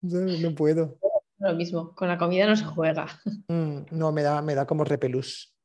No 0.01 0.53
puedo. 0.53 0.99
Lo 1.39 1.53
mismo, 1.55 1.95
con 1.95 2.07
la 2.07 2.17
comida 2.17 2.45
no 2.45 2.55
se 2.55 2.63
juega. 2.65 3.07
Mm, 3.47 3.85
no, 3.91 4.11
me 4.11 4.21
da, 4.21 4.41
me 4.41 4.53
da 4.53 4.65
como 4.67 4.83
repelús. 4.83 5.55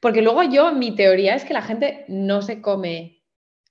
Porque 0.00 0.20
luego 0.22 0.42
yo, 0.42 0.72
mi 0.74 0.94
teoría 0.94 1.34
es 1.34 1.44
que 1.44 1.54
la 1.54 1.62
gente 1.62 2.04
no 2.08 2.42
se 2.42 2.60
come. 2.60 3.24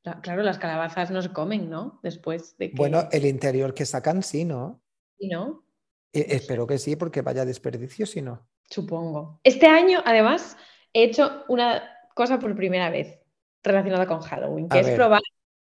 la- 0.04 0.20
Claro, 0.22 0.42
las 0.42 0.58
calabazas 0.58 1.12
no 1.12 1.22
se 1.22 1.32
comen, 1.32 1.70
¿no? 1.70 2.00
Después 2.02 2.58
de 2.58 2.72
que. 2.72 2.76
Bueno, 2.76 3.08
el 3.12 3.26
interior 3.26 3.74
que 3.76 3.86
sacan, 3.86 4.24
sí, 4.24 4.46
¿no? 4.46 4.82
¿sí, 5.20 5.28
¿no? 5.28 5.64
E- 6.12 6.24
sé. 6.24 6.36
espero 6.38 6.66
que 6.66 6.78
sí, 6.80 6.96
porque 6.96 7.22
vaya 7.22 7.46
desperdicio 7.46 8.06
si 8.08 8.22
no. 8.24 8.48
Supongo. 8.70 9.40
Este 9.44 9.68
año, 9.68 10.02
además, 10.06 10.58
he 10.94 11.04
hecho 11.04 11.44
una 11.50 11.84
cosa 12.16 12.40
por 12.40 12.56
primera 12.56 12.90
vez 12.90 13.20
relacionada 13.64 14.08
con 14.08 14.22
Halloween, 14.22 14.68
que 14.68 14.78
A 14.78 14.82
es 14.82 14.88
ver. 14.88 14.96
probar 14.96 15.22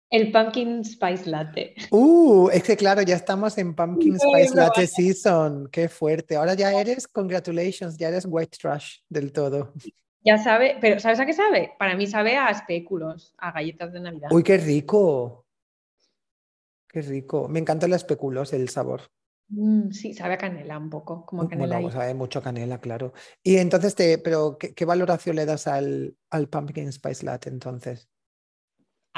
el 0.09 0.31
pumpkin 0.31 0.83
spice 0.85 1.29
latte. 1.29 1.75
Uh, 1.91 2.49
es 2.49 2.63
que 2.63 2.77
claro, 2.77 3.01
ya 3.01 3.15
estamos 3.15 3.57
en 3.57 3.75
Pumpkin 3.75 4.13
No 4.13 4.19
Spice 4.19 4.55
Latte. 4.55 4.87
Season. 4.87 5.67
Qué 5.71 5.89
fuerte. 5.89 6.35
Ahora 6.35 6.53
ya 6.53 6.71
eres, 6.79 7.07
congratulations, 7.07 7.97
ya 7.97 8.07
eres 8.09 8.25
white 8.27 8.57
trash 8.57 8.99
del 9.09 9.31
todo. 9.31 9.73
Ya 10.23 10.37
sabe, 10.37 10.77
pero 10.81 10.99
¿sabes 10.99 11.19
a 11.19 11.25
qué 11.25 11.33
sabe? 11.33 11.71
Para 11.77 11.95
mí 11.95 12.07
sabe 12.07 12.35
a 12.37 12.49
espéculos, 12.49 13.33
a 13.37 13.51
galletas 13.51 13.93
de 13.93 13.99
Navidad. 13.99 14.29
Uy, 14.31 14.43
qué 14.43 14.57
rico. 14.57 15.45
Qué 16.87 17.01
rico. 17.01 17.47
Me 17.47 17.59
encanta 17.59 17.85
el 17.85 17.93
especuloos, 17.93 18.53
el 18.53 18.69
sabor. 18.69 19.01
Mm, 19.49 19.91
sí, 19.91 20.13
sabe 20.13 20.33
a 20.33 20.37
canela 20.37 20.77
un 20.77 20.89
poco, 20.89 21.25
como 21.25 21.43
a 21.43 21.45
Bueno, 21.45 21.69
canela. 21.69 21.93
a 21.93 22.05
ver, 22.07 22.15
mucho 22.15 22.41
canela, 22.41 22.79
claro. 22.79 23.13
Y 23.43 23.57
entonces, 23.57 23.95
te, 23.95 24.17
pero 24.17 24.57
¿qué, 24.57 24.73
qué 24.73 24.83
valoración 24.83 25.35
le 25.37 25.45
das 25.45 25.67
al, 25.67 26.17
al 26.29 26.49
Pumpkin 26.49 26.91
Spice 26.91 27.25
Latte 27.25 27.47
entonces? 27.49 28.09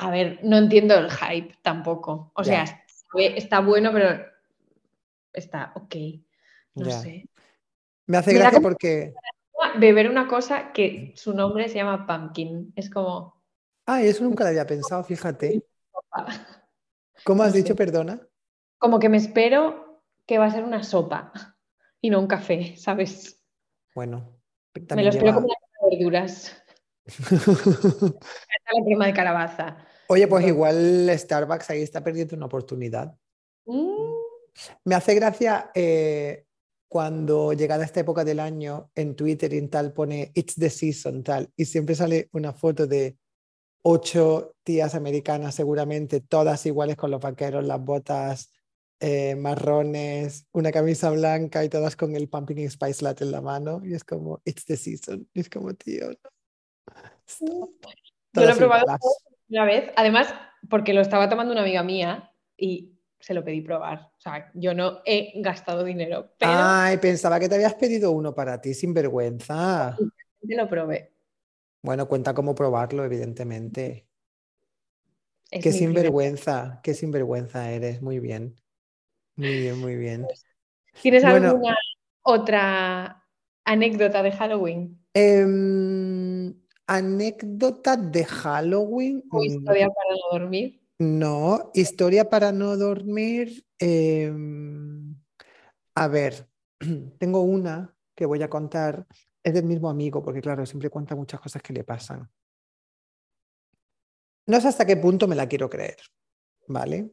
A 0.02 0.10
ver, 0.12 0.40
no 0.44 0.58
entiendo 0.58 0.96
el 0.96 1.12
hype 1.12 1.56
tampoco. 1.62 2.32
O 2.36 2.44
sea, 2.44 2.66
está 3.36 3.60
bueno, 3.60 3.92
pero 3.92 4.26
está 5.34 5.72
ok. 5.76 5.96
No 6.76 6.90
sé. 6.90 7.30
Me 8.08 8.18
hace 8.18 8.34
Me 8.34 8.40
gracia 8.40 8.62
porque. 8.62 9.14
Beber 9.78 10.10
una 10.10 10.28
cosa 10.28 10.72
que 10.72 11.14
su 11.16 11.34
nombre 11.34 11.68
se 11.68 11.76
llama 11.76 12.08
pumpkin. 12.08 12.72
Es 12.76 12.90
como. 12.90 13.42
Ah, 13.86 14.02
eso 14.04 14.24
nunca 14.24 14.44
lo 14.44 14.50
había 14.52 14.66
pensado, 14.66 15.04
fíjate. 15.04 15.66
¿Cómo 17.24 17.44
has 17.44 17.50
No 17.50 17.56
dicho, 17.58 17.74
sé. 17.74 17.76
perdona? 17.76 18.22
Como 18.78 19.00
que 19.00 19.10
me 19.10 19.18
espero 19.18 20.02
que 20.26 20.38
va 20.38 20.46
a 20.46 20.52
ser 20.52 20.64
una 20.64 20.84
sopa 20.84 21.34
y 22.02 22.10
no 22.10 22.20
un 22.20 22.28
café, 22.28 22.76
¿sabes? 22.78 23.44
Bueno, 23.94 24.40
Me 24.74 25.04
lo 25.04 25.10
espero 25.10 25.32
lleva- 25.32 25.36
como 25.36 25.48
sopa 25.80 26.56
verduras. 27.18 28.14
la 28.74 28.86
crema 28.86 29.06
de 29.08 29.14
calabaza. 29.14 29.78
Oye, 30.08 30.28
pues 30.28 30.46
igual 30.48 31.10
Starbucks 31.14 31.70
ahí 31.70 31.82
está 31.82 32.04
perdiendo 32.04 32.36
una 32.36 32.48
oportunidad. 32.48 33.16
Mm, 33.66 34.14
Me 34.86 34.96
hace 34.96 35.14
gracia 35.16 35.72
eh, 35.76 36.46
cuando 36.88 37.54
llegada 37.54 37.86
esta 37.86 38.00
época 38.00 38.24
del 38.26 38.40
año 38.40 38.90
en 38.96 39.16
Twitter 39.16 39.54
y 39.54 39.60
en 39.60 39.70
tal 39.70 39.94
pone 39.94 40.32
It's 40.34 40.56
the 40.56 40.70
season 40.70 41.24
tal 41.24 41.52
y 41.56 41.66
siempre 41.66 41.94
sale 41.96 42.30
una 42.34 42.52
foto 42.54 42.88
de 42.88 43.18
ocho 43.84 44.56
tías 44.64 44.96
americanas 44.96 45.54
seguramente 45.56 46.20
todas 46.22 46.66
iguales 46.66 46.96
con 46.98 47.12
los 47.12 47.22
vaqueros, 47.22 47.64
las 47.64 47.80
botas 47.80 48.52
eh, 49.00 49.36
marrones, 49.36 50.48
una 50.52 50.72
camisa 50.72 51.12
blanca 51.12 51.64
y 51.64 51.70
todas 51.70 51.96
con 51.96 52.16
el 52.16 52.28
pumpkin 52.28 52.70
spice 52.70 53.04
latte 53.04 53.24
en 53.24 53.32
la 53.32 53.42
mano 53.42 53.82
y 53.86 53.94
es 53.94 54.04
como 54.04 54.42
It's 54.44 54.66
the 54.66 54.76
season 54.76 55.30
y 55.34 55.42
es 55.42 55.50
como 55.50 55.74
tío. 55.76 56.10
no. 56.10 56.39
Yo 57.40 58.46
lo 58.46 58.50
he 58.52 58.56
probado 58.56 58.86
una 59.50 59.66
vez, 59.66 59.92
además, 59.96 60.34
porque 60.70 60.94
lo 60.94 61.02
estaba 61.02 61.30
tomando 61.30 61.52
una 61.54 61.62
amiga 61.62 61.84
mía 61.84 62.32
y 62.58 62.94
se 63.20 63.34
lo 63.34 63.44
pedí 63.44 63.62
probar. 63.62 64.12
O 64.18 64.22
sea, 64.22 64.52
yo 64.54 64.74
no 64.74 65.02
he 65.06 65.34
gastado 65.42 65.84
dinero, 65.84 66.34
pero 66.38 66.52
Ay, 66.54 66.98
pensaba 66.98 67.40
que 67.40 67.50
te 67.50 67.56
habías 67.56 67.74
pedido 67.76 68.12
uno 68.12 68.34
para 68.34 68.62
ti 68.62 68.74
sin 68.74 68.94
vergüenza. 68.94 69.98
sí 70.42 70.56
lo 70.56 70.68
probé. 70.70 71.14
Bueno, 71.82 72.08
cuenta 72.08 72.34
cómo 72.34 72.54
probarlo, 72.56 73.04
evidentemente. 73.06 74.08
Es 75.52 75.64
Qué 75.64 75.70
mi 75.70 75.78
primer- 75.78 75.78
sinvergüenza, 75.96 76.80
qué 76.84 76.94
sinvergüenza 76.94 77.72
eres. 77.72 78.02
Muy 78.02 78.20
bien. 78.20 78.56
Muy 79.36 79.62
bien, 79.62 79.78
muy 79.80 79.96
bien. 79.96 80.28
¿Tienes 81.02 81.24
Bueno. 81.24 81.52
alguna 81.52 81.76
otra 82.22 83.26
anécdota 83.64 84.22
de 84.22 84.32
Halloween 84.32 85.00
Em, 85.14 86.54
anécdota 86.90 87.96
de 87.96 88.26
Halloween. 88.26 89.24
o 89.30 89.44
historia 89.44 89.88
para 89.90 90.10
no 90.10 90.40
dormir? 90.40 90.82
No, 90.98 91.72
historia 91.74 92.30
para 92.30 92.52
no 92.52 92.76
dormir. 92.76 93.64
em, 93.78 95.16
a 95.96 96.08
ver, 96.08 96.50
tengo 97.20 97.42
una 97.44 97.96
que 98.16 98.26
voy 98.26 98.42
a 98.42 98.50
contar. 98.50 99.06
Es 99.42 99.54
del 99.54 99.66
mismo 99.66 99.90
amigo, 99.90 100.22
porque 100.22 100.42
claro, 100.42 100.66
siempre 100.66 100.90
cuenta 100.90 101.16
muchas 101.16 101.40
cosas 101.40 101.62
que 101.62 101.72
le 101.72 101.84
pasan. 101.84 102.30
No 104.48 104.60
sé 104.60 104.68
hasta 104.68 104.86
qué 104.86 104.98
punto 104.98 105.28
me 105.28 105.36
la 105.36 105.48
quiero 105.48 105.70
creer, 105.70 105.98
¿vale? 106.68 107.12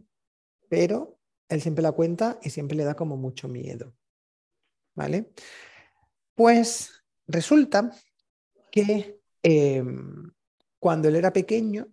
Pero 0.68 1.18
él 1.48 1.60
siempre 1.60 1.82
la 1.82 1.92
cuenta 1.92 2.40
y 2.42 2.50
siempre 2.50 2.76
le 2.76 2.84
da 2.84 2.96
como 2.96 3.16
mucho 3.16 3.46
miedo, 3.46 3.94
¿vale? 4.94 5.30
Pues 6.34 7.04
resulta 7.28 7.92
que 8.72 9.20
em, 9.42 10.30
cuando 10.78 11.08
él 11.08 11.16
era 11.16 11.32
pequeño 11.32 11.88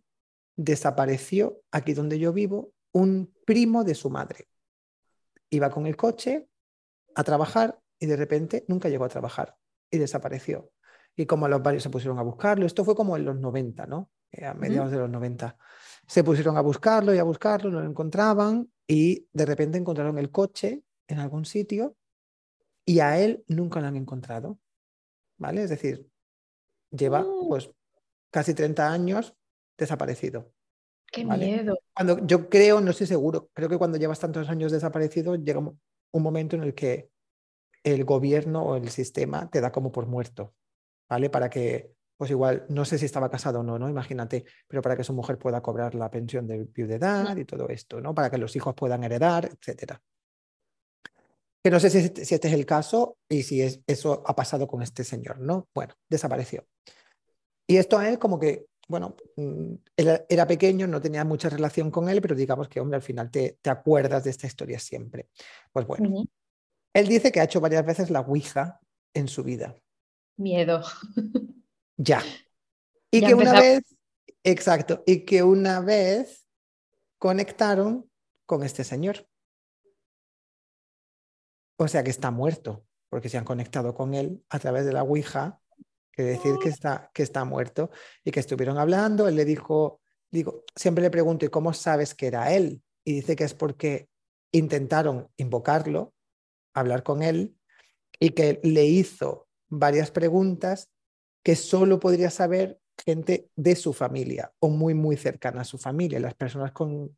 desapareció 0.56 1.62
aquí 1.72 1.94
donde 1.94 2.20
yo 2.20 2.34
vivo 2.34 2.74
un 2.92 3.34
primo 3.46 3.84
de 3.84 3.96
su 3.96 4.10
madre. 4.10 4.48
Iba 5.50 5.70
con 5.70 5.88
el 5.88 5.96
coche 5.96 6.48
a 7.16 7.24
trabajar 7.24 7.80
y 8.00 8.06
de 8.06 8.16
repente 8.16 8.66
nunca 8.68 8.90
llegó 8.90 9.06
a 9.06 9.10
trabajar 9.10 9.56
y 9.90 9.98
desapareció. 9.98 10.72
Y 11.16 11.26
como 11.26 11.48
los 11.48 11.62
varios 11.62 11.84
se 11.84 11.90
pusieron 11.90 12.18
a 12.20 12.24
buscarlo, 12.24 12.66
esto 12.66 12.84
fue 12.84 12.96
como 12.96 13.16
en 13.16 13.26
los 13.26 13.40
90, 13.40 13.86
¿no? 13.86 14.10
Eh, 14.32 14.46
A 14.46 14.54
mediados 14.54 14.92
de 14.92 14.98
los 14.98 15.10
90. 15.10 15.58
Se 16.08 16.24
pusieron 16.24 16.58
a 16.58 16.62
buscarlo 16.62 17.14
y 17.14 17.20
a 17.20 17.24
buscarlo, 17.24 17.70
no 17.70 17.82
lo 17.82 17.90
encontraban 17.90 18.72
y 18.88 19.28
de 19.32 19.46
repente 19.46 19.78
encontraron 19.78 20.18
el 20.18 20.32
coche 20.32 20.84
en 21.08 21.20
algún 21.20 21.46
sitio 21.46 21.96
y 22.86 23.00
a 23.00 23.20
él 23.20 23.44
nunca 23.48 23.80
lo 23.80 23.88
han 23.88 23.96
encontrado. 23.96 24.60
¿Vale? 25.38 25.64
Es 25.64 25.70
decir, 25.70 26.10
lleva 26.96 27.22
Mm. 27.24 27.50
pues 27.50 27.70
casi 28.32 28.54
30 28.54 28.92
años 28.92 29.36
desaparecido. 29.78 30.54
¡Qué 31.12 31.26
Vale. 31.26 31.46
miedo! 31.46 31.78
Cuando 31.96 32.26
yo 32.26 32.50
creo, 32.50 32.82
no 32.82 32.92
estoy 32.92 33.08
seguro, 33.08 33.50
creo 33.54 33.70
que 33.70 33.78
cuando 33.78 33.98
llevas 33.98 34.20
tantos 34.20 34.50
años 34.50 34.72
desaparecido 34.72 35.36
llega 35.36 35.60
un 35.60 35.80
un 36.16 36.22
momento 36.24 36.56
en 36.56 36.62
el 36.64 36.76
que 36.76 37.10
el 37.84 38.06
gobierno 38.06 38.64
o 38.64 38.76
el 38.76 38.90
sistema 38.90 39.50
te 39.50 39.62
da 39.62 39.72
como 39.72 39.92
por 39.92 40.06
muerto, 40.06 40.54
¿vale? 41.10 41.30
Para 41.32 41.50
que, 41.50 41.94
pues 42.18 42.32
igual, 42.32 42.66
no 42.70 42.86
sé 42.86 43.00
si 43.00 43.06
estaba 43.06 43.32
casado 43.32 43.62
o 43.62 43.64
no, 43.64 43.80
¿no? 43.80 43.90
Imagínate, 43.90 44.46
pero 44.68 44.84
para 44.84 44.96
que 44.96 45.04
su 45.04 45.14
mujer 45.14 45.40
pueda 45.40 45.62
cobrar 45.62 45.96
la 45.96 46.12
pensión 46.12 46.46
de 46.48 46.66
viudedad 46.66 47.36
y 47.38 47.46
todo 47.46 47.68
esto, 47.70 48.00
¿no? 48.00 48.14
Para 48.14 48.30
que 48.30 48.38
los 48.38 48.56
hijos 48.56 48.76
puedan 48.76 49.04
heredar, 49.04 49.46
etcétera. 49.46 50.00
Que 51.64 51.72
no 51.72 51.80
sé 51.80 51.90
si 51.90 52.00
este, 52.00 52.26
si 52.26 52.36
este 52.36 52.50
es 52.50 52.54
el 52.54 52.66
caso 52.66 53.18
y 53.30 53.44
si 53.44 53.62
es, 53.62 53.82
eso 53.88 54.22
ha 54.26 54.36
pasado 54.36 54.68
con 54.68 54.82
este 54.82 55.04
señor, 55.04 55.40
¿no? 55.40 55.70
Bueno, 55.74 55.96
desapareció. 56.10 56.68
Y 57.68 57.78
esto 57.78 57.98
a 57.98 58.10
él 58.10 58.20
como 58.20 58.38
que, 58.38 58.66
bueno, 58.90 59.16
mm, 59.38 59.74
él 59.96 60.26
era 60.28 60.46
pequeño, 60.46 60.88
no 60.88 61.02
tenía 61.02 61.24
mucha 61.24 61.50
relación 61.50 61.90
con 61.90 62.10
él, 62.10 62.22
pero 62.22 62.36
digamos 62.36 62.68
que, 62.68 62.82
hombre, 62.82 62.98
al 62.98 63.02
final 63.02 63.32
te, 63.32 63.58
te 63.62 63.70
acuerdas 63.70 64.26
de 64.26 64.32
esta 64.32 64.48
historia 64.48 64.78
siempre. 64.78 65.30
Pues 65.72 65.88
bueno, 65.88 66.26
él 66.94 67.08
dice 67.08 67.32
que 67.32 67.40
ha 67.40 67.46
hecho 67.46 67.62
varias 67.62 67.86
veces 67.86 68.10
la 68.10 68.20
Ouija 68.20 68.82
en 69.14 69.28
su 69.28 69.44
vida. 69.44 69.76
Miedo. 70.38 70.82
Ya. 71.96 72.24
Y 73.12 73.22
Ya 73.22 73.28
que 73.28 73.36
una 73.36 73.54
vez, 73.54 73.84
exacto, 74.44 75.04
y 75.06 75.26
que 75.26 75.44
una 75.44 75.80
vez 75.80 76.48
conectaron 77.20 78.10
con 78.48 78.64
este 78.64 78.84
señor. 78.84 79.28
O 81.78 81.88
sea 81.88 82.04
que 82.04 82.10
está 82.10 82.32
muerto, 82.32 82.86
porque 83.10 83.30
se 83.30 83.38
han 83.38 83.46
conectado 83.46 83.94
con 83.94 84.14
él 84.14 84.44
a 84.50 84.60
través 84.60 84.86
de 84.86 84.94
la 84.94 85.04
Ouija, 85.04 85.60
quiere 86.12 86.32
decir 86.32 86.56
que 86.62 86.70
está, 86.70 87.12
que 87.14 87.24
está 87.24 87.44
muerto 87.46 87.90
y 88.24 88.32
que 88.32 88.40
estuvieron 88.40 88.78
hablando. 88.78 89.28
Él 89.28 89.36
le 89.36 89.46
dijo, 89.46 90.02
digo, 90.32 90.64
siempre 90.76 91.04
le 91.04 91.10
pregunto, 91.10 91.46
¿y 91.46 91.50
cómo 91.50 91.74
sabes 91.74 92.14
que 92.14 92.28
era 92.28 92.54
él? 92.54 92.84
y 93.06 93.14
dice 93.14 93.36
que 93.36 93.44
es 93.44 93.54
porque 93.54 94.10
intentaron 94.52 95.30
invocarlo, 95.38 96.14
hablar 96.74 97.04
con 97.04 97.24
él, 97.24 97.56
y 98.20 98.30
que 98.30 98.60
le 98.64 98.86
hizo 98.86 99.48
varias 99.68 100.12
preguntas 100.12 100.90
que 101.44 101.56
solo 101.56 102.00
podría 102.00 102.30
saber 102.30 102.80
gente 103.04 103.50
de 103.56 103.76
su 103.76 103.92
familia 103.92 104.54
o 104.60 104.70
muy, 104.70 104.94
muy 104.94 105.18
cercana 105.18 105.62
a 105.62 105.66
su 105.66 105.78
familia. 105.78 106.20
Las 106.20 106.36
personas 106.36 106.72
con, 106.72 107.18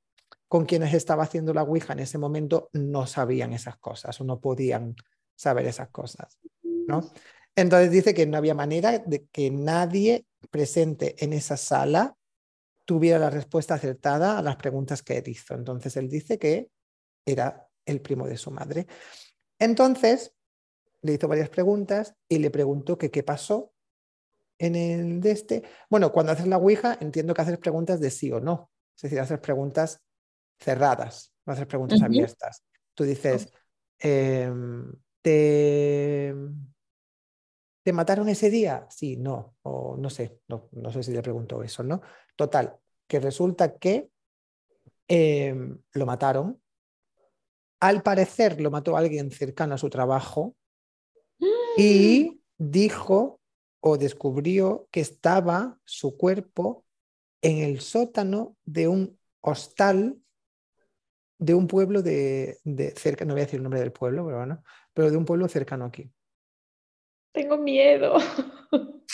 con 0.55 0.65
quienes 0.65 0.93
estaba 0.93 1.23
haciendo 1.23 1.53
la 1.53 1.63
Ouija 1.63 1.91
en 1.91 1.99
ese 1.99 2.17
momento 2.17 2.69
no 2.71 3.07
sabían 3.07 3.51
esas 3.51 3.75
cosas 3.75 4.21
o 4.21 4.23
no 4.23 4.39
podían 4.39 4.95
saber 5.35 5.65
esas 5.65 5.89
cosas. 5.89 6.39
¿no? 6.63 7.11
Entonces 7.57 7.91
dice 7.91 8.13
que 8.13 8.25
no 8.25 8.37
había 8.37 8.53
manera 8.53 8.97
de 8.99 9.25
que 9.33 9.51
nadie 9.51 10.25
presente 10.49 11.21
en 11.21 11.33
esa 11.33 11.57
sala 11.57 12.15
tuviera 12.85 13.19
la 13.19 13.29
respuesta 13.29 13.73
acertada 13.73 14.37
a 14.37 14.41
las 14.41 14.55
preguntas 14.55 15.03
que 15.03 15.17
él 15.17 15.27
hizo. 15.27 15.55
Entonces 15.55 15.97
él 15.97 16.07
dice 16.07 16.39
que 16.39 16.69
era 17.25 17.67
el 17.85 17.99
primo 17.99 18.25
de 18.25 18.37
su 18.37 18.49
madre. 18.49 18.87
Entonces 19.59 20.33
le 21.01 21.15
hizo 21.15 21.27
varias 21.27 21.49
preguntas 21.49 22.15
y 22.29 22.37
le 22.37 22.49
preguntó 22.49 22.97
que 22.97 23.11
qué 23.11 23.23
pasó 23.23 23.73
en 24.57 24.77
el 24.77 25.19
de 25.19 25.31
este. 25.31 25.63
Bueno, 25.89 26.13
cuando 26.13 26.31
haces 26.31 26.47
la 26.47 26.55
Ouija 26.55 26.97
entiendo 27.01 27.33
que 27.33 27.41
haces 27.41 27.57
preguntas 27.57 27.99
de 27.99 28.09
sí 28.09 28.31
o 28.31 28.39
no. 28.39 28.71
Es 28.95 29.01
decir, 29.01 29.19
haces 29.19 29.39
preguntas 29.39 29.99
cerradas, 30.59 31.33
no 31.45 31.53
haces 31.53 31.65
preguntas 31.65 32.01
abiertas. 32.01 32.63
Tú 32.93 33.03
dices, 33.03 33.51
em, 33.99 34.91
¿te, 35.21 36.33
¿te 37.83 37.93
mataron 37.93 38.29
ese 38.29 38.49
día? 38.49 38.87
Sí, 38.89 39.17
no, 39.17 39.55
o 39.63 39.97
no 39.97 40.09
sé, 40.09 40.39
no, 40.47 40.69
no 40.71 40.91
sé 40.91 41.03
si 41.03 41.11
le 41.11 41.21
pregunto 41.21 41.61
eso, 41.63 41.83
¿no? 41.83 42.01
Total, 42.35 42.75
que 43.07 43.19
resulta 43.19 43.77
que 43.77 44.09
em, 45.07 45.77
lo 45.93 46.05
mataron. 46.05 46.61
Al 47.79 48.01
parecer 48.01 48.59
lo 48.61 48.71
mató 48.71 48.97
alguien 48.97 49.31
cercano 49.31 49.75
a 49.75 49.77
su 49.77 49.89
trabajo 49.89 50.55
y 51.77 52.41
dijo 52.57 53.39
o 53.81 53.97
descubrió 53.97 54.87
que 54.89 55.01
estaba 55.01 55.79
su 55.85 56.17
cuerpo 56.17 56.85
en 57.43 57.59
el 57.59 57.81
sótano 57.81 58.57
de 58.65 58.87
un 58.87 59.19
hostal 59.41 60.17
de 61.37 61.53
un 61.53 61.67
pueblo 61.67 62.01
de, 62.01 62.59
cerca, 62.95 63.25
no 63.25 63.33
voy 63.33 63.41
a 63.41 63.45
decir 63.45 63.57
el 63.57 63.63
nombre 63.63 63.79
del 63.79 63.91
pueblo, 63.91 64.25
pero 64.25 64.37
bueno, 64.37 64.63
pero 64.93 65.11
de 65.11 65.17
un 65.17 65.25
pueblo 65.25 65.47
cercano 65.47 65.85
aquí. 65.85 66.11
Tengo 67.31 67.57
miedo. 67.57 68.15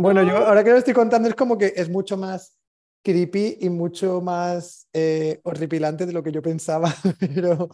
Bueno, 0.00 0.22
yo 0.22 0.36
ahora 0.36 0.62
que 0.62 0.70
lo 0.70 0.76
estoy 0.76 0.92
contando 0.92 1.28
es 1.28 1.34
como 1.34 1.56
que 1.56 1.72
es 1.74 1.88
mucho 1.88 2.16
más 2.16 2.56
creepy 3.02 3.56
y 3.60 3.70
mucho 3.70 4.20
más 4.20 4.86
eh, 4.92 5.40
horripilante 5.44 6.06
de 6.06 6.12
lo 6.12 6.22
que 6.22 6.30
yo 6.30 6.42
pensaba, 6.42 6.94
pero, 7.18 7.68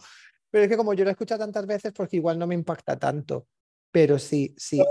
pero 0.49 0.63
es 0.63 0.69
que 0.69 0.77
como 0.77 0.93
yo 0.93 1.03
lo 1.03 1.09
he 1.09 1.11
escuchado 1.11 1.39
tantas 1.39 1.67
veces, 1.67 1.91
porque 1.91 2.15
igual 2.15 2.39
no 2.39 2.47
me 2.47 2.55
impacta 2.55 2.97
tanto. 2.97 3.47
Pero 3.91 4.17
sí, 4.17 4.55
sí. 4.57 4.81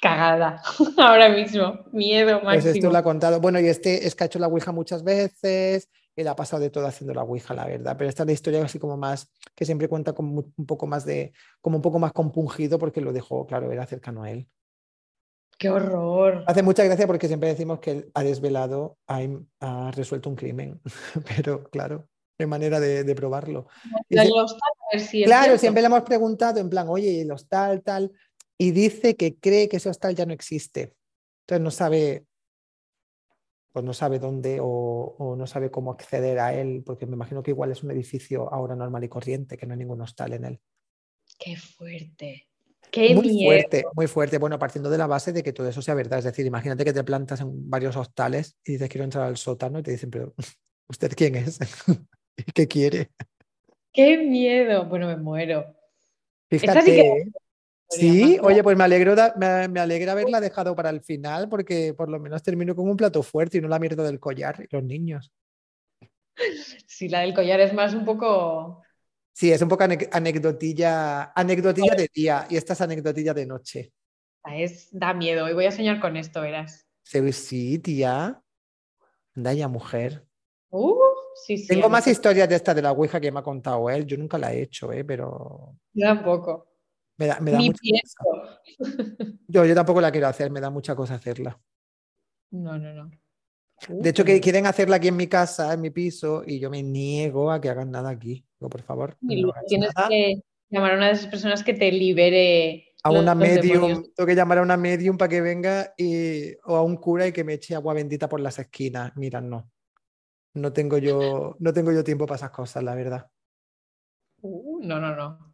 Cagada, 0.00 0.62
ahora 0.96 1.28
mismo, 1.28 1.84
miedo 1.92 2.40
máximo. 2.40 2.62
Pues 2.62 2.66
esto 2.66 2.90
lo 2.90 2.96
ha 2.96 3.02
contado. 3.02 3.40
Bueno, 3.40 3.60
y 3.60 3.68
este 3.68 4.06
es 4.06 4.14
que 4.14 4.24
ha 4.24 4.26
hecho 4.26 4.38
la 4.38 4.46
Ouija 4.46 4.72
muchas 4.72 5.04
veces, 5.04 5.88
él 6.16 6.28
ha 6.28 6.36
pasado 6.36 6.62
de 6.62 6.70
todo 6.70 6.86
haciendo 6.86 7.14
la 7.14 7.22
Ouija, 7.22 7.54
la 7.54 7.66
verdad. 7.66 7.96
Pero 7.96 8.08
esta 8.08 8.22
es 8.22 8.26
la 8.26 8.32
historia 8.32 8.64
así 8.64 8.78
como 8.78 8.96
más, 8.96 9.30
que 9.54 9.64
siempre 9.64 9.88
cuenta 9.88 10.12
como 10.12 10.52
un 10.56 10.66
poco 10.66 10.86
más 10.86 11.04
de, 11.04 11.32
como 11.60 11.76
un 11.76 11.82
poco 11.82 11.98
más 11.98 12.12
compungido 12.12 12.78
porque 12.78 13.00
lo 13.00 13.12
dejó, 13.12 13.46
claro, 13.46 13.70
era 13.72 13.86
cercano 13.86 14.22
a 14.22 14.30
él. 14.30 14.48
¡Qué 15.60 15.68
horror! 15.68 16.42
Hace 16.46 16.62
mucha 16.62 16.84
gracia 16.84 17.06
porque 17.06 17.28
siempre 17.28 17.50
decimos 17.50 17.80
que 17.80 17.90
él 17.90 18.10
ha 18.14 18.22
desvelado, 18.22 18.96
ha, 19.06 19.90
resuelto 19.92 20.30
un 20.30 20.36
crimen, 20.36 20.80
pero 21.36 21.64
claro, 21.64 22.08
hay 22.38 22.46
manera 22.46 22.80
de, 22.80 23.14
probarlo. 23.14 23.66
claro, 25.26 25.58
siempre 25.58 25.82
le 25.82 25.86
hemos 25.86 26.02
preguntado 26.02 26.60
en 26.60 26.70
plan, 26.70 26.88
oye, 26.88 27.26
los 27.26 27.46
tal, 27.46 27.82
tal, 27.82 28.10
y 28.56 28.70
dice 28.70 29.16
que 29.16 29.36
cree 29.38 29.68
que 29.68 29.76
ese 29.76 29.90
hostal 29.90 30.14
ya 30.14 30.24
no 30.24 30.32
existe. 30.32 30.94
Entonces 31.42 31.62
no 31.62 31.70
sabe, 31.70 32.24
pues 33.72 33.84
no 33.84 33.92
sabe 33.92 34.18
dónde 34.18 34.58
o, 34.60 35.34
no 35.38 35.46
sabe 35.46 35.70
cómo 35.70 35.92
acceder 35.92 36.38
a 36.38 36.54
él, 36.54 36.82
porque 36.84 37.06
me 37.06 37.14
imagino 37.14 37.42
que 37.42 37.52
igual 37.52 37.70
es 37.70 37.82
un 37.82 37.90
edificio 37.90 38.52
ahora 38.52 38.74
normal 38.74 39.04
y 39.04 39.08
corriente, 39.08 39.56
que 39.56 39.66
no 39.66 39.74
hay 39.74 39.78
ningún 39.78 40.00
hostal 40.00 40.32
en 40.32 40.44
él. 40.44 40.60
Qué 41.38 41.56
fuerte. 41.56 42.48
Qué 42.90 43.14
muy 43.14 43.44
fuerte, 43.44 43.84
muy 43.94 44.06
fuerte. 44.08 44.38
Bueno, 44.38 44.58
partiendo 44.58 44.90
de 44.90 44.98
la 44.98 45.06
base 45.06 45.32
de 45.32 45.44
que 45.44 45.52
todo 45.52 45.68
eso 45.68 45.80
sea 45.80 45.94
verdad. 45.94 46.18
Es 46.18 46.24
decir, 46.24 46.44
imagínate 46.44 46.84
que 46.84 46.92
te 46.92 47.04
plantas 47.04 47.40
en 47.40 47.70
varios 47.70 47.96
hostales 47.96 48.56
y 48.64 48.72
dices 48.72 48.88
quiero 48.88 49.04
entrar 49.04 49.26
al 49.26 49.36
sótano 49.36 49.78
y 49.78 49.82
te 49.82 49.92
dicen, 49.92 50.10
pero 50.10 50.34
¿usted 50.88 51.12
quién 51.14 51.36
es? 51.36 51.58
¿Qué 52.54 52.66
quiere? 52.66 53.10
Qué 53.92 54.18
miedo. 54.18 54.86
Bueno, 54.86 55.06
me 55.06 55.16
muero. 55.16 55.66
Fíjate. 56.48 56.82
Sí, 56.82 57.32
oye, 58.42 58.62
pues 58.62 58.76
me, 58.76 58.84
alegro 58.84 59.14
me, 59.36 59.80
alegra 59.80 60.12
haberla 60.12 60.40
dejado 60.40 60.76
para 60.76 60.90
el 60.90 61.00
final 61.00 61.48
porque 61.48 61.94
por 61.94 62.08
lo 62.08 62.20
menos 62.20 62.42
termino 62.42 62.74
con 62.74 62.88
un 62.88 62.96
plato 62.96 63.22
fuerte 63.22 63.58
y 63.58 63.60
no 63.60 63.68
la 63.68 63.78
mierda 63.78 64.04
del 64.04 64.20
collar 64.20 64.60
y 64.60 64.74
los 64.74 64.84
niños. 64.84 65.32
Sí, 66.86 67.08
la 67.08 67.20
del 67.20 67.34
collar 67.34 67.60
es 67.60 67.72
más 67.72 67.94
un 67.94 68.04
poco... 68.04 68.82
Sí, 69.32 69.50
es 69.50 69.62
un 69.62 69.68
poco 69.68 69.84
anecdotilla, 69.84 71.32
anecdotilla 71.34 71.94
de 71.94 72.10
día 72.12 72.46
y 72.48 72.56
esta 72.56 72.74
es 72.74 72.80
anecdotilla 72.80 73.32
de 73.32 73.46
noche. 73.46 73.92
Es, 74.44 74.88
da 74.90 75.12
miedo 75.12 75.48
y 75.48 75.54
voy 75.54 75.66
a 75.66 75.72
soñar 75.72 76.00
con 76.00 76.16
esto, 76.16 76.40
verás. 76.40 76.86
Sí, 77.02 77.78
tía. 77.78 78.40
Anda 79.34 79.52
ya, 79.52 79.68
mujer. 79.68 80.24
Uh, 80.70 80.94
sí, 81.46 81.58
sí, 81.58 81.68
Tengo 81.68 81.88
más 81.88 82.06
historias 82.06 82.48
de 82.48 82.56
esta 82.56 82.74
de 82.74 82.82
la 82.82 82.92
Ouija 82.92 83.20
que 83.20 83.32
me 83.32 83.40
ha 83.40 83.42
contado 83.42 83.90
él. 83.90 84.06
Yo 84.06 84.16
nunca 84.16 84.38
la 84.38 84.52
he 84.52 84.62
hecho, 84.62 84.92
¿eh? 84.92 85.04
pero... 85.04 85.74
Yo 85.92 86.06
tampoco. 86.06 86.69
Me 87.20 87.26
da, 87.26 87.38
me 87.38 87.52
Ni 87.52 87.70
Yo, 89.46 89.66
yo 89.66 89.74
tampoco 89.74 90.00
la 90.00 90.10
quiero 90.10 90.26
hacer, 90.26 90.50
me 90.50 90.58
da 90.58 90.70
mucha 90.70 90.96
cosa 90.96 91.16
hacerla. 91.16 91.60
No, 92.50 92.78
no, 92.78 92.94
no. 92.94 93.10
de 93.88 94.08
hecho, 94.08 94.24
que 94.24 94.40
quieren 94.40 94.64
hacerla 94.64 94.96
aquí 94.96 95.08
en 95.08 95.18
mi 95.18 95.26
casa, 95.26 95.74
en 95.74 95.82
mi 95.82 95.90
piso, 95.90 96.42
y 96.46 96.58
yo 96.58 96.70
me 96.70 96.82
niego 96.82 97.50
a 97.50 97.60
que 97.60 97.68
hagan 97.68 97.90
nada 97.90 98.08
aquí. 98.08 98.46
Digo, 98.58 98.70
por 98.70 98.80
favor. 98.80 99.18
tienes 99.66 99.90
que 100.08 100.40
llamar 100.70 100.92
a 100.92 100.96
una 100.96 101.06
de 101.08 101.12
esas 101.12 101.26
personas 101.26 101.62
que 101.62 101.74
te 101.74 101.92
libere. 101.92 102.86
A 103.02 103.10
una 103.10 103.34
medium, 103.34 104.02
tengo 104.14 104.26
que 104.26 104.34
llamar 104.34 104.56
a 104.56 104.62
una 104.62 104.78
medium 104.78 105.18
para 105.18 105.28
que 105.28 105.42
venga 105.42 105.92
y, 105.98 106.54
o 106.64 106.74
a 106.74 106.82
un 106.82 106.96
cura 106.96 107.26
y 107.26 107.32
que 107.32 107.44
me 107.44 107.52
eche 107.52 107.74
agua 107.74 107.92
bendita 107.92 108.30
por 108.30 108.40
las 108.40 108.58
esquinas. 108.58 109.12
Mira, 109.16 109.42
no. 109.42 109.70
No 110.54 110.72
tengo 110.72 110.96
yo, 110.96 111.54
no 111.58 111.72
tengo 111.74 111.92
yo 111.92 112.02
tiempo 112.02 112.24
para 112.24 112.36
esas 112.36 112.50
cosas, 112.50 112.82
la 112.82 112.94
verdad. 112.94 113.30
Uh, 114.40 114.80
no, 114.82 114.98
no, 114.98 115.14
no. 115.14 115.50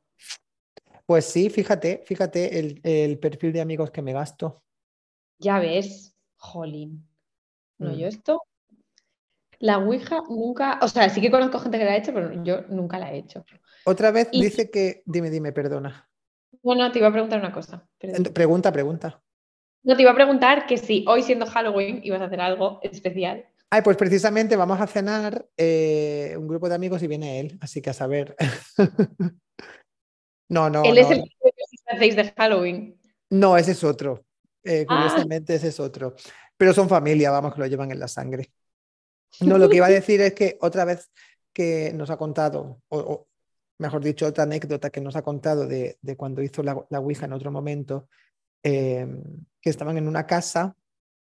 Pues 1.07 1.25
sí, 1.25 1.51
fíjate, 1.51 2.03
fíjate 2.05 2.59
el, 2.59 3.19
perfil 3.19 3.53
de 3.53 3.61
amigos 3.61 3.91
que 3.91 4.03
me 4.03 4.13
gasto. 4.13 4.63
Ya 5.39 5.61
ves, 5.61 6.17
jolín. 6.37 7.09
No, 7.79 7.93
yo 7.93 8.07
mm. 8.07 8.09
esto, 8.09 8.43
la 9.59 9.79
Ouija 9.79 10.23
nunca, 10.29 10.79
o 10.83 10.89
sea, 10.89 11.09
sí 11.09 11.21
que 11.21 11.31
conozco 11.31 11.59
gente 11.59 11.79
que 11.79 11.85
la 11.85 11.93
ha 11.93 11.97
hecho, 11.97 12.13
pero 12.13 12.43
yo 12.43 12.63
nunca 12.69 12.99
la 12.99 13.13
he 13.13 13.19
hecho. 13.19 13.45
Otra 13.85 14.11
vez 14.11 14.31
dice 14.31 14.71
que, 14.71 15.03
dime, 15.07 15.31
dime, 15.31 15.53
perdona. 15.53 16.09
Bueno, 16.63 16.91
te 16.91 16.99
iba 16.99 17.09
a 17.09 17.13
preguntar 17.13 17.39
una 17.39 17.53
cosa. 17.53 17.89
Pregunta, 17.99 18.73
pregunta. 18.73 19.23
No, 19.85 19.95
te 19.95 20.03
iba 20.03 20.11
a 20.11 20.17
preguntar 20.17 20.67
que 20.67 20.79
si 20.79 21.05
hoy 21.07 21.23
siendo 21.23 21.47
Halloween 21.47 22.01
ibas 22.03 22.21
a 22.21 22.25
hacer 22.25 22.41
algo 22.41 22.81
especial. 22.83 23.47
Ay, 23.71 23.83
pues 23.83 23.97
precisamente 23.97 24.57
vamos 24.57 24.81
a 24.81 24.87
cenar 24.87 25.47
eh, 25.57 26.35
un 26.37 26.49
grupo 26.49 26.69
de 26.69 26.75
amigos 26.75 27.03
y 27.03 27.07
viene 27.07 27.41
él, 27.41 27.59
así 27.61 27.81
que 27.81 27.91
a 27.91 27.95
saber. 27.95 28.35
No, 30.49 30.71
no. 30.71 30.85
Él 30.85 30.99
es 30.99 31.11
el 31.11 31.23
que 31.23 31.51
hacéis 31.87 32.17
de 32.17 32.33
Halloween. 32.33 33.01
No, 33.31 33.57
ese 33.57 33.73
es 33.73 33.83
otro. 33.85 34.25
Eh, 34.63 34.85
ah. 34.89 34.95
curiosamente, 34.95 35.55
ese 35.55 35.69
es 35.69 35.81
otro. 35.81 36.15
Pero 36.57 36.73
son 36.73 36.89
familia, 36.89 37.31
vamos, 37.31 37.55
que 37.55 37.61
lo 37.61 37.67
llevan 37.67 37.91
en 37.91 38.01
la 38.01 38.09
sangre. 38.09 38.51
No, 39.41 39.59
lo 39.59 39.69
que 39.69 39.77
iba 39.77 39.87
a 39.87 39.91
decir 40.01 40.21
es 40.21 40.35
que 40.35 40.59
otra 40.61 40.85
vez 40.85 41.11
que 41.53 41.93
nos 41.95 42.11
ha 42.11 42.17
contado, 42.17 42.83
o, 42.89 43.27
mejor 43.79 44.03
dicho, 44.03 44.27
otra 44.27 44.45
anécdota 44.45 44.91
que 44.91 45.01
nos 45.01 45.17
ha 45.17 45.23
contado 45.23 45.67
de, 45.67 45.99
cuando 46.17 46.43
hizo 46.43 46.63
la, 46.63 46.85
la, 46.91 47.01
Ouija 47.01 47.27
en 47.27 47.33
otro 47.33 47.51
momento, 47.51 48.09
em, 48.63 49.23
que 49.61 49.71
estaban 49.71 49.97
en 49.99 50.09
una 50.09 50.27
casa, 50.27 50.77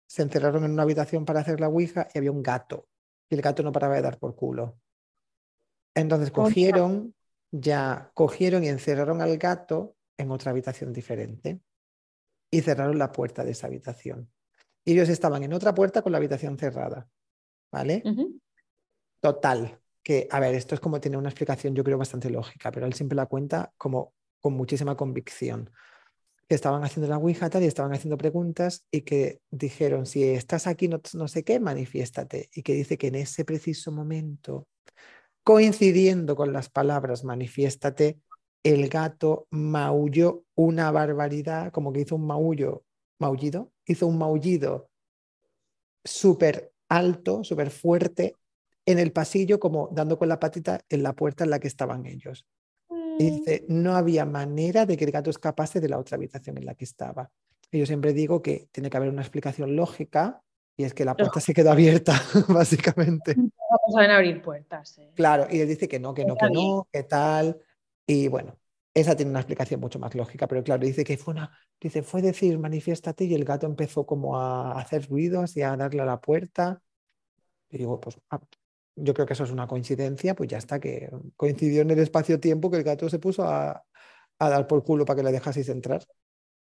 se 0.08 0.22
encerraron 0.22 0.64
en 0.66 0.72
una 0.72 0.84
habitación 0.84 1.26
para 1.26 1.40
hacer 1.40 1.60
la 1.60 1.68
Ouija 1.68 2.08
y 2.14 2.18
había 2.18 2.32
un 2.32 2.44
gato. 2.44 2.88
Y 3.30 3.36
el 3.36 3.42
gato 3.42 3.64
no 3.64 3.72
paraba 3.72 3.96
de 3.96 4.02
dar 4.02 4.20
por 4.20 4.36
culo. 4.36 4.78
Entonces 5.96 6.32
cogieron, 6.32 7.15
ya 7.60 8.12
cogieron 8.14 8.64
y 8.64 8.68
encerraron 8.68 9.22
al 9.22 9.38
gato 9.38 9.96
en 10.18 10.32
otra 10.32 10.52
habitación 10.52 10.92
diferente 10.92 11.62
y 12.52 12.62
cerraron 12.62 12.98
la 12.98 13.12
puerta 13.12 13.44
de 13.44 13.52
esa 13.52 13.68
habitación. 13.68 14.30
Y 14.84 14.94
ellos 14.94 15.10
estaban 15.10 15.44
en 15.44 15.54
otra 15.54 15.74
puerta 15.74 16.02
con 16.02 16.12
la 16.12 16.18
habitación 16.18 16.58
cerrada. 16.58 17.08
¿Vale? 17.72 18.04
Total, 19.20 19.80
que, 20.04 20.28
a 20.30 20.40
ver, 20.40 20.56
esto 20.56 20.76
es 20.76 20.82
como 20.82 21.02
tiene 21.02 21.18
una 21.18 21.30
explicación, 21.30 21.76
yo 21.76 21.84
creo, 21.84 21.98
bastante 21.98 22.30
lógica, 22.30 22.72
pero 22.72 22.86
él 22.86 22.94
siempre 22.94 23.16
la 23.16 23.26
cuenta 23.26 23.74
como 23.78 24.14
con 24.40 24.54
muchísima 24.54 24.96
convicción. 24.96 25.72
Que 26.48 26.56
estaban 26.56 26.84
haciendo 26.84 27.10
la 27.10 27.18
Ouija 27.18 27.50
tal 27.50 27.64
y 27.64 27.66
estaban 27.66 27.94
haciendo 27.94 28.18
preguntas 28.18 28.86
y 28.92 29.02
que 29.02 29.42
dijeron, 29.50 30.06
si 30.06 30.24
estás 30.24 30.68
aquí 30.68 30.88
no, 30.88 31.02
no 31.14 31.28
sé 31.28 31.44
qué, 31.44 31.60
manifiéstate. 31.60 32.50
Y 32.54 32.62
que 32.62 32.74
dice 32.74 32.98
que 32.98 33.08
en 33.08 33.16
ese 33.16 33.44
preciso 33.44 33.92
momento 33.92 34.68
Coincidiendo 35.46 36.36
con 36.36 36.54
las 36.54 36.70
palabras 36.70 37.24
manifiéstate, 37.24 38.20
el 38.64 38.90
gato 38.90 39.46
maulló 39.52 40.44
una 40.56 40.90
barbaridad, 40.90 41.72
como 41.72 41.94
que 41.94 42.02
hizo 42.02 42.16
un 42.16 42.26
maullo, 42.26 42.84
maullido, 43.20 43.72
hizo 43.86 44.08
un 44.08 44.18
maullido 44.18 44.90
súper 46.04 46.74
alto, 46.90 47.44
súper 47.44 47.70
fuerte, 47.70 48.34
en 48.88 48.98
el 48.98 49.12
pasillo, 49.12 49.60
como 49.60 49.88
dando 49.92 50.18
con 50.18 50.30
la 50.30 50.40
patita 50.40 50.82
en 50.90 51.04
la 51.04 51.14
puerta 51.14 51.44
en 51.44 51.52
la 51.52 51.60
que 51.60 51.68
estaban 51.68 52.08
ellos. 52.08 52.48
Y 52.90 52.96
Mm. 52.96 53.36
dice, 53.36 53.66
no 53.68 53.96
había 53.96 54.26
manera 54.26 54.88
de 54.88 54.98
que 54.98 55.06
el 55.06 55.12
gato 55.12 55.30
escapase 55.30 55.80
de 55.80 55.90
la 55.90 56.00
otra 56.00 56.16
habitación 56.16 56.58
en 56.58 56.66
la 56.66 56.74
que 56.74 56.86
estaba. 56.86 57.30
Y 57.72 57.78
yo 57.78 57.86
siempre 57.86 58.14
digo 58.14 58.42
que 58.42 58.68
tiene 58.72 58.90
que 58.90 58.98
haber 58.98 59.10
una 59.10 59.22
explicación 59.22 59.76
lógica 59.76 60.42
y 60.78 60.84
es 60.84 60.94
que 60.94 61.06
la 61.06 61.16
puerta 61.16 61.40
se 61.40 61.54
quedó 61.54 61.72
abierta, 61.72 62.14
básicamente. 62.50 63.36
No 63.36 63.52
saben 63.94 64.12
abrir 64.12 64.42
puertas. 64.42 64.98
eh. 64.98 65.12
Claro, 65.16 65.48
y 65.50 65.60
él 65.60 65.68
dice 65.68 65.88
que 65.88 66.00
no, 66.00 66.14
que 66.14 66.26
no, 66.26 66.36
que 66.36 66.50
no, 66.50 66.88
que 66.92 67.04
tal. 67.04 67.60
Y 68.06 68.28
bueno, 68.28 68.58
esa 68.94 69.16
tiene 69.16 69.32
una 69.32 69.40
explicación 69.40 69.80
mucho 69.80 70.00
más 70.00 70.14
lógica, 70.16 70.48
pero 70.48 70.64
claro, 70.64 70.86
dice 70.86 71.04
que 71.04 71.18
fue 71.18 71.34
una, 71.34 71.58
dice, 71.80 72.04
fue 72.04 72.22
decir 72.22 72.60
manifiéstate 72.60 73.26
y 73.26 73.34
el 73.34 73.46
gato 73.46 73.66
empezó 73.66 74.06
como 74.06 74.38
a 74.40 74.80
hacer 74.80 75.08
ruidos 75.10 75.56
y 75.56 75.62
a 75.62 75.76
darle 75.78 76.02
a 76.02 76.06
la 76.06 76.20
puerta. 76.20 76.82
Y 77.70 77.78
digo, 77.78 78.00
pues 78.00 78.20
ah, 78.30 78.42
yo 78.96 79.14
creo 79.14 79.26
que 79.26 79.34
eso 79.34 79.44
es 79.46 79.52
una 79.52 79.68
coincidencia, 79.68 80.36
pues 80.36 80.50
ya 80.50 80.58
está, 80.58 80.80
que 80.80 81.10
coincidió 81.36 81.82
en 81.82 81.92
el 81.92 82.00
espacio-tiempo 82.00 82.70
que 82.70 82.78
el 82.78 82.84
gato 82.84 83.10
se 83.10 83.20
puso 83.20 83.44
a, 83.44 83.84
a 84.40 84.50
dar 84.50 84.68
por 84.68 84.84
culo 84.84 85.06
para 85.06 85.18
que 85.18 85.24
le 85.24 85.32
dejaseis 85.32 85.70
entrar. 85.70 86.04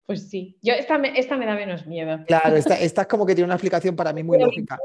Pues 0.06 0.28
sí. 0.28 0.58
Yo, 0.62 0.74
esta, 0.74 0.98
me, 0.98 1.18
esta 1.18 1.36
me 1.36 1.46
da 1.46 1.54
menos 1.54 1.86
miedo. 1.86 2.18
Claro, 2.26 2.56
esta, 2.56 2.74
esta 2.80 3.02
es 3.02 3.08
como 3.08 3.24
que 3.26 3.34
tiene 3.34 3.46
una 3.46 3.54
explicación 3.54 3.94
para 3.96 4.12
mí 4.12 4.22
muy 4.22 4.36
Pero 4.36 4.46
lógica. 4.48 4.78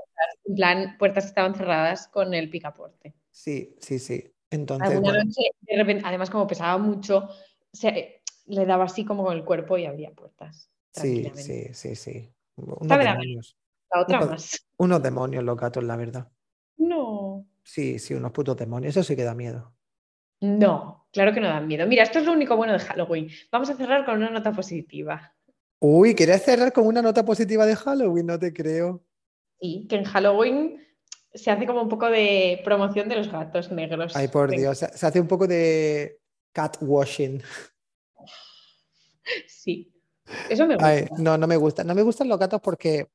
En 0.46 0.56
plan, 0.56 0.96
puertas 0.98 1.26
que 1.26 1.30
estaban 1.30 1.56
cerradas 1.56 2.08
con 2.08 2.34
el 2.34 2.50
picaporte. 2.50 3.14
Sí, 3.32 3.76
sí, 3.80 4.00
sí. 4.00 4.32
Entonces, 4.50 4.90
Alguna 4.90 5.10
bueno, 5.14 5.24
noche, 5.26 5.42
de 5.62 5.76
repente, 5.78 6.04
además, 6.06 6.30
como 6.30 6.48
pesaba 6.48 6.78
mucho, 6.78 7.28
se- 7.74 8.22
le 8.46 8.66
daba 8.66 8.86
así 8.86 9.04
como 9.04 9.26
con 9.26 9.36
el 9.36 9.44
cuerpo 9.44 9.78
y 9.78 9.86
abría 9.86 10.12
puertas. 10.12 10.70
sí, 10.92 11.30
sí, 11.36 11.74
sí, 11.74 11.96
sí. 11.96 12.32
Unos 12.56 12.80
Esta 12.84 12.98
demonios. 12.98 13.58
La 13.94 14.02
otra 14.02 14.18
Unos- 14.20 14.30
más. 14.30 14.68
Unos 14.78 15.04
demonios 15.04 15.44
los 15.44 15.58
gatos, 15.58 15.84
la 15.84 15.96
verdad. 15.98 16.30
No. 16.78 17.46
Sí, 17.64 18.00
sí, 18.00 18.14
unos 18.14 18.32
putos 18.32 18.56
demonios. 18.56 18.92
Eso 18.92 19.04
sí 19.04 19.16
que 19.16 19.24
da 19.24 19.34
miedo. 19.36 19.74
No, 20.40 21.07
claro 21.18 21.34
que 21.34 21.40
no 21.40 21.48
dan 21.48 21.66
miedo. 21.66 21.88
Mira, 21.88 22.04
esto 22.04 22.20
es 22.20 22.26
lo 22.26 22.34
único 22.34 22.56
bueno 22.56 22.74
de 22.74 22.80
Halloween. 22.80 23.28
Vamos 23.52 23.72
a 23.72 23.76
cerrar 23.76 24.06
con 24.06 24.18
una 24.18 24.30
nota 24.30 24.52
positiva. 24.52 25.34
Uy, 25.80 26.14
¿quieres 26.14 26.44
cerrar 26.44 26.72
con 26.72 26.86
una 26.86 27.02
nota 27.02 27.26
positiva 27.26 27.66
de 27.66 27.76
Halloween? 27.76 28.28
No 28.28 28.38
te 28.38 28.54
creo. 28.54 29.04
Sí, 29.60 29.88
que 29.90 29.96
en 29.96 30.04
Halloween 30.04 30.80
se 31.34 31.50
hace 31.50 31.66
como 31.66 31.82
un 31.82 31.90
poco 31.90 32.08
de 32.08 32.62
promoción 32.64 33.10
de 33.10 33.16
los 33.16 33.32
gatos 33.32 33.72
negros. 33.72 34.16
Ay, 34.16 34.28
por 34.28 34.52
Dios. 34.52 34.78
Se 34.78 34.96
se 34.96 35.08
hace 35.08 35.20
un 35.20 35.28
poco 35.28 35.48
de 35.48 36.20
catwashing. 36.52 37.42
Sí. 39.48 39.92
Eso 40.50 40.68
me 40.68 40.76
gusta. 40.76 40.88
Ay, 40.88 41.08
no, 41.18 41.36
no 41.36 41.48
me 41.48 41.58
gusta. 41.58 41.84
No 41.84 41.96
me 41.96 42.04
gustan 42.04 42.30
los 42.30 42.38
gatos 42.38 42.62
porque 42.62 43.08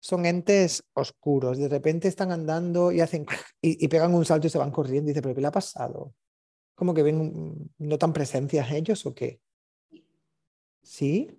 son 0.00 0.24
entes 0.24 0.82
oscuros. 0.94 1.58
De 1.58 1.68
repente 1.68 2.08
están 2.08 2.32
andando 2.32 2.92
y 2.92 3.02
hacen 3.02 3.26
y, 3.60 3.84
y 3.84 3.88
pegan 3.88 4.14
un 4.14 4.24
salto 4.24 4.46
y 4.46 4.50
se 4.50 4.56
van 4.56 4.70
corriendo. 4.70 5.10
Y 5.10 5.12
dice, 5.12 5.20
¿pero 5.20 5.34
qué 5.34 5.42
le 5.42 5.48
ha 5.48 5.52
pasado? 5.52 6.14
¿Como 6.74 6.94
que 6.94 7.02
ven, 7.02 7.70
notan 7.78 8.12
presencias 8.12 8.70
ellos 8.72 9.04
o 9.06 9.14
qué? 9.14 9.40
¿Sí? 10.82 11.38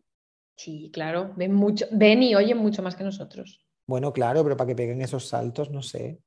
Sí, 0.55 0.89
claro. 0.93 1.33
Ven 1.35 1.53
mucho, 1.53 1.85
ven 1.91 2.23
y 2.23 2.35
oyen 2.35 2.57
mucho 2.57 2.81
más 2.83 2.95
que 2.95 3.03
nosotros. 3.03 3.65
Bueno, 3.87 4.13
claro, 4.13 4.43
pero 4.43 4.55
para 4.55 4.69
que 4.69 4.75
peguen 4.75 5.01
esos 5.01 5.27
saltos, 5.27 5.69
no 5.71 5.81
sé. 5.81 6.19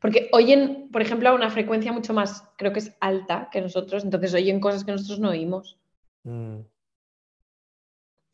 Porque 0.00 0.30
oyen, 0.32 0.88
por 0.90 1.02
ejemplo, 1.02 1.28
a 1.28 1.34
una 1.34 1.50
frecuencia 1.50 1.92
mucho 1.92 2.14
más, 2.14 2.44
creo 2.56 2.72
que 2.72 2.78
es 2.78 2.96
alta 3.00 3.48
que 3.52 3.60
nosotros, 3.60 4.04
entonces 4.04 4.32
oyen 4.32 4.60
cosas 4.60 4.84
que 4.84 4.92
nosotros 4.92 5.20
no 5.20 5.30
oímos. 5.30 5.78
Mm, 6.24 6.60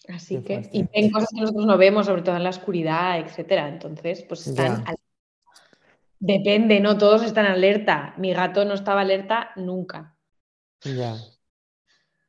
Así 0.08 0.36
Qué 0.36 0.44
que, 0.44 0.70
y 0.72 0.84
ven 0.94 1.10
cosas 1.10 1.30
que 1.34 1.40
nosotros 1.40 1.66
no 1.66 1.76
vemos, 1.76 2.06
sobre 2.06 2.22
todo 2.22 2.36
en 2.36 2.44
la 2.44 2.50
oscuridad, 2.50 3.18
etcétera. 3.18 3.68
Entonces, 3.68 4.22
pues 4.22 4.46
están 4.46 4.84
Ya. 4.84 4.84
al- 4.84 4.96
Depende, 6.18 6.80
no 6.80 6.96
todos 6.98 7.22
están 7.22 7.46
alerta. 7.46 8.14
Mi 8.18 8.32
gato 8.32 8.64
no 8.64 8.74
estaba 8.74 9.02
alerta 9.02 9.50
nunca. 9.56 10.16
ya. 10.82 11.16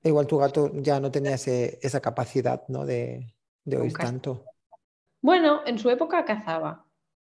Igual 0.04 0.28
tu 0.28 0.38
gato 0.38 0.72
ya 0.76 1.00
no 1.00 1.12
tenía 1.12 1.34
ese- 1.34 1.80
esa 1.82 2.00
capacidad, 2.00 2.64
¿no? 2.70 2.86
De, 2.86 3.34
de 3.66 3.78
oír 3.78 3.88
Nunca. 3.92 4.04
tanto. 4.06 4.46
Bueno, 5.22 5.62
en 5.66 5.78
su 5.80 5.90
época 5.90 6.24
cazaba 6.24 6.86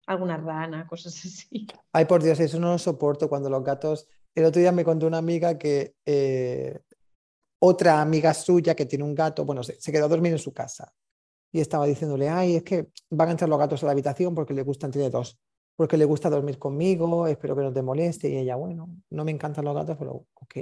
alguna 0.07 0.37
rana, 0.37 0.87
cosas 0.87 1.15
así. 1.25 1.67
Ay, 1.93 2.05
por 2.05 2.23
Dios, 2.23 2.39
eso 2.41 2.59
no 2.59 2.73
lo 2.73 2.79
soporto 2.79 3.29
cuando 3.29 3.49
los 3.49 3.65
gatos. 3.65 4.07
El 4.35 4.45
otro 4.45 4.61
día 4.61 4.73
me 4.73 4.85
contó 4.85 5.07
una 5.07 5.19
amiga 5.19 5.57
que 5.57 5.95
eh, 6.05 6.79
otra 7.61 8.01
amiga 8.03 8.35
suya 8.35 8.75
que 8.75 8.87
tiene 8.87 9.05
un 9.05 9.15
gato, 9.15 9.45
bueno, 9.45 9.63
se, 9.63 9.81
se 9.81 9.91
quedó 9.93 10.05
a 10.07 10.09
dormir 10.09 10.33
en 10.33 10.39
su 10.39 10.53
casa 10.53 10.93
y 11.51 11.61
estaba 11.61 11.87
diciéndole, 11.87 12.29
ay, 12.29 12.57
es 12.57 12.63
que 12.65 12.89
van 13.11 13.29
a 13.29 13.31
entrar 13.33 13.49
los 13.49 13.59
gatos 13.59 13.83
a 13.83 13.87
la 13.87 13.93
habitación 13.93 14.35
porque 14.35 14.53
le 14.53 14.63
gustan, 14.63 14.91
tiene 14.91 15.09
dos, 15.11 15.39
porque 15.79 15.97
le 15.97 16.07
gusta 16.07 16.29
dormir 16.29 16.59
conmigo, 16.59 17.29
espero 17.29 17.55
que 17.55 17.63
no 17.63 17.73
te 17.73 17.83
moleste. 17.83 18.29
Y 18.29 18.37
ella, 18.37 18.57
bueno, 18.57 18.97
no 19.11 19.25
me 19.25 19.31
encantan 19.31 19.65
los 19.65 19.77
gatos, 19.77 19.97
pero 19.97 20.27
ok. 20.35 20.57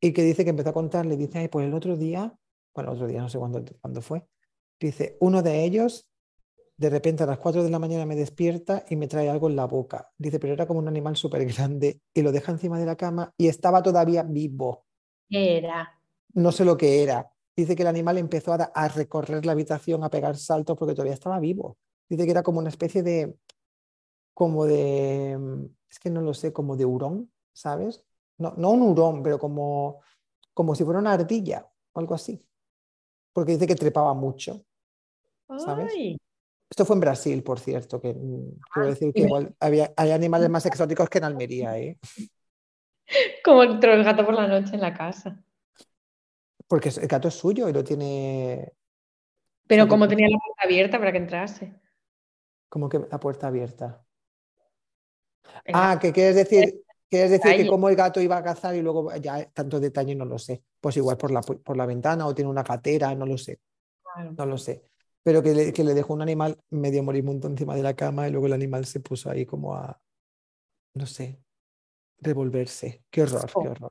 Y 0.00 0.12
que 0.12 0.22
dice 0.22 0.44
que 0.44 0.50
empezó 0.50 0.70
a 0.70 0.72
contarle, 0.72 1.16
dice, 1.16 1.40
ay, 1.40 1.48
pues 1.48 1.66
el 1.66 1.74
otro 1.74 1.96
día, 1.96 2.32
bueno, 2.72 2.92
otro 2.92 3.08
día, 3.08 3.20
no 3.20 3.28
sé 3.28 3.38
cuándo, 3.40 3.64
cuándo 3.80 4.00
fue, 4.00 4.24
dice, 4.78 5.16
uno 5.18 5.42
de 5.42 5.64
ellos 5.64 6.08
de 6.76 6.88
repente 6.88 7.24
a 7.24 7.26
las 7.26 7.38
4 7.38 7.64
de 7.64 7.70
la 7.70 7.80
mañana 7.80 8.06
me 8.06 8.14
despierta 8.14 8.84
y 8.88 8.94
me 8.94 9.08
trae 9.08 9.28
algo 9.28 9.48
en 9.48 9.56
la 9.56 9.64
boca. 9.64 10.12
Dice, 10.16 10.38
pero 10.38 10.52
era 10.52 10.68
como 10.68 10.78
un 10.78 10.86
animal 10.86 11.16
súper 11.16 11.44
grande 11.52 12.00
y 12.14 12.22
lo 12.22 12.30
deja 12.30 12.52
encima 12.52 12.78
de 12.78 12.86
la 12.86 12.94
cama 12.94 13.34
y 13.36 13.48
estaba 13.48 13.82
todavía 13.82 14.22
vivo. 14.22 14.86
Era. 15.28 16.00
No 16.34 16.52
sé 16.52 16.64
lo 16.64 16.76
que 16.76 17.02
era. 17.02 17.28
Dice 17.56 17.74
que 17.74 17.82
el 17.82 17.88
animal 17.88 18.18
empezó 18.18 18.52
a, 18.52 18.70
a 18.72 18.86
recorrer 18.86 19.44
la 19.44 19.50
habitación, 19.50 20.04
a 20.04 20.10
pegar 20.10 20.36
saltos 20.36 20.78
porque 20.78 20.94
todavía 20.94 21.14
estaba 21.14 21.40
vivo. 21.40 21.76
Dice 22.08 22.24
que 22.24 22.30
era 22.30 22.44
como 22.44 22.60
una 22.60 22.68
especie 22.68 23.02
de, 23.02 23.36
como 24.40 24.64
de, 24.64 25.36
mm, 25.38 25.66
es 25.90 25.98
que 25.98 26.08
no 26.08 26.22
lo 26.22 26.32
sé, 26.32 26.50
como 26.50 26.74
de 26.74 26.86
hurón, 26.86 27.30
¿sabes? 27.52 28.02
No, 28.38 28.54
no 28.56 28.70
un 28.70 28.80
hurón, 28.80 29.22
pero 29.22 29.38
como, 29.38 30.00
como 30.54 30.74
si 30.74 30.82
fuera 30.82 30.98
una 30.98 31.12
ardilla 31.12 31.70
o 31.92 32.00
algo 32.00 32.14
así. 32.14 32.42
Porque 33.34 33.52
dice 33.52 33.66
que 33.66 33.74
trepaba 33.74 34.14
mucho. 34.14 34.64
¿Sabes? 35.58 35.92
Ay, 35.94 36.16
Esto 36.70 36.86
fue 36.86 36.96
en 36.96 37.00
Brasil, 37.00 37.42
por 37.42 37.60
cierto, 37.60 38.00
que 38.00 38.14
mm, 38.14 38.60
quiero 38.72 38.88
decir 38.88 39.12
que 39.12 39.20
igual 39.20 39.54
había, 39.60 39.92
hay 39.94 40.10
animales 40.12 40.48
más 40.48 40.64
exóticos 40.64 41.10
que 41.10 41.18
en 41.18 41.24
Almería, 41.24 41.78
¿eh? 41.78 41.98
como 43.44 43.62
entró 43.62 43.92
el 43.92 44.04
gato 44.04 44.24
por 44.24 44.32
la 44.32 44.46
noche 44.48 44.74
en 44.74 44.80
la 44.80 44.94
casa. 44.94 45.44
Porque 46.66 46.88
el 46.88 47.08
gato 47.08 47.28
es 47.28 47.34
suyo 47.34 47.68
y 47.68 47.74
lo 47.74 47.84
tiene 47.84 48.72
Pero 49.68 49.86
como 49.86 50.08
tenía 50.08 50.30
la 50.30 50.38
puerta 50.38 50.62
abierta 50.64 50.98
para 50.98 51.12
que 51.12 51.18
entrase. 51.18 51.74
como 52.70 52.88
que 52.88 53.00
la 53.00 53.20
puerta 53.20 53.48
abierta. 53.48 54.02
Ah, 55.72 55.98
que 56.00 56.12
quieres 56.12 56.34
decir, 56.36 56.82
quieres 57.08 57.30
decir 57.30 57.42
que 57.44 57.48
Detalle. 57.50 57.68
como 57.70 57.88
el 57.88 57.96
gato 57.96 58.20
iba 58.20 58.36
a 58.36 58.42
cazar 58.42 58.74
y 58.74 58.82
luego 58.82 59.14
ya 59.16 59.44
tantos 59.50 59.80
detalles 59.80 60.16
no 60.16 60.24
lo 60.24 60.38
sé. 60.38 60.62
Pues 60.80 60.96
igual 60.96 61.16
por 61.16 61.30
la, 61.30 61.40
por 61.42 61.76
la 61.76 61.86
ventana 61.86 62.26
o 62.26 62.34
tiene 62.34 62.50
una 62.50 62.62
gatera, 62.62 63.14
no 63.14 63.26
lo 63.26 63.36
sé, 63.38 63.60
no 64.36 64.46
lo 64.46 64.56
sé. 64.58 64.82
Pero 65.22 65.42
que 65.42 65.54
le, 65.54 65.72
que 65.72 65.84
le 65.84 65.92
dejó 65.94 66.14
un 66.14 66.22
animal 66.22 66.58
medio 66.70 67.02
moribundo 67.02 67.46
encima 67.48 67.74
de 67.76 67.82
la 67.82 67.94
cama 67.94 68.26
y 68.26 68.30
luego 68.30 68.46
el 68.46 68.54
animal 68.54 68.86
se 68.86 69.00
puso 69.00 69.30
ahí 69.30 69.44
como 69.44 69.74
a, 69.74 70.00
no 70.94 71.04
sé, 71.06 71.38
revolverse. 72.20 73.02
Qué 73.10 73.22
horror, 73.22 73.46
qué 73.46 73.52
Oh. 73.68 73.70
horror. 73.70 73.90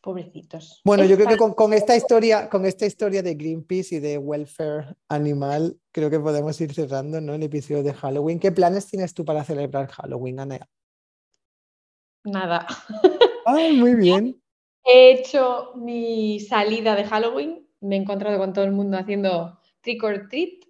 Pobrecitos. 0.00 0.82
Bueno, 0.84 1.04
yo 1.04 1.16
creo 1.16 1.26
que 1.28 1.36
con, 1.36 1.52
con 1.54 1.72
esta 1.72 1.96
historia, 1.96 2.48
con 2.48 2.64
esta 2.64 2.86
historia 2.86 3.24
de 3.24 3.34
Greenpeace 3.34 3.96
y 3.96 3.98
de 3.98 4.18
welfare 4.18 4.94
animal, 5.08 5.80
creo 5.90 6.10
que 6.10 6.20
podemos 6.20 6.60
ir 6.60 6.72
cerrando, 6.72 7.20
¿no? 7.20 7.34
El 7.34 7.42
episodio 7.42 7.82
de 7.82 7.92
Halloween. 7.92 8.38
¿Qué 8.38 8.52
planes 8.52 8.86
tienes 8.86 9.14
tú 9.14 9.24
para 9.24 9.42
celebrar 9.42 9.88
Halloween, 9.88 10.38
Ana? 10.38 10.68
Nada. 12.26 12.66
Ay, 13.44 13.72
muy 13.76 13.94
bien. 13.94 14.42
He 14.84 15.12
hecho 15.12 15.72
mi 15.76 16.40
salida 16.40 16.94
de 16.94 17.04
Halloween. 17.04 17.66
Me 17.80 17.96
he 17.96 17.98
encontrado 17.98 18.38
con 18.38 18.52
todo 18.52 18.64
el 18.64 18.72
mundo 18.72 18.98
haciendo 18.98 19.58
trick 19.80 20.02
or 20.02 20.28
treat. 20.28 20.64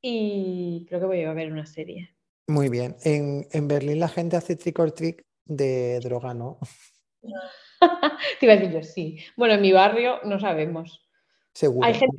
Y 0.00 0.86
creo 0.88 1.00
que 1.00 1.06
voy 1.06 1.24
a 1.24 1.32
ver 1.32 1.50
una 1.50 1.66
serie. 1.66 2.14
Muy 2.46 2.68
bien. 2.68 2.96
En, 3.04 3.46
en 3.50 3.68
Berlín 3.68 4.00
la 4.00 4.08
gente 4.08 4.36
hace 4.36 4.56
trick 4.56 4.78
or 4.78 4.92
treat 4.92 5.20
de 5.44 5.98
droga, 6.00 6.34
¿no? 6.34 6.58
Te 8.40 8.46
iba 8.46 8.52
a 8.52 8.56
decir 8.56 8.72
yo, 8.72 8.82
sí. 8.82 9.18
Bueno, 9.36 9.54
en 9.54 9.62
mi 9.62 9.72
barrio 9.72 10.20
no 10.24 10.38
sabemos. 10.38 11.08
Seguro. 11.54 11.86
Hay 11.86 11.94
gente. 11.94 12.16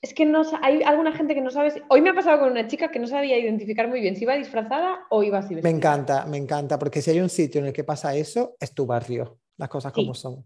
Es 0.00 0.14
que 0.14 0.24
no 0.24 0.42
hay 0.62 0.82
alguna 0.82 1.12
gente 1.12 1.34
que 1.34 1.40
no 1.40 1.50
sabe. 1.50 1.72
si- 1.72 1.82
Hoy 1.88 2.00
me 2.00 2.10
ha 2.10 2.14
pasado 2.14 2.38
con 2.40 2.50
una 2.52 2.66
chica 2.68 2.90
que 2.90 2.98
no 3.00 3.06
sabía 3.08 3.36
identificar 3.38 3.88
muy 3.88 4.00
bien 4.00 4.14
si 4.14 4.22
iba 4.22 4.34
disfrazada 4.34 5.00
o 5.10 5.22
iba 5.24 5.38
así 5.38 5.56
Me 5.56 5.70
encanta, 5.70 6.24
me 6.26 6.36
encanta, 6.36 6.78
porque 6.78 7.02
si 7.02 7.10
hay 7.10 7.20
un 7.20 7.28
sitio 7.28 7.60
en 7.60 7.66
el 7.68 7.72
que 7.72 7.82
pasa 7.84 8.14
eso, 8.14 8.54
es 8.60 8.72
tu 8.72 8.86
barrio. 8.86 9.38
Las 9.56 9.68
cosas 9.68 9.92
Sí. 9.94 10.00
como 10.02 10.14
son. 10.14 10.44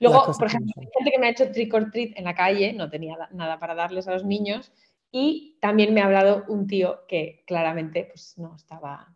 Luego, 0.00 0.24
por 0.38 0.46
ejemplo, 0.46 0.72
hay 0.78 0.88
gente 0.94 1.10
que 1.10 1.18
me 1.18 1.26
ha 1.26 1.30
hecho 1.30 1.50
trick 1.50 1.72
or 1.74 1.90
treat 1.90 2.16
en 2.16 2.24
la 2.24 2.34
calle, 2.34 2.72
no 2.72 2.88
tenía 2.90 3.16
da- 3.16 3.28
nada 3.32 3.58
para 3.58 3.74
darles 3.74 4.06
a 4.08 4.12
los 4.12 4.24
niños. 4.24 4.72
Y 5.10 5.56
también 5.60 5.94
me 5.94 6.00
ha 6.02 6.06
hablado 6.06 6.44
un 6.48 6.66
tío 6.66 7.06
que 7.06 7.42
claramente 7.46 8.04
pues, 8.04 8.36
no 8.38 8.56
estaba 8.56 9.14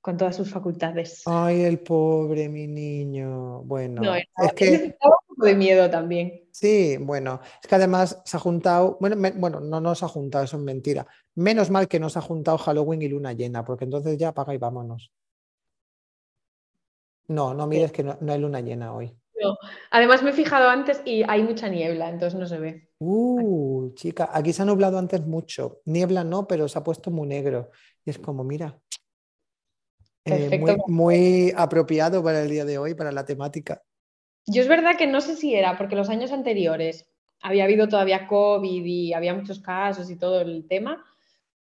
con 0.00 0.16
todas 0.16 0.36
sus 0.36 0.50
facultades. 0.50 1.22
Ay, 1.26 1.62
el 1.62 1.78
pobre, 1.80 2.48
mi 2.48 2.66
niño. 2.66 3.62
Bueno, 3.62 4.02
No, 4.02 4.14
es 4.16 4.26
que 4.56 4.94
un 5.00 5.12
poco 5.42 5.46
de 5.46 5.54
miedo 5.56 5.90
también. 5.90 6.44
sí, 6.50 6.96
bueno, 6.98 7.40
es 7.62 7.68
que 7.68 7.74
además 7.74 8.20
se 8.24 8.36
ha 8.36 8.40
juntado, 8.40 8.96
bueno, 9.00 9.16
me- 9.16 9.32
bueno, 9.32 9.60
no 9.60 9.80
nos 9.80 10.02
ha 10.02 10.08
juntado, 10.08 10.44
eso 10.44 10.56
es 10.56 10.62
mentira. 10.62 11.06
Menos 11.34 11.70
mal 11.70 11.88
que 11.88 11.98
nos 12.00 12.16
ha 12.16 12.20
juntado 12.20 12.58
Halloween 12.58 13.02
y 13.02 13.08
luna 13.08 13.32
llena, 13.32 13.64
porque 13.64 13.84
entonces 13.84 14.18
ya 14.18 14.28
apaga 14.28 14.54
y 14.54 14.58
vámonos. 14.58 15.10
No, 17.28 17.54
no 17.54 17.66
mires 17.66 17.92
que 17.92 18.02
no, 18.02 18.18
no 18.20 18.32
hay 18.32 18.38
luna 18.38 18.60
llena 18.60 18.92
hoy. 18.94 19.12
Además 19.90 20.22
me 20.22 20.30
he 20.30 20.34
fijado 20.34 20.68
antes 20.68 21.02
y 21.04 21.24
hay 21.28 21.42
mucha 21.42 21.68
niebla, 21.68 22.08
entonces 22.08 22.38
no 22.38 22.46
se 22.46 22.58
ve. 22.58 22.88
Uh, 22.98 23.92
chica, 23.94 24.30
aquí 24.32 24.52
se 24.52 24.62
ha 24.62 24.64
nublado 24.64 24.98
antes 24.98 25.20
mucho. 25.26 25.80
Niebla 25.86 26.22
no, 26.22 26.46
pero 26.46 26.68
se 26.68 26.78
ha 26.78 26.84
puesto 26.84 27.10
muy 27.10 27.26
negro. 27.26 27.70
Y 28.04 28.10
es 28.10 28.18
como, 28.18 28.44
mira, 28.44 28.78
eh, 30.24 30.60
muy 30.86 31.52
apropiado 31.56 32.22
para 32.22 32.42
el 32.42 32.50
día 32.50 32.64
de 32.64 32.78
hoy, 32.78 32.94
para 32.94 33.10
la 33.10 33.24
temática. 33.24 33.82
Yo 34.46 34.62
es 34.62 34.68
verdad 34.68 34.96
que 34.96 35.06
no 35.06 35.20
sé 35.20 35.36
si 35.36 35.54
era 35.54 35.76
porque 35.78 35.96
los 35.96 36.08
años 36.08 36.32
anteriores 36.32 37.08
había 37.40 37.64
habido 37.64 37.88
todavía 37.88 38.26
COVID 38.26 38.84
y 38.84 39.12
había 39.12 39.34
muchos 39.34 39.60
casos 39.60 40.10
y 40.10 40.16
todo 40.16 40.40
el 40.40 40.66
tema, 40.68 41.04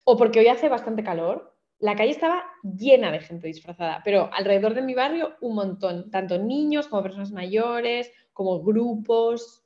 o 0.04 0.18
porque 0.18 0.40
hoy 0.40 0.48
hace 0.48 0.70
bastante 0.70 1.04
calor. 1.04 1.56
La 1.80 1.96
calle 1.96 2.12
estaba 2.12 2.44
llena 2.64 3.12
de 3.12 3.20
gente 3.20 3.48
disfrazada, 3.48 4.02
pero 4.06 4.30
alrededor 4.32 4.76
de 4.76 4.84
mi 4.84 4.94
barrio 4.94 5.34
un 5.42 5.56
montón, 5.56 6.12
tanto 6.12 6.38
niños 6.38 6.88
como 6.88 7.02
personas 7.02 7.32
mayores, 7.32 8.12
como 8.34 8.62
grupos 8.62 9.64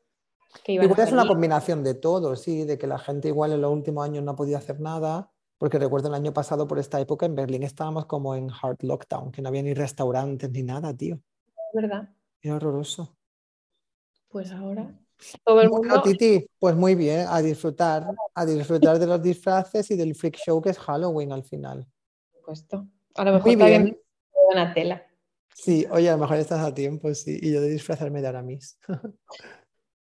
que 0.64 0.74
iban 0.74 0.90
a 0.90 1.04
es 1.04 1.12
una 1.12 1.28
combinación 1.28 1.84
de 1.84 1.96
todo, 1.96 2.36
sí, 2.38 2.64
de 2.64 2.78
que 2.78 2.88
la 2.88 2.98
gente 2.98 3.28
igual 3.28 3.52
en 3.52 3.62
los 3.62 3.72
últimos 3.72 4.06
años 4.06 4.24
no 4.24 4.32
ha 4.32 4.36
podido 4.36 4.58
hacer 4.58 4.80
nada, 4.80 5.30
porque 5.58 5.80
recuerdo 5.80 6.08
el 6.08 6.14
año 6.14 6.34
pasado 6.34 6.68
por 6.68 6.80
esta 6.80 7.00
época 7.00 7.26
en 7.26 7.36
Berlín 7.36 7.64
estábamos 7.64 8.06
como 8.06 8.36
en 8.36 8.50
hard 8.50 8.78
lockdown, 8.82 9.32
que 9.32 9.42
no 9.42 9.50
había 9.50 9.64
ni 9.64 9.74
restaurantes 9.74 10.50
ni 10.52 10.64
nada, 10.64 10.96
tío. 10.96 11.20
¿verdad? 11.74 12.10
Era 12.46 12.58
horroroso. 12.58 13.18
Pues 14.30 14.52
ahora 14.52 14.94
todo 15.44 15.62
el 15.62 15.70
Bueno, 15.70 15.88
mundo 15.88 16.04
Titi, 16.04 16.48
pues 16.60 16.76
muy 16.76 16.94
bien, 16.94 17.26
a 17.28 17.42
disfrutar, 17.42 18.06
a 18.36 18.46
disfrutar 18.46 19.00
de 19.00 19.08
los 19.08 19.20
disfraces 19.20 19.90
y 19.90 19.96
del 19.96 20.14
freak 20.14 20.36
show 20.38 20.62
que 20.62 20.70
es 20.70 20.78
Halloween 20.78 21.32
al 21.32 21.44
final. 21.44 21.88
puesto. 22.46 22.88
A 23.16 23.24
lo 23.24 23.32
mejor 23.32 23.46
Muy 23.48 23.56
todavía 23.56 23.80
bien. 23.80 23.98
me 23.98 23.98
Donatella. 24.54 25.08
Sí, 25.56 25.88
oye, 25.90 26.08
a 26.08 26.12
lo 26.12 26.20
mejor 26.20 26.38
estás 26.38 26.64
a 26.64 26.72
tiempo, 26.72 27.12
sí, 27.16 27.40
y 27.42 27.52
yo 27.52 27.62
de 27.62 27.70
disfrazarme 27.70 28.22
de 28.22 28.28
Aramis. 28.28 28.78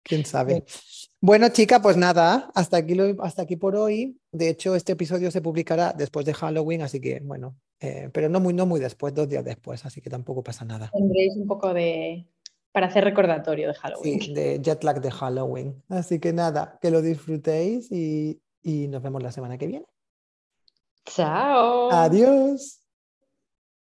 ¿Quién 0.02 0.24
sabe? 0.24 0.64
Bueno, 1.20 1.48
chica, 1.50 1.80
pues 1.80 1.96
nada, 1.96 2.50
hasta 2.54 2.78
aquí, 2.78 2.94
lo- 2.94 3.22
hasta 3.22 3.42
aquí 3.42 3.56
por 3.56 3.76
hoy. 3.76 4.18
De 4.32 4.48
hecho, 4.48 4.74
este 4.74 4.92
episodio 4.92 5.30
se 5.30 5.40
publicará 5.40 5.92
después 5.92 6.26
de 6.26 6.34
Halloween, 6.34 6.82
así 6.82 7.00
que 7.00 7.20
bueno, 7.20 7.56
eh, 7.80 8.10
pero 8.12 8.28
no 8.28 8.40
muy, 8.40 8.52
no 8.54 8.66
muy 8.66 8.80
después, 8.80 9.14
dos 9.14 9.28
días 9.28 9.44
después, 9.44 9.84
así 9.86 10.00
que 10.00 10.10
tampoco 10.10 10.42
pasa 10.42 10.64
nada. 10.64 10.90
Tendréis 10.92 11.36
un 11.36 11.46
poco 11.46 11.72
de 11.72 12.26
para 12.72 12.86
hacer 12.88 13.04
recordatorio 13.04 13.68
de 13.68 13.74
Halloween. 13.74 14.20
Sí, 14.20 14.32
de 14.34 14.58
jet 14.60 14.82
lag 14.82 15.00
de 15.00 15.10
Halloween. 15.10 15.82
Así 15.88 16.18
que 16.18 16.32
nada, 16.32 16.78
que 16.80 16.90
lo 16.90 17.02
disfrutéis 17.02 17.92
y, 17.92 18.40
y 18.62 18.88
nos 18.88 19.02
vemos 19.02 19.22
la 19.22 19.30
semana 19.30 19.58
que 19.58 19.66
viene. 19.68 19.86
Chao. 21.04 21.90
Adiós. 21.92 22.80